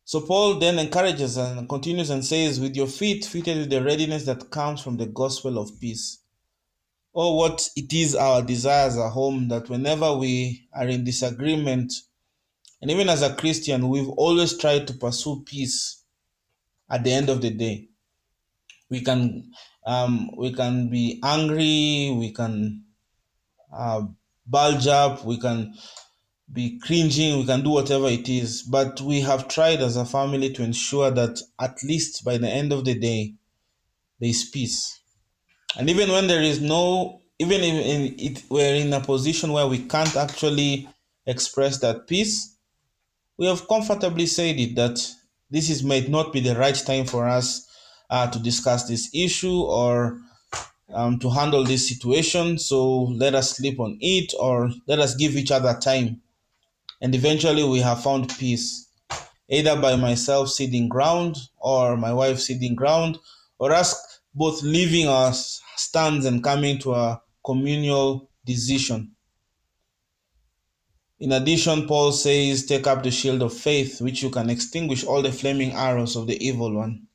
So 0.03 0.21
Paul 0.21 0.55
then 0.55 0.79
encourages 0.79 1.37
and 1.37 1.69
continues 1.69 2.09
and 2.09 2.25
says, 2.25 2.59
With 2.59 2.75
your 2.75 2.87
feet 2.87 3.23
fitted 3.23 3.57
with 3.59 3.69
the 3.69 3.83
readiness 3.83 4.25
that 4.25 4.49
comes 4.49 4.81
from 4.81 4.97
the 4.97 5.05
gospel 5.05 5.59
of 5.59 5.79
peace. 5.79 6.19
Oh, 7.13 7.35
what 7.35 7.69
it 7.75 7.93
is 7.93 8.15
our 8.15 8.41
desires 8.41 8.93
as 8.93 8.99
a 8.99 9.09
home 9.09 9.47
that 9.49 9.69
whenever 9.69 10.11
we 10.15 10.67
are 10.73 10.87
in 10.87 11.03
disagreement, 11.03 11.93
and 12.81 12.89
even 12.89 13.07
as 13.09 13.21
a 13.21 13.35
Christian, 13.35 13.89
we've 13.89 14.09
always 14.09 14.57
tried 14.57 14.87
to 14.87 14.93
pursue 14.95 15.43
peace 15.45 16.03
at 16.89 17.03
the 17.03 17.11
end 17.13 17.29
of 17.29 17.41
the 17.41 17.51
day. 17.51 17.89
We 18.93 19.01
can 19.01 19.51
um, 19.87 20.29
we 20.37 20.53
can 20.53 20.89
be 20.89 21.19
angry, 21.23 22.13
we 22.15 22.31
can 22.31 22.83
uh, 23.75 24.03
bulge 24.45 24.85
up, 24.85 25.25
we 25.25 25.39
can 25.39 25.73
be 26.51 26.77
cringing, 26.77 27.39
we 27.39 27.45
can 27.47 27.63
do 27.63 27.71
whatever 27.71 28.07
it 28.07 28.29
is. 28.29 28.61
But 28.61 29.01
we 29.01 29.21
have 29.21 29.47
tried 29.47 29.81
as 29.81 29.97
a 29.97 30.05
family 30.05 30.53
to 30.53 30.63
ensure 30.63 31.09
that 31.09 31.39
at 31.59 31.81
least 31.81 32.23
by 32.23 32.37
the 32.37 32.47
end 32.47 32.71
of 32.71 32.85
the 32.85 32.93
day, 32.93 33.33
there 34.19 34.29
is 34.29 34.47
peace. 34.53 35.01
And 35.75 35.89
even 35.89 36.11
when 36.11 36.27
there 36.27 36.43
is 36.43 36.61
no, 36.61 37.23
even 37.39 37.61
if 37.63 38.13
it, 38.19 38.43
we're 38.47 38.75
in 38.75 38.93
a 38.93 38.99
position 38.99 39.53
where 39.53 39.65
we 39.65 39.79
can't 39.79 40.15
actually 40.15 40.87
express 41.25 41.79
that 41.79 42.05
peace, 42.05 42.57
we 43.39 43.47
have 43.47 43.67
comfortably 43.67 44.27
said 44.27 44.59
it 44.59 44.75
that 44.75 44.99
this 45.49 45.71
is 45.71 45.81
might 45.81 46.09
not 46.09 46.31
be 46.31 46.41
the 46.41 46.55
right 46.55 46.75
time 46.75 47.05
for 47.05 47.27
us 47.27 47.67
uh, 48.13 48.27
to 48.27 48.37
discuss 48.37 48.87
this 48.87 49.09
issue 49.11 49.61
or 49.61 50.19
um, 50.93 51.17
to 51.17 51.31
handle 51.31 51.63
this 51.63 51.89
situation. 51.89 52.59
So 52.59 53.05
let 53.05 53.33
us 53.33 53.57
sleep 53.57 53.79
on 53.79 53.97
it 53.99 54.35
or 54.39 54.69
let 54.87 54.99
us 54.99 55.15
give 55.15 55.35
each 55.35 55.49
other 55.49 55.75
time. 55.81 56.21
And 57.01 57.15
eventually 57.15 57.63
we 57.63 57.79
have 57.79 58.03
found 58.03 58.29
peace, 58.37 58.87
either 59.49 59.81
by 59.81 59.95
myself 59.95 60.49
sitting 60.49 60.89
ground 60.89 61.37
or 61.57 61.97
my 61.97 62.13
wife 62.13 62.39
sitting 62.39 62.75
ground, 62.75 63.17
or 63.57 63.71
us 63.71 64.19
both 64.35 64.61
leaving 64.61 65.07
our 65.07 65.33
stands 65.33 66.27
and 66.27 66.43
coming 66.43 66.77
to 66.79 66.93
a 66.93 67.19
communal 67.43 68.29
decision. 68.45 69.15
In 71.19 71.31
addition, 71.31 71.87
Paul 71.87 72.11
says, 72.11 72.67
Take 72.67 72.85
up 72.85 73.01
the 73.01 73.09
shield 73.09 73.41
of 73.41 73.53
faith, 73.53 74.01
which 74.01 74.21
you 74.21 74.29
can 74.29 74.51
extinguish 74.51 75.03
all 75.03 75.23
the 75.23 75.31
flaming 75.31 75.71
arrows 75.71 76.15
of 76.15 76.27
the 76.27 76.37
evil 76.45 76.75
one. 76.75 77.07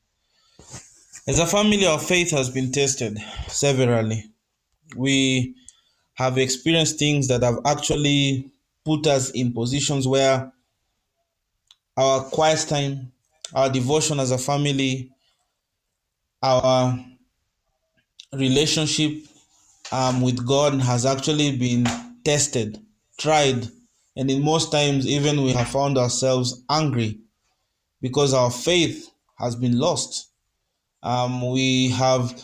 As 1.29 1.39
a 1.39 1.47
family, 1.47 1.85
our 1.85 1.99
faith 1.99 2.31
has 2.31 2.49
been 2.49 2.73
tested 2.73 3.19
severally. 3.49 4.25
We 4.97 5.57
have 6.15 6.39
experienced 6.39 6.99
things 6.99 7.29
that 7.29 7.43
have 7.43 7.59
actually 7.67 8.51
put 8.83 9.07
us 9.07 9.29
in 9.33 9.53
positions 9.53 10.09
where 10.09 10.51
our 11.99 12.23
quiet 12.23 12.65
time, 12.67 13.13
our 13.55 13.69
devotion 13.69 14.21
as 14.21 14.31
a 14.31 14.39
family, 14.39 15.11
our 16.43 16.99
relationship 18.33 19.23
um, 19.93 20.23
with 20.23 20.47
God 20.47 20.81
has 20.81 21.05
actually 21.05 21.59
been 21.59 21.87
tested, 22.25 22.79
tried, 23.19 23.69
and 24.17 24.31
in 24.31 24.43
most 24.43 24.73
times, 24.73 25.07
even 25.07 25.43
we 25.43 25.53
have 25.53 25.69
found 25.69 25.99
ourselves 25.99 26.65
angry 26.71 27.19
because 28.01 28.33
our 28.33 28.51
faith 28.51 29.11
has 29.39 29.57
been 29.57 29.79
lost. 29.79 30.29
Um, 31.03 31.51
we 31.51 31.91
have 31.91 32.43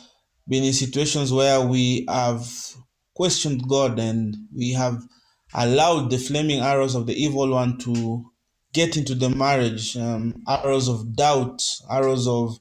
been 0.49 0.65
in 0.65 0.73
situations 0.73 1.33
where 1.33 1.61
we 1.61 2.07
have 2.09 2.47
questioned 3.15 3.69
God 3.69 3.99
and 3.99 4.37
we 4.55 4.73
have 4.73 5.03
allowed 5.55 6.11
the 6.11 6.19
flaming 6.19 6.61
arrows 6.61 6.95
of 6.95 7.07
the 7.07 7.15
evil 7.15 7.51
one 7.51 7.79
to 7.79 8.31
get 8.73 8.97
into 8.97 9.15
the 9.15 9.31
marriage 9.31 9.97
um, 9.97 10.43
arrows 10.49 10.89
of 10.89 11.15
doubt, 11.17 11.63
arrows 11.91 12.27
of 12.27 12.59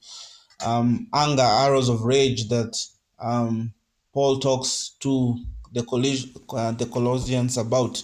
um, 0.63 1.07
anger, 1.13 1.41
arrows 1.41 1.89
of 1.89 2.01
rage 2.03 2.47
that 2.49 2.77
um, 3.19 3.73
Paul 4.13 4.39
talks 4.39 4.95
to 4.99 5.37
the, 5.73 5.83
Coll- 5.83 6.57
uh, 6.57 6.71
the 6.71 6.85
Colossians 6.85 7.57
about. 7.57 8.03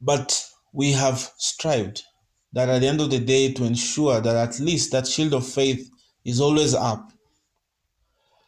But 0.00 0.44
we 0.72 0.92
have 0.92 1.18
strived 1.36 2.02
that 2.52 2.68
at 2.68 2.80
the 2.80 2.86
end 2.86 3.00
of 3.00 3.10
the 3.10 3.18
day 3.18 3.52
to 3.52 3.64
ensure 3.64 4.20
that 4.20 4.36
at 4.36 4.60
least 4.60 4.92
that 4.92 5.06
shield 5.06 5.34
of 5.34 5.46
faith 5.46 5.90
is 6.24 6.40
always 6.40 6.74
up. 6.74 7.12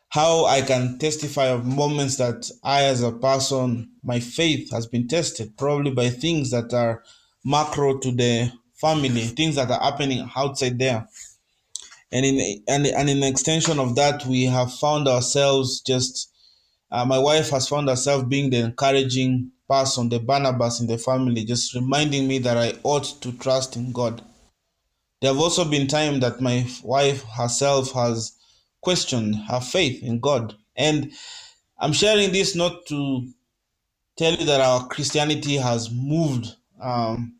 How 0.09 0.45
I 0.45 0.61
can 0.61 0.99
testify 0.99 1.47
of 1.47 1.64
moments 1.64 2.16
that 2.16 2.51
I, 2.62 2.85
as 2.85 3.03
a 3.03 3.12
person, 3.12 3.93
my 4.03 4.20
faith 4.20 4.70
has 4.70 4.87
been 4.87 5.09
tested, 5.09 5.57
probably 5.57 5.91
by 5.91 6.11
things 6.11 6.51
that 6.51 6.75
are 6.75 7.03
macro 7.45 7.99
to 7.99 8.12
the 8.12 8.53
family, 8.75 9.23
things 9.23 9.57
that 9.57 9.70
are 9.70 9.81
happening 9.81 10.29
outside 10.37 10.79
there. 10.79 11.09
And 12.11 12.27
in 12.27 12.62
and, 12.68 12.87
and 12.87 13.09
in 13.09 13.23
extension 13.23 13.79
of 13.79 13.95
that, 13.95 14.27
we 14.27 14.45
have 14.45 14.75
found 14.75 15.09
ourselves 15.09 15.81
just 15.81 16.31
uh, 16.93 17.07
my 17.07 17.18
wife 17.18 17.49
has 17.49 17.68
found 17.68 17.89
herself 17.89 18.29
being 18.29 18.51
the 18.51 18.59
encouraging 18.59 19.51
person, 19.66 20.11
the 20.11 20.20
Barnabas 20.20 20.79
in 20.81 20.87
the 20.87 20.99
family, 20.99 21.43
just 21.43 21.75
reminding 21.75 22.29
me 22.29 22.39
that 22.41 22.59
I 22.59 22.75
ought 22.83 23.23
to 23.23 23.33
trust 23.33 23.77
in 23.77 23.93
God. 23.93 24.23
There 25.23 25.33
have 25.33 25.41
also 25.41 25.64
been 25.64 25.87
times 25.87 26.18
that 26.20 26.41
my 26.41 26.66
wife 26.83 27.23
herself 27.23 27.93
has 27.93 28.33
questioned 28.81 29.37
her 29.49 29.61
faith 29.61 30.03
in 30.03 30.18
God. 30.18 30.57
And 30.75 31.12
I'm 31.79 31.93
sharing 31.93 32.33
this 32.33 32.57
not 32.57 32.85
to 32.87 33.29
tell 34.16 34.35
you 34.35 34.45
that 34.47 34.61
our 34.61 34.89
Christianity 34.89 35.55
has 35.59 35.93
moved, 35.93 36.57
um, 36.83 37.37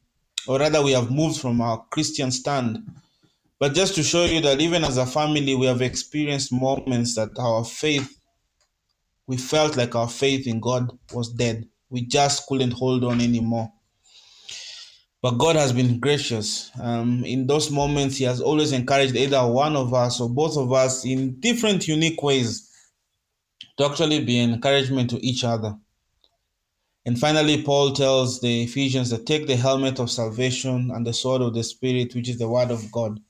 or 0.47 0.61
rather, 0.61 0.80
we 0.80 0.93
have 0.93 1.11
moved 1.11 1.41
from 1.41 1.61
our 1.61 1.85
Christian 1.91 2.30
stand, 2.30 2.78
but 3.59 3.74
just 3.74 3.97
to 3.97 4.05
show 4.05 4.26
you 4.26 4.41
that 4.43 4.61
even 4.61 4.85
as 4.85 4.97
a 4.97 5.05
family, 5.05 5.57
we 5.57 5.66
have 5.66 5.83
experienced 5.83 6.53
moments 6.53 7.16
that 7.16 7.37
our 7.37 7.64
faith 7.64 8.16
we 9.26 9.37
felt 9.37 9.76
like 9.76 9.95
our 9.97 10.09
faith 10.09 10.47
in 10.47 10.61
God 10.61 10.97
was 11.12 11.33
dead. 11.33 11.66
We 11.91 12.03
just 12.03 12.47
couldn't 12.47 12.72
hold 12.72 13.03
on 13.03 13.20
anymore. 13.20 13.72
But 15.22 15.38
God 15.38 15.54
has 15.54 15.72
been 15.72 16.00
gracious. 16.00 16.72
Um, 16.80 17.24
in 17.24 17.46
those 17.46 17.70
moments, 17.70 18.16
He 18.16 18.24
has 18.24 18.40
always 18.40 18.72
encouraged 18.72 19.14
either 19.14 19.46
one 19.46 19.76
of 19.76 19.94
us 19.94 20.20
or 20.20 20.28
both 20.28 20.56
of 20.56 20.72
us 20.72 21.04
in 21.04 21.38
different, 21.38 21.86
unique 21.86 22.20
ways 22.22 22.68
to 23.78 23.86
actually 23.86 24.24
be 24.24 24.40
an 24.40 24.54
encouragement 24.54 25.10
to 25.10 25.24
each 25.24 25.44
other. 25.44 25.76
And 27.06 27.18
finally, 27.18 27.62
Paul 27.62 27.92
tells 27.92 28.40
the 28.40 28.64
Ephesians 28.64 29.10
to 29.10 29.18
take 29.18 29.46
the 29.46 29.56
helmet 29.56 30.00
of 30.00 30.10
salvation 30.10 30.90
and 30.92 31.06
the 31.06 31.12
sword 31.12 31.42
of 31.42 31.54
the 31.54 31.64
Spirit, 31.64 32.14
which 32.14 32.28
is 32.28 32.38
the 32.38 32.48
Word 32.48 32.72
of 32.72 32.90
God. 32.90 33.20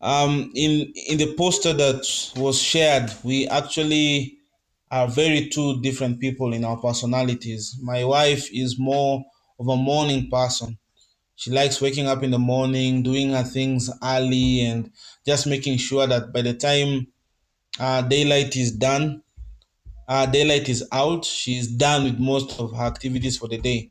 Um, 0.00 0.52
in 0.54 0.92
in 1.08 1.18
the 1.18 1.34
poster 1.34 1.72
that 1.72 2.32
was 2.36 2.60
shared, 2.60 3.12
we 3.22 3.46
actually 3.48 4.38
are 4.90 5.08
very 5.08 5.48
two 5.48 5.80
different 5.80 6.20
people 6.20 6.52
in 6.52 6.64
our 6.64 6.76
personalities. 6.76 7.76
My 7.80 8.04
wife 8.04 8.52
is 8.52 8.78
more 8.78 9.24
of 9.58 9.68
a 9.68 9.76
morning 9.76 10.30
person. 10.30 10.78
She 11.36 11.50
likes 11.50 11.80
waking 11.80 12.06
up 12.08 12.22
in 12.22 12.30
the 12.32 12.38
morning, 12.38 13.02
doing 13.02 13.30
her 13.32 13.44
things 13.44 13.90
early, 14.02 14.60
and 14.62 14.92
just 15.26 15.46
making 15.46 15.78
sure 15.78 16.06
that 16.06 16.32
by 16.32 16.42
the 16.42 16.54
time 16.54 17.08
uh, 17.80 18.02
daylight 18.02 18.56
is 18.56 18.72
done, 18.72 19.22
uh, 20.08 20.26
daylight 20.26 20.68
is 20.68 20.86
out, 20.92 21.24
she's 21.24 21.68
done 21.68 22.04
with 22.04 22.18
most 22.18 22.58
of 22.60 22.74
her 22.76 22.84
activities 22.84 23.38
for 23.38 23.48
the 23.48 23.58
day. 23.58 23.90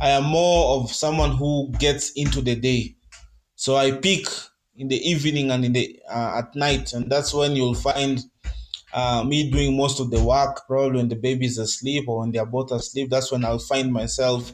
I 0.00 0.10
am 0.10 0.24
more 0.24 0.76
of 0.80 0.92
someone 0.92 1.36
who 1.36 1.70
gets 1.78 2.12
into 2.12 2.40
the 2.42 2.56
day. 2.56 2.96
So 3.56 3.76
I 3.76 3.92
peak 3.92 4.28
in 4.76 4.88
the 4.88 4.96
evening 4.98 5.50
and 5.50 5.64
in 5.64 5.72
the 5.74 6.00
uh, 6.10 6.42
at 6.44 6.56
night, 6.56 6.92
and 6.94 7.10
that's 7.10 7.34
when 7.34 7.56
you'll 7.56 7.74
find 7.74 8.20
uh, 8.92 9.24
me 9.24 9.50
doing 9.50 9.76
most 9.76 10.00
of 10.00 10.10
the 10.10 10.22
work. 10.22 10.66
Probably 10.66 10.98
when 10.98 11.08
the 11.08 11.16
baby's 11.16 11.58
asleep 11.58 12.08
or 12.08 12.20
when 12.20 12.32
they're 12.32 12.46
both 12.46 12.72
asleep, 12.72 13.10
that's 13.10 13.32
when 13.32 13.44
I'll 13.44 13.58
find 13.58 13.92
myself 13.92 14.52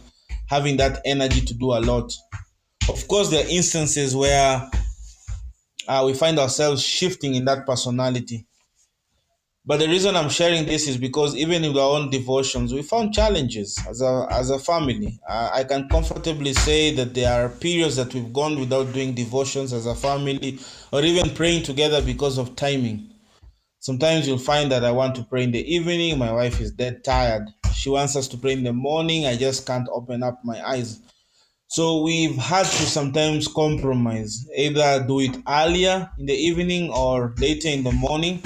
having 0.49 0.77
that 0.79 1.01
energy 1.05 1.41
to 1.41 1.55
do 1.55 1.73
a 1.73 1.81
lot. 1.81 2.13
Of 2.89 3.09
course, 3.09 3.31
there 3.31 3.45
are 3.45 3.49
instances 3.49 4.15
where 4.15 4.69
uh, 5.89 6.03
we 6.07 6.15
find 6.15 6.39
ourselves 6.39 6.83
shifting 6.83 7.35
in 7.35 7.45
that 7.47 7.67
personality. 7.67 8.47
But 9.67 9.79
the 9.79 9.89
reason 9.89 10.15
I'm 10.15 10.29
sharing 10.29 10.67
this 10.67 10.87
is 10.87 10.99
because 10.99 11.35
even 11.37 11.65
in 11.65 11.75
our 11.75 11.97
own 11.97 12.11
devotions, 12.11 12.75
we 12.75 12.83
found 12.83 13.15
challenges 13.15 13.79
as 13.89 14.03
a 14.03 14.27
as 14.31 14.51
a 14.51 14.59
family. 14.59 15.19
Uh, 15.27 15.51
I 15.55 15.65
can 15.65 15.89
comfortably 15.89 16.53
say 16.53 16.95
that 16.95 17.15
there 17.15 17.33
are 17.33 17.49
periods 17.49 17.97
that 17.97 18.13
we've 18.13 18.31
gone 18.31 18.61
without 18.61 18.93
doing 18.93 19.15
devotions 19.15 19.73
as 19.73 19.87
a 19.87 19.95
family, 19.95 20.59
or 20.93 21.01
even 21.03 21.35
praying 21.35 21.63
together 21.63 22.03
because 22.03 22.37
of 22.37 22.57
timing. 22.57 23.09
Sometimes 23.81 24.29
you'll 24.29 24.37
find 24.37 24.71
that 24.71 24.85
I 24.85 24.93
want 24.93 25.15
to 25.17 25.25
pray 25.25 25.45
in 25.45 25.53
the 25.53 25.75
evening. 25.75 26.19
My 26.19 26.33
wife 26.33 26.61
is 26.61 26.71
dead 26.71 27.03
tired. 27.03 27.49
She 27.85 27.91
wants 27.91 28.17
us 28.17 28.29
to 28.29 28.39
pray 28.39 28.53
in 28.53 28.65
the 28.65 28.73
morning. 28.73 29.27
I 29.27 29.37
just 29.37 29.67
can't 29.67 29.87
open 29.93 30.23
up 30.23 30.43
my 30.43 30.59
eyes. 30.67 31.01
So 31.67 32.01
we've 32.01 32.35
had 32.35 32.65
to 32.65 32.87
sometimes 32.87 33.47
compromise, 33.47 34.49
either 34.57 35.05
do 35.07 35.21
it 35.21 35.37
earlier 35.47 36.11
in 36.19 36.25
the 36.25 36.33
evening 36.33 36.89
or 36.89 37.35
later 37.37 37.69
in 37.69 37.85
the 37.85 37.93
morning 37.93 38.43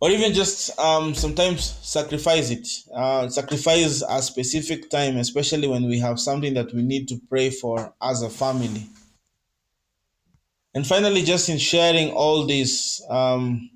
or 0.00 0.10
even 0.10 0.34
just 0.34 0.76
um, 0.76 1.14
sometimes 1.14 1.78
sacrifice 1.82 2.50
it 2.50 2.66
uh, 2.96 3.28
sacrifice 3.28 4.02
a 4.08 4.20
specific 4.20 4.90
time 4.90 5.16
especially 5.16 5.68
when 5.68 5.84
we 5.84 6.00
have 6.00 6.18
something 6.18 6.52
that 6.54 6.74
we 6.74 6.82
need 6.82 7.06
to 7.06 7.20
pray 7.28 7.48
for 7.48 7.94
as 8.02 8.22
a 8.22 8.28
family 8.28 8.86
and 10.74 10.84
finally 10.84 11.22
just 11.22 11.48
in 11.48 11.58
sharing 11.58 12.10
all 12.10 12.44
this 12.44 13.00
um, 13.08 13.70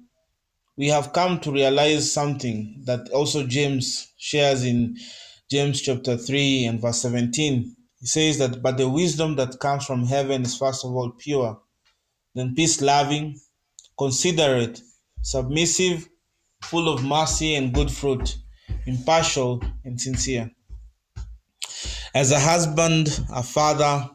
we 0.78 0.88
have 0.88 1.12
come 1.12 1.38
to 1.40 1.52
realize 1.52 2.10
something 2.10 2.82
that 2.86 3.08
also 3.10 3.46
james 3.46 4.12
shares 4.16 4.64
in 4.64 4.96
james 5.50 5.80
chapter 5.82 6.16
3 6.16 6.64
and 6.66 6.80
verse 6.80 7.02
17 7.02 7.76
he 8.00 8.06
says 8.06 8.38
that 8.38 8.62
but 8.62 8.78
the 8.78 8.88
wisdom 8.88 9.36
that 9.36 9.58
comes 9.60 9.84
from 9.84 10.06
heaven 10.06 10.42
is 10.42 10.56
first 10.56 10.84
of 10.84 10.92
all 10.92 11.10
pure 11.18 11.60
then 12.34 12.54
peace 12.54 12.80
loving 12.80 13.38
considerate 13.98 14.80
submissive 15.22 16.08
full 16.62 16.88
of 16.88 17.04
mercy 17.04 17.54
and 17.54 17.72
good 17.72 17.90
fruit, 17.90 18.36
impartial 18.86 19.62
and 19.84 20.00
sincere. 20.00 20.50
As 22.14 22.32
a 22.32 22.40
husband, 22.40 23.20
a 23.32 23.42
father, 23.42 24.08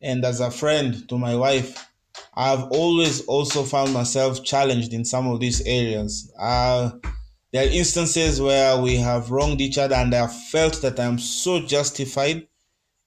and 0.00 0.24
as 0.24 0.40
a 0.40 0.50
friend 0.50 1.08
to 1.08 1.18
my 1.18 1.34
wife, 1.34 1.90
I 2.36 2.50
have 2.50 2.68
always 2.70 3.22
also 3.26 3.64
found 3.64 3.92
myself 3.94 4.44
challenged 4.44 4.92
in 4.92 5.04
some 5.04 5.26
of 5.28 5.40
these 5.40 5.62
areas. 5.62 6.32
Uh, 6.38 6.90
there 7.52 7.66
are 7.66 7.70
instances 7.70 8.40
where 8.40 8.80
we 8.80 8.96
have 8.96 9.30
wronged 9.30 9.60
each 9.60 9.78
other, 9.78 9.94
and 9.94 10.14
I 10.14 10.18
have 10.18 10.36
felt 10.50 10.82
that 10.82 11.00
I 11.00 11.04
am 11.04 11.18
so 11.18 11.60
justified 11.60 12.46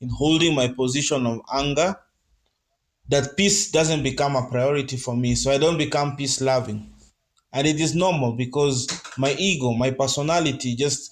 in 0.01 0.09
holding 0.09 0.55
my 0.55 0.69
position 0.69 1.25
of 1.27 1.41
anger 1.53 1.95
that 3.09 3.35
peace 3.35 3.71
doesn't 3.71 4.03
become 4.03 4.35
a 4.35 4.47
priority 4.49 4.97
for 4.97 5.15
me. 5.15 5.35
So 5.35 5.51
I 5.51 5.57
don't 5.57 5.77
become 5.77 6.15
peace 6.15 6.41
loving 6.41 6.93
and 7.53 7.67
it 7.67 7.79
is 7.79 7.95
normal 7.95 8.33
because 8.33 8.87
my 9.17 9.33
ego 9.37 9.73
my 9.73 9.91
personality 9.91 10.75
just 10.75 11.11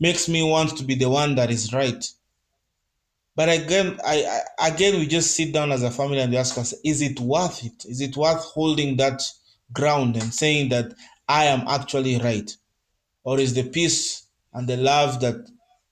makes 0.00 0.28
me 0.28 0.42
want 0.42 0.76
to 0.76 0.84
be 0.84 0.94
the 0.94 1.08
one 1.08 1.34
that 1.34 1.50
is 1.50 1.72
right 1.72 2.04
but 3.38 3.48
again 3.48 4.00
I, 4.04 4.42
I 4.58 4.68
again 4.68 4.98
we 4.98 5.06
just 5.06 5.36
sit 5.36 5.52
down 5.52 5.70
as 5.70 5.84
a 5.84 5.92
family 5.92 6.18
and 6.18 6.32
we 6.32 6.36
ask 6.36 6.58
us 6.58 6.74
is 6.84 7.00
it 7.00 7.20
worth 7.20 7.64
it 7.64 7.84
is 7.84 8.00
it 8.00 8.16
worth 8.16 8.42
holding 8.42 8.96
that 8.96 9.22
ground 9.72 10.16
and 10.16 10.34
saying 10.34 10.70
that 10.70 10.92
i 11.28 11.44
am 11.44 11.62
actually 11.68 12.18
right 12.18 12.50
or 13.22 13.38
is 13.38 13.54
the 13.54 13.62
peace 13.62 14.26
and 14.52 14.68
the 14.68 14.76
love 14.76 15.20
that 15.20 15.36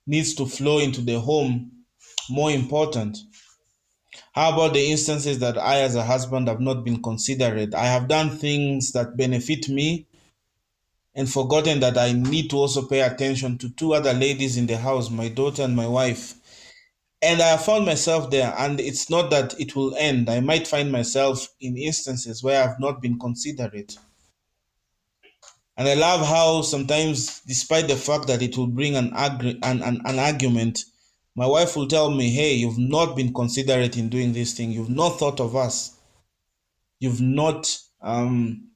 needs 0.08 0.34
to 0.34 0.44
flow 0.44 0.80
into 0.80 1.00
the 1.00 1.20
home 1.20 1.70
more 2.28 2.50
important 2.50 3.16
how 4.32 4.52
about 4.52 4.74
the 4.74 4.90
instances 4.90 5.38
that 5.38 5.56
I, 5.56 5.80
as 5.80 5.94
a 5.94 6.04
husband, 6.04 6.48
have 6.48 6.60
not 6.60 6.84
been 6.84 7.02
considerate? 7.02 7.74
I 7.74 7.86
have 7.86 8.06
done 8.06 8.36
things 8.36 8.92
that 8.92 9.16
benefit 9.16 9.68
me 9.70 10.06
and 11.14 11.30
forgotten 11.30 11.80
that 11.80 11.96
I 11.96 12.12
need 12.12 12.50
to 12.50 12.56
also 12.56 12.86
pay 12.86 13.00
attention 13.00 13.56
to 13.58 13.70
two 13.70 13.94
other 13.94 14.12
ladies 14.12 14.58
in 14.58 14.66
the 14.66 14.76
house, 14.76 15.10
my 15.10 15.28
daughter 15.28 15.62
and 15.62 15.74
my 15.74 15.86
wife. 15.86 16.34
And 17.22 17.40
I 17.40 17.56
found 17.56 17.86
myself 17.86 18.30
there, 18.30 18.54
and 18.58 18.78
it's 18.78 19.08
not 19.08 19.30
that 19.30 19.58
it 19.58 19.74
will 19.74 19.94
end. 19.96 20.28
I 20.28 20.40
might 20.40 20.68
find 20.68 20.92
myself 20.92 21.48
in 21.60 21.76
instances 21.76 22.42
where 22.42 22.62
I've 22.62 22.78
not 22.78 23.00
been 23.00 23.18
considerate. 23.18 23.96
And 25.78 25.88
I 25.88 25.94
love 25.94 26.26
how 26.26 26.62
sometimes, 26.62 27.40
despite 27.40 27.88
the 27.88 27.96
fact 27.96 28.26
that 28.28 28.42
it 28.42 28.56
will 28.56 28.66
bring 28.66 28.96
an, 28.96 29.12
agri- 29.14 29.58
an, 29.62 29.82
an, 29.82 30.00
an 30.04 30.18
argument, 30.18 30.84
my 31.34 31.46
wife 31.46 31.76
will 31.76 31.86
tell 31.86 32.10
me, 32.10 32.30
Hey, 32.30 32.54
you've 32.54 32.78
not 32.78 33.14
been 33.16 33.32
considerate 33.32 33.96
in 33.96 34.08
doing 34.08 34.32
this 34.32 34.54
thing. 34.54 34.70
You've 34.70 34.90
not 34.90 35.18
thought 35.18 35.40
of 35.40 35.54
us. 35.54 35.96
You've 36.98 37.20
not 37.20 37.78
um, 38.00 38.70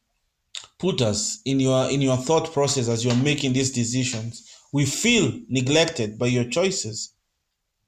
put 0.79 1.01
us 1.01 1.41
in 1.45 1.61
your 1.61 1.91
in 1.91 2.03
your 2.03 2.17
thought 2.17 2.53
process 2.53 2.89
as 2.89 3.05
you're 3.05 3.15
making 3.15 3.55
these 3.55 3.71
decisions. 3.71 4.47
We 4.73 4.85
feel 4.85 5.33
neglected 5.49 6.19
by 6.19 6.27
your 6.27 6.45
choices. 6.45 7.15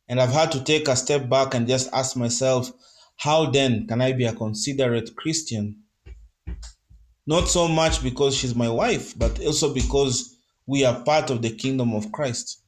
And 0.09 0.21
I've 0.21 0.33
had 0.33 0.53
to 0.53 0.65
take 0.65 0.89
a 0.89 0.97
step 0.97 1.29
back 1.29 1.55
and 1.55 1.67
just 1.67 1.93
ask 1.93 2.17
myself, 2.17 2.73
how 3.17 3.51
then 3.51 3.87
can 3.87 4.01
I 4.01 4.13
be 4.13 4.25
a 4.25 4.35
considerate 4.35 5.15
Christian? 5.17 5.83
Not 7.27 7.49
so 7.49 7.69
much 7.69 8.03
because 8.03 8.37
she's 8.37 8.55
my 8.55 8.69
wife, 8.69 9.17
but 9.17 9.41
also 9.41 9.73
because 9.73 10.37
we 10.67 10.85
are 10.85 11.01
part 11.05 11.31
of 11.31 11.41
the 11.41 11.51
kingdom 11.51 11.95
of 11.95 12.11
Christ. 12.11 12.63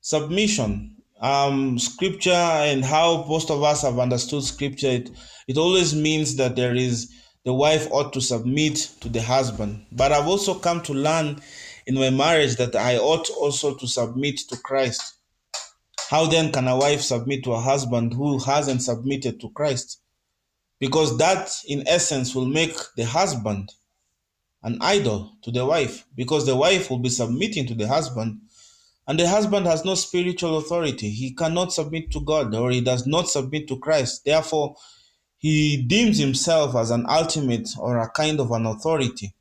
Submission. 0.00 0.96
Um, 1.20 1.78
scripture 1.78 2.30
and 2.30 2.84
how 2.84 3.24
most 3.28 3.50
of 3.50 3.62
us 3.62 3.82
have 3.82 3.98
understood 3.98 4.44
scripture, 4.44 4.88
it, 4.88 5.10
it 5.48 5.58
always 5.58 5.94
means 5.94 6.36
that 6.36 6.54
there 6.54 6.76
is 6.76 7.12
the 7.44 7.52
wife 7.52 7.88
ought 7.90 8.12
to 8.12 8.20
submit 8.20 8.90
to 9.00 9.08
the 9.08 9.20
husband. 9.20 9.84
But 9.90 10.12
I've 10.12 10.28
also 10.28 10.54
come 10.54 10.80
to 10.82 10.94
learn 10.94 11.40
in 11.86 11.94
my 11.94 12.10
marriage 12.10 12.56
that 12.56 12.76
I 12.76 12.98
ought 12.98 13.28
also 13.30 13.74
to 13.74 13.86
submit 13.86 14.38
to 14.48 14.56
Christ. 14.58 15.17
How 16.08 16.26
then 16.26 16.50
can 16.52 16.66
a 16.68 16.76
wife 16.76 17.02
submit 17.02 17.44
to 17.44 17.52
a 17.52 17.60
husband 17.60 18.14
who 18.14 18.38
hasn't 18.38 18.82
submitted 18.82 19.40
to 19.40 19.50
Christ? 19.50 20.00
Because 20.80 21.18
that, 21.18 21.50
in 21.66 21.86
essence, 21.86 22.34
will 22.34 22.46
make 22.46 22.74
the 22.96 23.04
husband 23.04 23.72
an 24.62 24.78
idol 24.80 25.36
to 25.42 25.50
the 25.50 25.66
wife, 25.66 26.06
because 26.14 26.46
the 26.46 26.56
wife 26.56 26.88
will 26.88 26.98
be 26.98 27.10
submitting 27.10 27.66
to 27.66 27.74
the 27.74 27.86
husband, 27.88 28.40
and 29.06 29.20
the 29.20 29.28
husband 29.28 29.66
has 29.66 29.84
no 29.84 29.94
spiritual 29.94 30.56
authority. 30.56 31.10
He 31.10 31.34
cannot 31.34 31.72
submit 31.74 32.10
to 32.12 32.20
God 32.20 32.54
or 32.54 32.70
he 32.70 32.80
does 32.80 33.06
not 33.06 33.28
submit 33.28 33.68
to 33.68 33.78
Christ. 33.78 34.24
Therefore, 34.24 34.76
he 35.36 35.76
deems 35.76 36.18
himself 36.18 36.74
as 36.74 36.90
an 36.90 37.06
ultimate 37.08 37.68
or 37.78 37.98
a 37.98 38.10
kind 38.10 38.40
of 38.40 38.50
an 38.50 38.66
authority. 38.66 39.34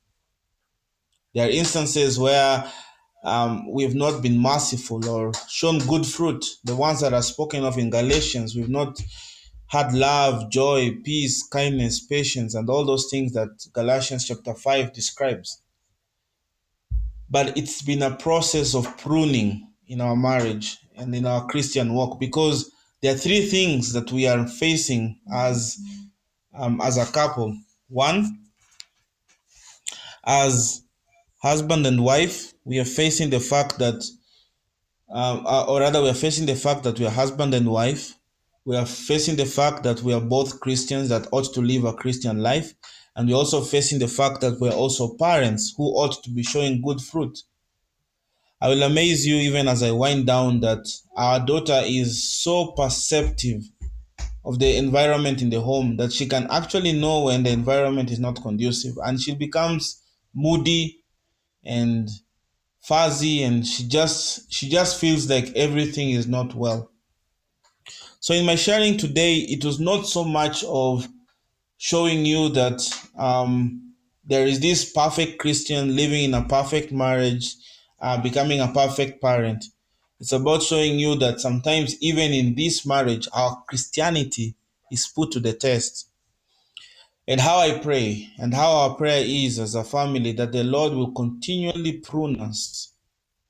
There 1.33 1.47
are 1.47 1.51
instances 1.51 2.17
where 2.17 2.71
um, 3.23 3.69
we've 3.71 3.95
not 3.95 4.21
been 4.21 4.39
merciful 4.39 5.07
or 5.09 5.31
shown 5.47 5.79
good 5.79 6.05
fruit, 6.05 6.45
the 6.63 6.75
ones 6.75 7.01
that 7.01 7.13
are 7.13 7.21
spoken 7.21 7.63
of 7.63 7.77
in 7.77 7.89
Galatians. 7.89 8.55
We've 8.55 8.69
not 8.69 9.01
had 9.67 9.93
love, 9.93 10.49
joy, 10.49 10.97
peace, 11.03 11.45
kindness, 11.47 12.05
patience, 12.05 12.55
and 12.55 12.69
all 12.69 12.85
those 12.85 13.09
things 13.09 13.33
that 13.33 13.49
Galatians 13.73 14.25
chapter 14.27 14.53
5 14.53 14.93
describes. 14.93 15.61
But 17.29 17.57
it's 17.57 17.81
been 17.81 18.01
a 18.01 18.15
process 18.15 18.73
of 18.73 18.97
pruning 18.97 19.67
in 19.87 19.99
our 19.99 20.15
marriage 20.15 20.77
and 20.95 21.13
in 21.13 21.25
our 21.25 21.45
Christian 21.47 21.93
walk 21.93 22.19
because 22.19 22.71
there 23.01 23.13
are 23.13 23.17
three 23.17 23.45
things 23.45 23.93
that 23.93 24.11
we 24.11 24.27
are 24.27 24.47
facing 24.47 25.19
as 25.31 25.77
um, 26.57 26.81
as 26.81 26.97
a 26.97 27.11
couple. 27.11 27.55
One, 27.89 28.39
as 30.25 30.81
husband 31.41 31.85
and 31.85 32.03
wife, 32.03 32.53
we 32.67 32.79
are 32.79 32.85
facing 32.85 33.29
the 33.29 33.39
fact 33.39 33.79
that, 33.79 34.03
um, 35.09 35.45
uh, 35.47 35.65
or 35.67 35.79
rather, 35.79 36.01
we 36.01 36.09
are 36.09 36.13
facing 36.13 36.45
the 36.45 36.55
fact 36.55 36.83
that 36.83 36.99
we 36.99 37.05
are 37.05 37.11
husband 37.11 37.53
and 37.53 37.71
wife. 37.71 38.13
We 38.65 38.75
are 38.75 38.85
facing 38.85 39.37
the 39.37 39.45
fact 39.45 39.83
that 39.83 40.01
we 40.01 40.13
are 40.13 40.19
both 40.19 40.59
Christians 40.59 41.07
that 41.07 41.27
ought 41.31 41.53
to 41.53 41.61
live 41.61 41.85
a 41.85 41.93
Christian 41.93 42.43
life. 42.43 42.73
And 43.15 43.29
we're 43.29 43.35
also 43.35 43.61
facing 43.61 43.99
the 43.99 44.09
fact 44.09 44.41
that 44.41 44.59
we're 44.59 44.73
also 44.73 45.15
parents 45.15 45.73
who 45.77 45.85
ought 45.85 46.21
to 46.23 46.29
be 46.29 46.43
showing 46.43 46.81
good 46.81 46.99
fruit. 46.99 47.39
I 48.59 48.67
will 48.67 48.83
amaze 48.83 49.25
you 49.25 49.35
even 49.35 49.69
as 49.69 49.81
I 49.81 49.91
wind 49.91 50.27
down 50.27 50.59
that 50.59 50.85
our 51.15 51.39
daughter 51.39 51.81
is 51.85 52.29
so 52.29 52.73
perceptive 52.73 53.63
of 54.43 54.59
the 54.59 54.75
environment 54.75 55.41
in 55.41 55.51
the 55.51 55.61
home 55.61 55.95
that 55.97 56.11
she 56.11 56.25
can 56.25 56.47
actually 56.49 56.91
know 56.91 57.23
when 57.23 57.43
the 57.43 57.51
environment 57.51 58.11
is 58.11 58.19
not 58.19 58.41
conducive 58.41 58.95
and 59.05 59.21
she 59.21 59.35
becomes 59.35 60.01
moody 60.33 61.03
and 61.63 62.09
fuzzy 62.87 63.43
and 63.43 63.65
she 63.65 63.87
just 63.87 64.51
she 64.51 64.69
just 64.69 64.99
feels 64.99 65.29
like 65.29 65.51
everything 65.55 66.11
is 66.11 66.27
not 66.27 66.53
well 66.55 66.89
so 68.19 68.33
in 68.33 68.45
my 68.45 68.55
sharing 68.55 68.97
today 68.97 69.35
it 69.35 69.63
was 69.65 69.79
not 69.79 70.05
so 70.07 70.23
much 70.23 70.63
of 70.65 71.07
showing 71.77 72.25
you 72.25 72.49
that 72.49 72.81
um, 73.17 73.93
there 74.25 74.47
is 74.47 74.59
this 74.59 74.91
perfect 74.91 75.37
christian 75.37 75.95
living 75.95 76.23
in 76.23 76.33
a 76.33 76.43
perfect 76.47 76.91
marriage 76.91 77.55
uh, 77.99 78.21
becoming 78.21 78.59
a 78.61 78.67
perfect 78.67 79.21
parent 79.21 79.65
it's 80.19 80.31
about 80.31 80.63
showing 80.63 80.97
you 80.97 81.15
that 81.17 81.39
sometimes, 81.39 81.95
even 82.01 82.33
in 82.33 82.55
this 82.55 82.85
marriage, 82.85 83.27
our 83.33 83.63
Christianity 83.67 84.55
is 84.91 85.07
put 85.07 85.31
to 85.31 85.39
the 85.39 85.53
test. 85.53 86.06
And 87.27 87.41
how 87.41 87.57
I 87.57 87.79
pray, 87.79 88.29
and 88.37 88.53
how 88.53 88.71
our 88.71 88.95
prayer 88.95 89.23
is 89.25 89.59
as 89.59 89.75
a 89.75 89.83
family, 89.83 90.31
that 90.33 90.53
the 90.53 90.63
Lord 90.63 90.93
will 90.93 91.11
continually 91.11 91.93
prune 91.93 92.39
us 92.39 92.93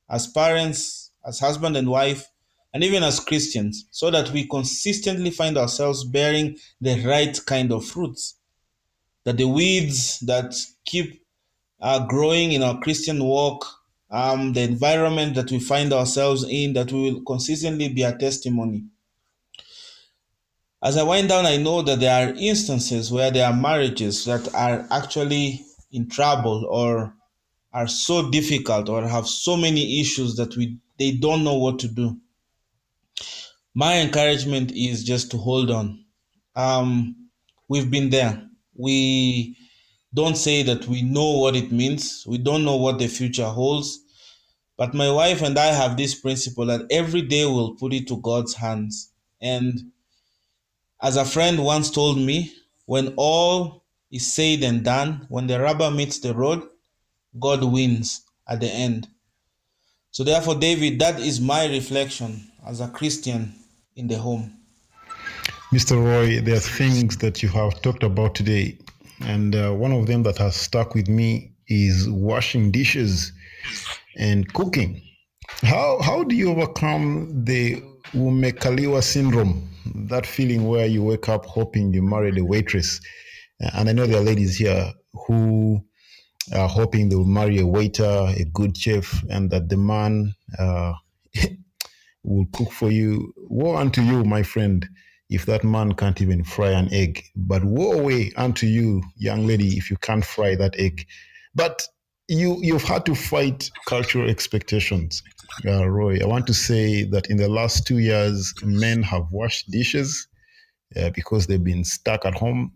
as 0.10 0.28
parents, 0.28 1.12
as 1.26 1.40
husband 1.40 1.78
and 1.78 1.90
wife, 1.90 2.32
and 2.74 2.84
even 2.84 3.04
as 3.04 3.20
Christians, 3.20 3.86
so 3.92 4.10
that 4.12 4.32
we 4.32 4.48
consistently 4.48 5.30
find 5.30 5.58
ourselves 5.58 6.04
bearing 6.04 6.58
the 6.82 7.04
right 7.06 7.40
kind 7.46 7.72
of 7.72 7.86
fruits. 7.86 8.40
That 9.26 9.38
the 9.38 9.48
weeds 9.48 10.20
that 10.22 10.56
keep 10.86 11.22
uh, 11.82 12.06
growing 12.08 12.54
in 12.54 12.64
our 12.64 12.80
Christian 12.80 13.24
walk 13.24 13.66
um, 14.10 14.54
the 14.54 14.62
environment 14.62 15.36
that 15.36 15.52
we 15.52 15.60
find 15.60 15.92
ourselves 15.94 16.46
in, 16.50 16.74
that 16.74 16.92
we 16.92 17.12
will 17.12 17.22
consistently 17.24 17.90
be 17.90 18.04
a 18.04 18.18
testimony. 18.18 18.86
As 20.84 20.96
I 20.96 21.04
wind 21.04 21.30
down, 21.30 21.46
I 21.46 21.58
know 21.58 21.82
that 21.82 22.00
there 22.00 22.28
are 22.28 22.34
instances 22.36 23.12
where 23.12 23.32
there 23.32 23.48
are 23.48 23.56
marriages 23.56 24.26
that 24.26 24.54
are 24.54 24.86
actually 24.92 25.66
in 25.92 26.08
trouble 26.08 26.68
or 26.70 27.16
are 27.74 27.88
so 27.88 28.30
difficult 28.30 28.88
or 28.88 29.08
have 29.08 29.28
so 29.28 29.58
many 29.58 30.00
issues 30.00 30.36
that 30.36 30.56
we 30.56 30.78
they 31.00 31.12
don't 31.12 31.44
know 31.44 31.58
what 31.58 31.80
to 31.80 31.88
do. 31.88 32.18
My 33.74 34.00
encouragement 34.00 34.72
is 34.72 35.04
just 35.04 35.30
to 35.32 35.38
hold 35.38 35.70
on. 35.70 36.04
Um, 36.56 37.30
we've 37.68 37.92
been 37.92 38.10
there. 38.10 38.44
We 38.76 39.56
don't 40.14 40.38
say 40.38 40.64
that 40.64 40.88
we 40.88 41.04
know 41.04 41.38
what 41.38 41.56
it 41.56 41.72
means. 41.72 42.24
We 42.28 42.40
don't 42.40 42.66
know 42.66 42.78
what 42.78 42.98
the 42.98 43.08
future 43.08 43.46
holds. 43.46 44.00
But 44.78 44.94
my 44.94 45.12
wife 45.12 45.42
and 45.42 45.58
I 45.58 45.68
have 45.68 45.98
this 45.98 46.20
principle 46.20 46.66
that 46.68 46.86
every 46.90 47.22
day 47.22 47.46
we'll 47.46 47.76
put 47.76 47.94
it 47.94 48.08
to 48.08 48.22
God's 48.22 48.56
hands. 48.56 49.12
And 49.42 49.92
as 51.02 51.16
a 51.16 51.26
friend 51.26 51.64
once 51.64 51.92
told 51.92 52.18
me, 52.18 52.54
when 52.86 53.14
all 53.18 53.84
is 54.12 54.32
said 54.34 54.64
and 54.64 54.84
done, 54.84 55.26
when 55.30 55.48
the 55.48 55.60
rubber 55.60 55.92
meets 55.92 56.20
the 56.20 56.34
road, 56.34 56.64
God 57.40 57.64
wins 57.64 58.22
at 58.48 58.60
the 58.62 58.68
end. 58.68 59.08
So, 60.12 60.24
therefore, 60.24 60.56
David, 60.56 61.00
that 61.00 61.20
is 61.20 61.40
my 61.40 61.66
reflection 61.66 62.50
as 62.66 62.82
a 62.82 62.88
Christian 62.88 63.54
in 63.96 64.08
the 64.08 64.18
home. 64.18 64.54
Mr. 65.72 66.02
Roy, 66.02 66.40
there 66.42 66.56
are 66.56 66.60
things 66.60 67.18
that 67.18 67.44
you 67.44 67.50
have 67.50 67.82
talked 67.82 68.04
about 68.04 68.34
today, 68.34 68.78
and 69.22 69.56
uh, 69.56 69.72
one 69.72 69.92
of 69.92 70.08
them 70.08 70.24
that 70.24 70.38
has 70.38 70.56
stuck 70.56 70.96
with 70.96 71.10
me 71.10 71.52
is 71.68 72.10
washing 72.10 72.72
dishes 72.72 73.34
and 74.18 74.52
cooking. 74.54 75.02
How 75.64 76.00
how 76.02 76.24
do 76.24 76.36
you 76.36 76.50
overcome 76.52 77.44
the 77.44 77.82
umekaliwa 78.14 79.04
syndrome? 79.04 79.70
That 79.96 80.26
feeling 80.26 80.68
where 80.68 80.86
you 80.86 81.04
wake 81.04 81.30
up 81.30 81.46
hoping 81.46 81.94
you 81.94 82.02
married 82.02 82.38
a 82.38 82.46
waitress, 82.46 83.00
and 83.60 83.90
I 83.90 83.94
know 83.94 84.06
there 84.06 84.20
are 84.20 84.24
ladies 84.24 84.58
here 84.58 84.92
who 85.26 85.82
are 86.54 86.70
hoping 86.70 87.10
they 87.10 87.16
will 87.16 87.26
marry 87.26 87.60
a 87.60 87.68
waiter, 87.68 88.04
a 88.04 88.46
good 88.54 88.78
chef, 88.78 89.24
and 89.30 89.50
that 89.52 89.70
the 89.70 89.78
man 89.78 90.34
uh, 90.58 90.94
will 92.24 92.46
cook 92.54 92.72
for 92.72 92.92
you. 92.92 93.34
Woe 93.50 93.76
unto 93.76 94.02
you, 94.02 94.24
my 94.24 94.44
friend, 94.44 94.88
if 95.30 95.46
that 95.46 95.64
man 95.64 95.94
can't 95.94 96.22
even 96.22 96.44
fry 96.44 96.72
an 96.72 96.94
egg. 96.94 97.24
But 97.36 97.64
woe 97.66 97.94
away 97.94 98.32
unto 98.36 98.66
you, 98.66 99.04
young 99.16 99.46
lady, 99.46 99.78
if 99.78 99.90
you 99.90 99.98
can't 99.98 100.24
fry 100.26 100.56
that 100.56 100.76
egg. 100.78 101.06
But 101.54 101.88
you 102.28 102.58
you've 102.62 102.84
had 102.84 103.06
to 103.06 103.16
fight 103.16 103.70
cultural 103.88 104.30
expectations. 104.30 105.24
Uh, 105.66 105.88
Roy, 105.88 106.20
I 106.22 106.26
want 106.26 106.46
to 106.48 106.54
say 106.54 107.04
that 107.06 107.30
in 107.30 107.38
the 107.38 107.48
last 107.48 107.88
two 107.88 108.00
years, 108.00 108.54
men 108.64 109.02
have 109.04 109.32
washed 109.32 109.72
dishes 109.72 110.28
uh, 110.96 111.10
because 111.12 111.48
they've 111.48 111.64
been 111.64 111.84
stuck 111.84 112.26
at 112.26 112.36
home. 112.36 112.72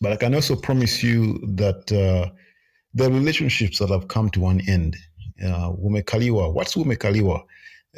But 0.00 0.12
I 0.12 0.16
can 0.16 0.34
also 0.34 0.54
promise 0.54 1.02
you 1.02 1.38
that 1.56 1.90
uh, 1.90 2.30
the 2.94 3.10
relationships 3.10 3.78
that 3.78 3.90
have 3.90 4.08
come 4.08 4.30
to 4.30 4.46
an 4.46 4.60
end, 4.68 4.96
uh, 5.42 5.72
Wumekaliwa, 5.72 6.52
what's 6.52 6.74
Wumekaliwa? 6.74 7.42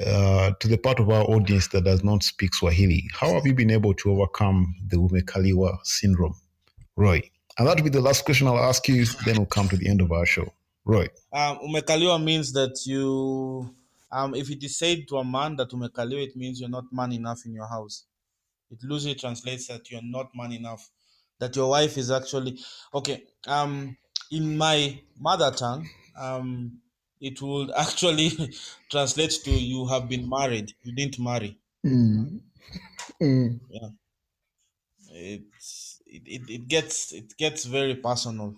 uh, 0.06 0.52
to 0.60 0.68
the 0.68 0.78
part 0.78 1.00
of 1.00 1.10
our 1.10 1.24
audience 1.24 1.68
that 1.68 1.84
does 1.84 2.02
not 2.04 2.22
speak 2.22 2.54
Swahili. 2.54 3.08
How 3.12 3.34
have 3.34 3.46
you 3.46 3.54
been 3.54 3.70
able 3.70 3.94
to 3.94 4.12
overcome 4.12 4.74
the 4.86 4.96
Umekaliwa 4.96 5.78
syndrome, 5.84 6.34
Roy? 6.96 7.22
And 7.58 7.66
that'll 7.66 7.84
be 7.84 7.90
the 7.90 8.00
last 8.00 8.24
question 8.24 8.46
I'll 8.46 8.58
ask 8.58 8.86
you. 8.88 9.04
Then 9.26 9.36
we'll 9.36 9.46
come 9.46 9.68
to 9.68 9.76
the 9.76 9.88
end 9.88 10.00
of 10.00 10.12
our 10.12 10.24
show. 10.24 10.52
Roy. 10.90 11.08
Um, 11.32 11.58
umekaliwa 11.62 12.18
means 12.18 12.52
that 12.52 12.86
you, 12.86 13.74
um, 14.10 14.34
if 14.34 14.50
it 14.50 14.62
is 14.64 14.78
said 14.78 15.06
to 15.08 15.18
a 15.18 15.24
man 15.24 15.56
that 15.56 15.70
umekaliwa, 15.72 16.22
it 16.22 16.36
means 16.36 16.60
you're 16.60 16.70
not 16.78 16.92
man 16.92 17.12
enough 17.12 17.46
in 17.46 17.54
your 17.54 17.68
house. 17.68 18.06
It 18.70 18.82
loosely 18.82 19.14
translates 19.14 19.68
that 19.68 19.90
you're 19.90 20.02
not 20.16 20.34
man 20.34 20.52
enough. 20.52 20.90
That 21.38 21.56
your 21.56 21.70
wife 21.70 21.98
is 21.98 22.10
actually 22.10 22.58
okay. 22.94 23.24
Um, 23.46 23.96
in 24.30 24.56
my 24.58 25.02
mother 25.18 25.50
tongue, 25.52 25.88
um, 26.16 26.80
it 27.20 27.40
would 27.42 27.70
actually 27.76 28.30
translate 28.90 29.32
to 29.44 29.50
you 29.50 29.86
have 29.88 30.08
been 30.08 30.28
married. 30.28 30.74
You 30.82 30.92
didn't 30.94 31.18
marry. 31.18 31.58
Mm. 31.84 32.40
Mm. 33.20 33.60
Yeah. 33.68 33.90
It's 35.12 36.00
it, 36.06 36.22
it, 36.26 36.50
it 36.50 36.68
gets 36.68 37.12
it 37.12 37.36
gets 37.36 37.64
very 37.64 37.96
personal. 37.96 38.56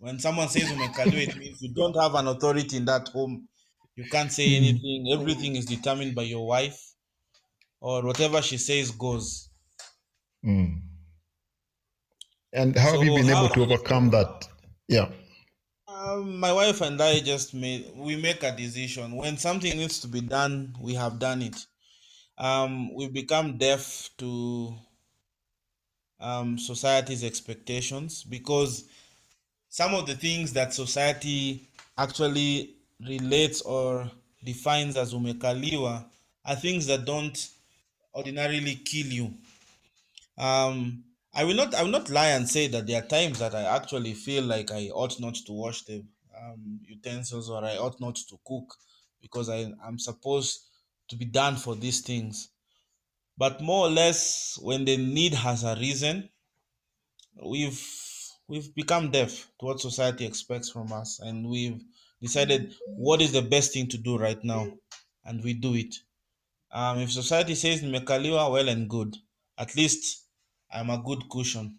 When 0.00 0.18
someone 0.18 0.48
says 0.48 0.64
umekaliwa, 0.72 1.28
it 1.28 1.36
means 1.36 1.60
you 1.60 1.74
don't 1.74 1.94
have 2.00 2.14
an 2.14 2.26
authority 2.26 2.78
in 2.78 2.86
that 2.86 3.08
home. 3.08 3.46
You 3.96 4.04
can't 4.04 4.32
say 4.32 4.56
anything. 4.56 5.12
Everything 5.12 5.56
is 5.56 5.66
determined 5.66 6.14
by 6.14 6.22
your 6.22 6.46
wife, 6.46 6.80
or 7.80 8.02
whatever 8.02 8.40
she 8.40 8.56
says 8.56 8.90
goes. 8.92 9.50
Mm. 10.42 10.80
And 12.54 12.76
how 12.78 12.94
have 12.94 13.04
you 13.04 13.14
been 13.14 13.28
able 13.28 13.50
to 13.50 13.62
overcome 13.62 14.08
that? 14.10 14.48
Yeah. 14.88 15.10
Um, 15.86 16.40
my 16.40 16.52
wife 16.52 16.80
and 16.80 16.98
I 17.00 17.20
just 17.20 17.52
made 17.52 17.92
we 17.94 18.16
make 18.16 18.42
a 18.42 18.56
decision 18.56 19.16
when 19.16 19.36
something 19.36 19.76
needs 19.76 20.00
to 20.00 20.08
be 20.08 20.22
done. 20.22 20.74
We 20.80 20.94
have 20.94 21.18
done 21.18 21.42
it. 21.42 21.66
Um, 22.38 22.94
we 22.94 23.08
become 23.08 23.58
deaf 23.58 24.08
to 24.16 24.74
um, 26.20 26.58
society's 26.58 27.22
expectations 27.22 28.24
because 28.24 28.88
some 29.70 29.94
of 29.94 30.06
the 30.06 30.16
things 30.16 30.52
that 30.52 30.74
society 30.74 31.68
actually 31.96 32.74
relates 33.08 33.62
or 33.62 34.10
defines 34.44 34.96
as 34.96 35.14
umekaliwa 35.14 36.04
are 36.44 36.56
things 36.56 36.86
that 36.86 37.04
don't 37.04 37.48
ordinarily 38.14 38.74
kill 38.74 39.06
you. 39.06 39.34
Um, 40.36 41.04
I 41.32 41.44
will 41.44 41.54
not. 41.54 41.74
I 41.74 41.84
will 41.84 41.90
not 41.92 42.10
lie 42.10 42.30
and 42.30 42.48
say 42.48 42.66
that 42.66 42.88
there 42.88 43.00
are 43.00 43.06
times 43.06 43.38
that 43.38 43.54
I 43.54 43.62
actually 43.76 44.14
feel 44.14 44.42
like 44.42 44.72
I 44.72 44.88
ought 44.88 45.20
not 45.20 45.36
to 45.46 45.52
wash 45.52 45.82
the 45.82 46.02
um, 46.36 46.80
utensils 46.84 47.48
or 47.48 47.64
I 47.64 47.76
ought 47.76 48.00
not 48.00 48.16
to 48.16 48.38
cook 48.44 48.74
because 49.22 49.48
I 49.48 49.72
am 49.86 49.98
supposed 49.98 50.62
to 51.08 51.16
be 51.16 51.26
done 51.26 51.54
for 51.54 51.76
these 51.76 52.00
things. 52.00 52.48
But 53.38 53.60
more 53.60 53.86
or 53.86 53.90
less, 53.90 54.58
when 54.60 54.84
the 54.84 54.96
need 54.96 55.34
has 55.34 55.62
arisen, 55.62 56.28
we've 57.40 57.78
we've 58.50 58.74
become 58.74 59.10
deaf 59.10 59.48
to 59.60 59.66
what 59.66 59.80
society 59.80 60.26
expects 60.26 60.68
from 60.68 60.92
us, 60.92 61.20
and 61.20 61.48
we've 61.48 61.80
decided 62.20 62.74
what 62.86 63.22
is 63.22 63.32
the 63.32 63.42
best 63.42 63.72
thing 63.72 63.86
to 63.88 63.96
do 63.96 64.18
right 64.18 64.42
now, 64.42 64.66
and 65.24 65.42
we 65.42 65.54
do 65.54 65.74
it. 65.74 65.94
Um, 66.72 66.98
if 66.98 67.12
society 67.12 67.54
says 67.54 67.82
nimekaliwa, 67.82 68.52
well 68.52 68.68
and 68.68 68.88
good. 68.88 69.16
At 69.56 69.76
least 69.76 70.24
I'm 70.72 70.90
a 70.90 70.98
good 70.98 71.22
cushion. 71.30 71.76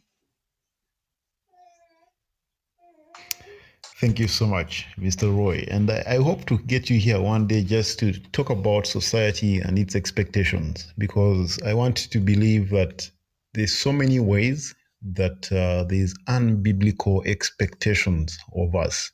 Thank 4.00 4.20
you 4.20 4.28
so 4.28 4.48
much, 4.48 4.88
Mr. 4.98 5.36
Roy. 5.36 5.64
And 5.70 5.92
I, 5.92 6.04
I 6.08 6.16
hope 6.18 6.46
to 6.46 6.58
get 6.58 6.90
you 6.90 7.00
here 7.00 7.22
one 7.22 7.46
day 7.46 7.64
just 7.64 8.00
to 8.00 8.14
talk 8.32 8.50
about 8.50 8.88
society 8.88 9.60
and 9.60 9.78
its 9.78 9.96
expectations 9.96 10.92
because 10.98 11.62
I 11.62 11.76
want 11.76 11.98
to 11.98 12.20
believe 12.20 12.70
that 12.72 13.10
there's 13.54 13.74
so 13.74 13.92
many 13.92 14.20
ways 14.20 14.74
that 15.02 15.52
uh, 15.52 15.84
there's 15.86 16.14
unbiblical 16.28 17.26
expectations 17.26 18.38
of 18.56 18.76
us. 18.76 19.12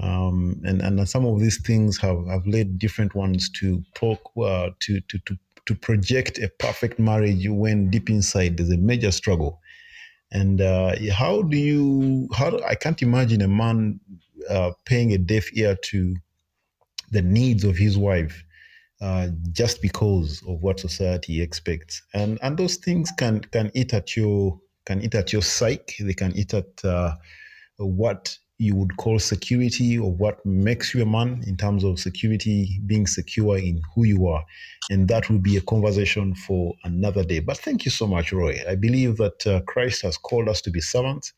Um, 0.00 0.60
and, 0.64 0.80
and 0.80 1.08
some 1.08 1.26
of 1.26 1.40
these 1.40 1.60
things 1.60 1.98
have, 1.98 2.26
have 2.28 2.46
led 2.46 2.78
different 2.78 3.14
ones 3.14 3.50
to, 3.50 3.82
uh, 4.02 4.70
to, 4.80 5.00
to, 5.00 5.18
to, 5.26 5.38
to 5.66 5.74
project 5.74 6.38
a 6.38 6.48
perfect 6.58 6.98
marriage 6.98 7.46
when 7.48 7.90
deep 7.90 8.08
inside 8.08 8.56
there's 8.56 8.70
a 8.70 8.76
major 8.76 9.10
struggle. 9.10 9.60
And 10.32 10.60
uh, 10.60 10.94
how 11.12 11.42
do 11.42 11.56
you? 11.56 12.28
How 12.32 12.50
do, 12.50 12.62
I 12.62 12.76
can't 12.76 13.02
imagine 13.02 13.42
a 13.42 13.48
man 13.48 13.98
uh, 14.48 14.70
paying 14.84 15.12
a 15.12 15.18
deaf 15.18 15.48
ear 15.54 15.76
to 15.86 16.14
the 17.10 17.22
needs 17.22 17.64
of 17.64 17.76
his 17.76 17.98
wife 17.98 18.44
uh, 19.00 19.28
just 19.50 19.82
because 19.82 20.42
of 20.46 20.62
what 20.62 20.78
society 20.78 21.42
expects. 21.42 22.02
And 22.14 22.38
and 22.42 22.56
those 22.56 22.76
things 22.76 23.10
can 23.18 23.40
can 23.40 23.72
eat 23.74 23.92
at 23.92 24.16
your 24.16 24.60
can 24.90 25.02
eat 25.02 25.14
at 25.14 25.32
your 25.32 25.42
psyche. 25.42 26.02
They 26.02 26.14
can 26.14 26.36
eat 26.36 26.52
at 26.52 26.84
uh, 26.84 27.14
what 27.76 28.36
you 28.58 28.74
would 28.74 28.96
call 28.96 29.20
security 29.20 29.96
or 29.96 30.12
what 30.12 30.44
makes 30.44 30.92
you 30.92 31.02
a 31.02 31.06
man 31.06 31.44
in 31.46 31.56
terms 31.56 31.84
of 31.84 32.00
security, 32.00 32.80
being 32.86 33.06
secure 33.06 33.56
in 33.56 33.80
who 33.94 34.02
you 34.04 34.26
are. 34.26 34.44
And 34.90 35.06
that 35.06 35.30
will 35.30 35.38
be 35.38 35.56
a 35.56 35.60
conversation 35.60 36.34
for 36.34 36.74
another 36.82 37.24
day. 37.24 37.38
But 37.38 37.58
thank 37.58 37.84
you 37.84 37.92
so 37.92 38.06
much, 38.08 38.32
Roy. 38.32 38.60
I 38.68 38.74
believe 38.74 39.16
that 39.18 39.46
uh, 39.46 39.60
Christ 39.60 40.02
has 40.02 40.16
called 40.18 40.48
us 40.48 40.60
to 40.62 40.70
be 40.70 40.80
servants. 40.80 41.32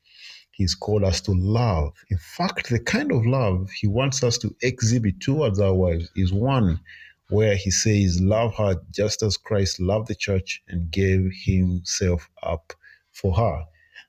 He's 0.52 0.74
called 0.74 1.04
us 1.04 1.20
to 1.22 1.32
love. 1.32 1.92
In 2.10 2.18
fact, 2.18 2.70
the 2.70 2.80
kind 2.80 3.12
of 3.12 3.26
love 3.26 3.68
he 3.70 3.86
wants 3.86 4.24
us 4.24 4.38
to 4.38 4.56
exhibit 4.62 5.20
towards 5.20 5.60
our 5.60 5.74
wives 5.74 6.10
is 6.16 6.32
one 6.32 6.80
where 7.28 7.54
he 7.54 7.70
says, 7.70 8.18
Love 8.22 8.54
her 8.56 8.76
just 8.90 9.22
as 9.22 9.36
Christ 9.36 9.78
loved 9.78 10.08
the 10.08 10.14
church 10.14 10.62
and 10.68 10.90
gave 10.90 11.30
himself 11.44 12.28
up 12.42 12.72
for 13.12 13.34
her. 13.34 13.64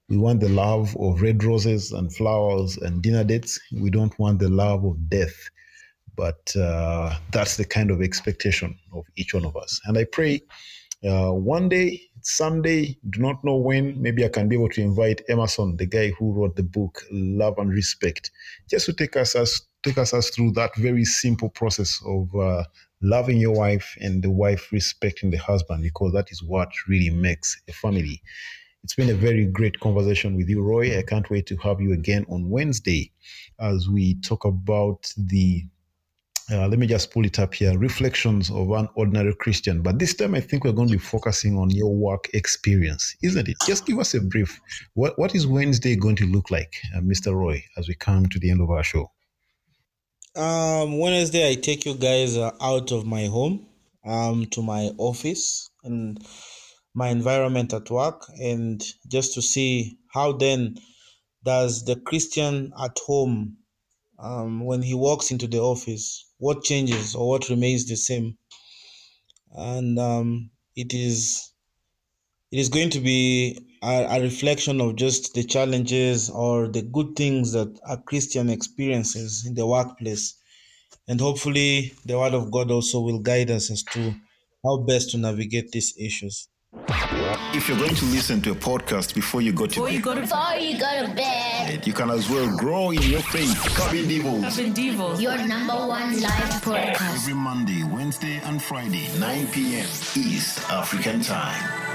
We 0.10 0.18
want 0.18 0.42
the 0.42 0.50
love 0.50 0.96
of 0.98 1.22
red 1.22 1.44
roses 1.44 1.92
and 1.92 2.14
flowers 2.14 2.78
and 2.78 3.02
dinner 3.02 3.24
dates. 3.24 3.60
We 3.72 3.90
don't 3.90 4.18
want 4.20 4.40
the 4.40 4.50
love 4.50 4.84
of 4.84 5.10
death. 5.10 5.50
But 6.16 6.56
uh, 6.56 7.18
that's 7.32 7.58
the 7.58 7.66
kind 7.66 7.90
of 7.90 8.02
expectation 8.02 8.78
of 8.94 9.06
each 9.16 9.34
one 9.34 9.46
of 9.46 9.56
us. 9.58 9.80
And 9.86 9.98
I 9.98 10.04
pray 10.04 10.42
uh, 11.04 11.32
one 11.32 11.68
day, 11.68 12.02
someday, 12.22 12.98
do 13.10 13.20
not 13.20 13.44
know 13.44 13.58
when, 13.58 14.02
maybe 14.02 14.24
I 14.24 14.30
can 14.30 14.48
be 14.48 14.56
able 14.56 14.70
to 14.70 14.82
invite 14.82 15.22
Emerson, 15.28 15.76
the 15.76 15.86
guy 15.86 16.12
who 16.12 16.32
wrote 16.32 16.56
the 16.56 16.64
book 16.64 17.04
Love 17.12 17.58
and 17.58 17.72
Respect, 17.72 18.32
just 18.70 18.86
to 18.86 18.94
take 18.94 19.18
us, 19.18 19.36
us 19.36 19.62
take 19.84 19.98
us, 19.98 20.14
us 20.14 20.30
through 20.30 20.52
that 20.54 20.74
very 20.78 21.04
simple 21.04 21.50
process 21.50 22.02
of 22.06 22.34
uh, 22.36 22.64
loving 23.02 23.38
your 23.38 23.54
wife 23.54 23.98
and 24.00 24.24
the 24.24 24.32
wife 24.32 24.72
respecting 24.72 25.30
the 25.30 25.38
husband, 25.38 25.84
because 25.84 26.14
that 26.14 26.32
is 26.32 26.42
what 26.42 26.70
really 26.88 27.10
makes 27.10 27.62
a 27.68 27.74
family. 27.74 28.22
It's 28.84 28.96
been 28.96 29.10
a 29.10 29.14
very 29.14 29.46
great 29.46 29.80
conversation 29.80 30.36
with 30.36 30.50
you, 30.50 30.62
Roy. 30.62 30.98
I 30.98 31.04
can't 31.04 31.30
wait 31.30 31.46
to 31.48 31.56
have 31.58 31.80
you 31.80 31.94
again 31.94 32.26
on 32.30 32.50
Wednesday 32.50 33.12
as 33.60 33.88
we 33.88 34.16
talk 34.16 34.44
about 34.44 35.10
the 35.18 35.66
uh, 36.52 36.68
let 36.68 36.78
me 36.78 36.86
just 36.86 37.10
pull 37.12 37.26
it 37.26 37.40
up 37.40 37.54
here 37.54 37.78
reflections 37.78 38.52
of 38.52 38.70
an 38.72 38.90
ordinary 38.96 39.34
christian. 39.36 39.82
But 39.82 39.98
this 40.00 40.14
time 40.14 40.36
i 40.36 40.42
think 40.42 40.66
we're 40.66 40.74
going 40.74 40.90
to 40.90 40.96
be 40.96 41.00
focusing 41.00 41.58
on 41.58 41.70
your 41.70 41.96
work 41.96 42.30
experience 42.34 43.16
isn't 43.24 43.48
it? 43.48 43.56
Just 43.66 43.86
give 43.86 43.98
us 43.98 44.14
a 44.14 44.20
brief 44.20 44.60
what, 44.94 45.18
what 45.18 45.34
is 45.34 45.48
wednesday 45.48 45.96
going 45.96 46.18
to 46.18 46.26
look 46.26 46.52
like 46.52 46.76
uh, 46.94 47.00
mr 47.00 47.34
roy 47.34 47.64
as 47.78 47.88
we 47.88 47.96
come 47.96 48.28
to 48.28 48.40
the 48.40 48.52
end 48.52 48.60
of 48.60 48.70
our 48.70 48.84
show? 48.84 49.10
Um, 50.36 50.98
Wednesday, 50.98 51.50
I 51.50 51.56
take 51.56 51.86
you 51.86 51.94
guys 51.94 52.38
uh, 52.38 52.52
out 52.60 52.92
of 52.92 53.06
my 53.06 53.28
home, 53.28 53.68
um, 54.04 54.48
to 54.48 54.64
my 54.64 54.90
office 54.98 55.70
and 55.84 56.20
my 56.94 57.10
environment 57.10 57.74
at 57.74 57.90
work, 57.90 58.26
and 58.40 58.84
just 59.08 59.34
to 59.34 59.42
see 59.42 59.98
how 60.14 60.34
then 60.34 60.78
does 61.44 61.86
the 61.86 61.96
Christian 61.96 62.72
at 62.80 62.98
home, 63.06 63.58
um, 64.20 64.66
when 64.66 64.82
he 64.82 64.94
walks 64.94 65.32
into 65.32 65.48
the 65.48 65.60
office, 65.60 66.26
what 66.38 66.64
changes 66.64 67.16
or 67.16 67.30
what 67.30 67.50
remains 67.50 67.88
the 67.88 67.96
same, 67.96 68.38
and 69.52 70.00
um, 70.00 70.52
it 70.76 70.94
is 70.94 71.52
it 72.52 72.60
is 72.60 72.70
going 72.70 72.92
to 72.92 73.00
be 73.00 73.58
a, 73.82 74.06
a 74.18 74.22
reflection 74.22 74.80
of 74.80 74.96
just 74.96 75.34
the 75.34 75.44
challenges 75.44 76.30
or 76.30 76.68
the 76.68 76.84
good 76.84 77.16
things 77.16 77.52
that 77.54 77.80
a 77.90 77.98
Christian 77.98 78.50
experiences 78.50 79.46
in 79.46 79.56
the 79.56 79.66
workplace. 79.66 80.36
And 81.08 81.20
hopefully, 81.20 81.94
the 82.06 82.18
Word 82.18 82.34
of 82.34 82.52
God 82.52 82.70
also 82.72 83.02
will 83.02 83.20
guide 83.20 83.50
us 83.50 83.72
as 83.72 83.84
to 83.94 84.16
how 84.64 84.78
best 84.78 85.12
to 85.12 85.18
navigate 85.18 85.72
these 85.72 85.98
issues. 85.98 86.48
If 87.54 87.70
you're 87.70 87.78
going 87.78 87.96
to 87.96 88.06
listen 88.06 88.42
to 88.42 88.52
a 88.52 88.56
podcast 88.56 89.14
before 89.14 89.42
you 89.42 89.52
go 89.54 89.66
to 89.66 89.76
Before 89.76 89.90
you 89.90 90.02
go 90.02 90.16
to 90.16 90.22
Before 90.22 90.56
you 90.56 90.80
go 90.80 91.02
to 91.02 91.08
bed, 91.14 91.68
bed 91.68 91.88
you 91.88 91.94
can 91.94 92.10
as 92.10 92.30
well 92.30 92.56
grow 92.58 92.92
in 92.92 93.02
your 93.04 93.22
faith 93.22 93.56
Cabin 93.78 94.08
Devils. 94.08 94.58
Devils. 94.74 95.22
your 95.22 95.38
number 95.48 95.74
one 95.76 96.20
live 96.20 96.62
podcast. 96.62 97.16
every 97.16 97.34
monday 97.34 97.84
wednesday 97.84 98.40
and 98.46 98.62
friday 98.62 99.08
9 99.20 99.48
p.m 99.48 99.86
east 100.16 100.68
african 100.72 101.22
time 101.22 101.93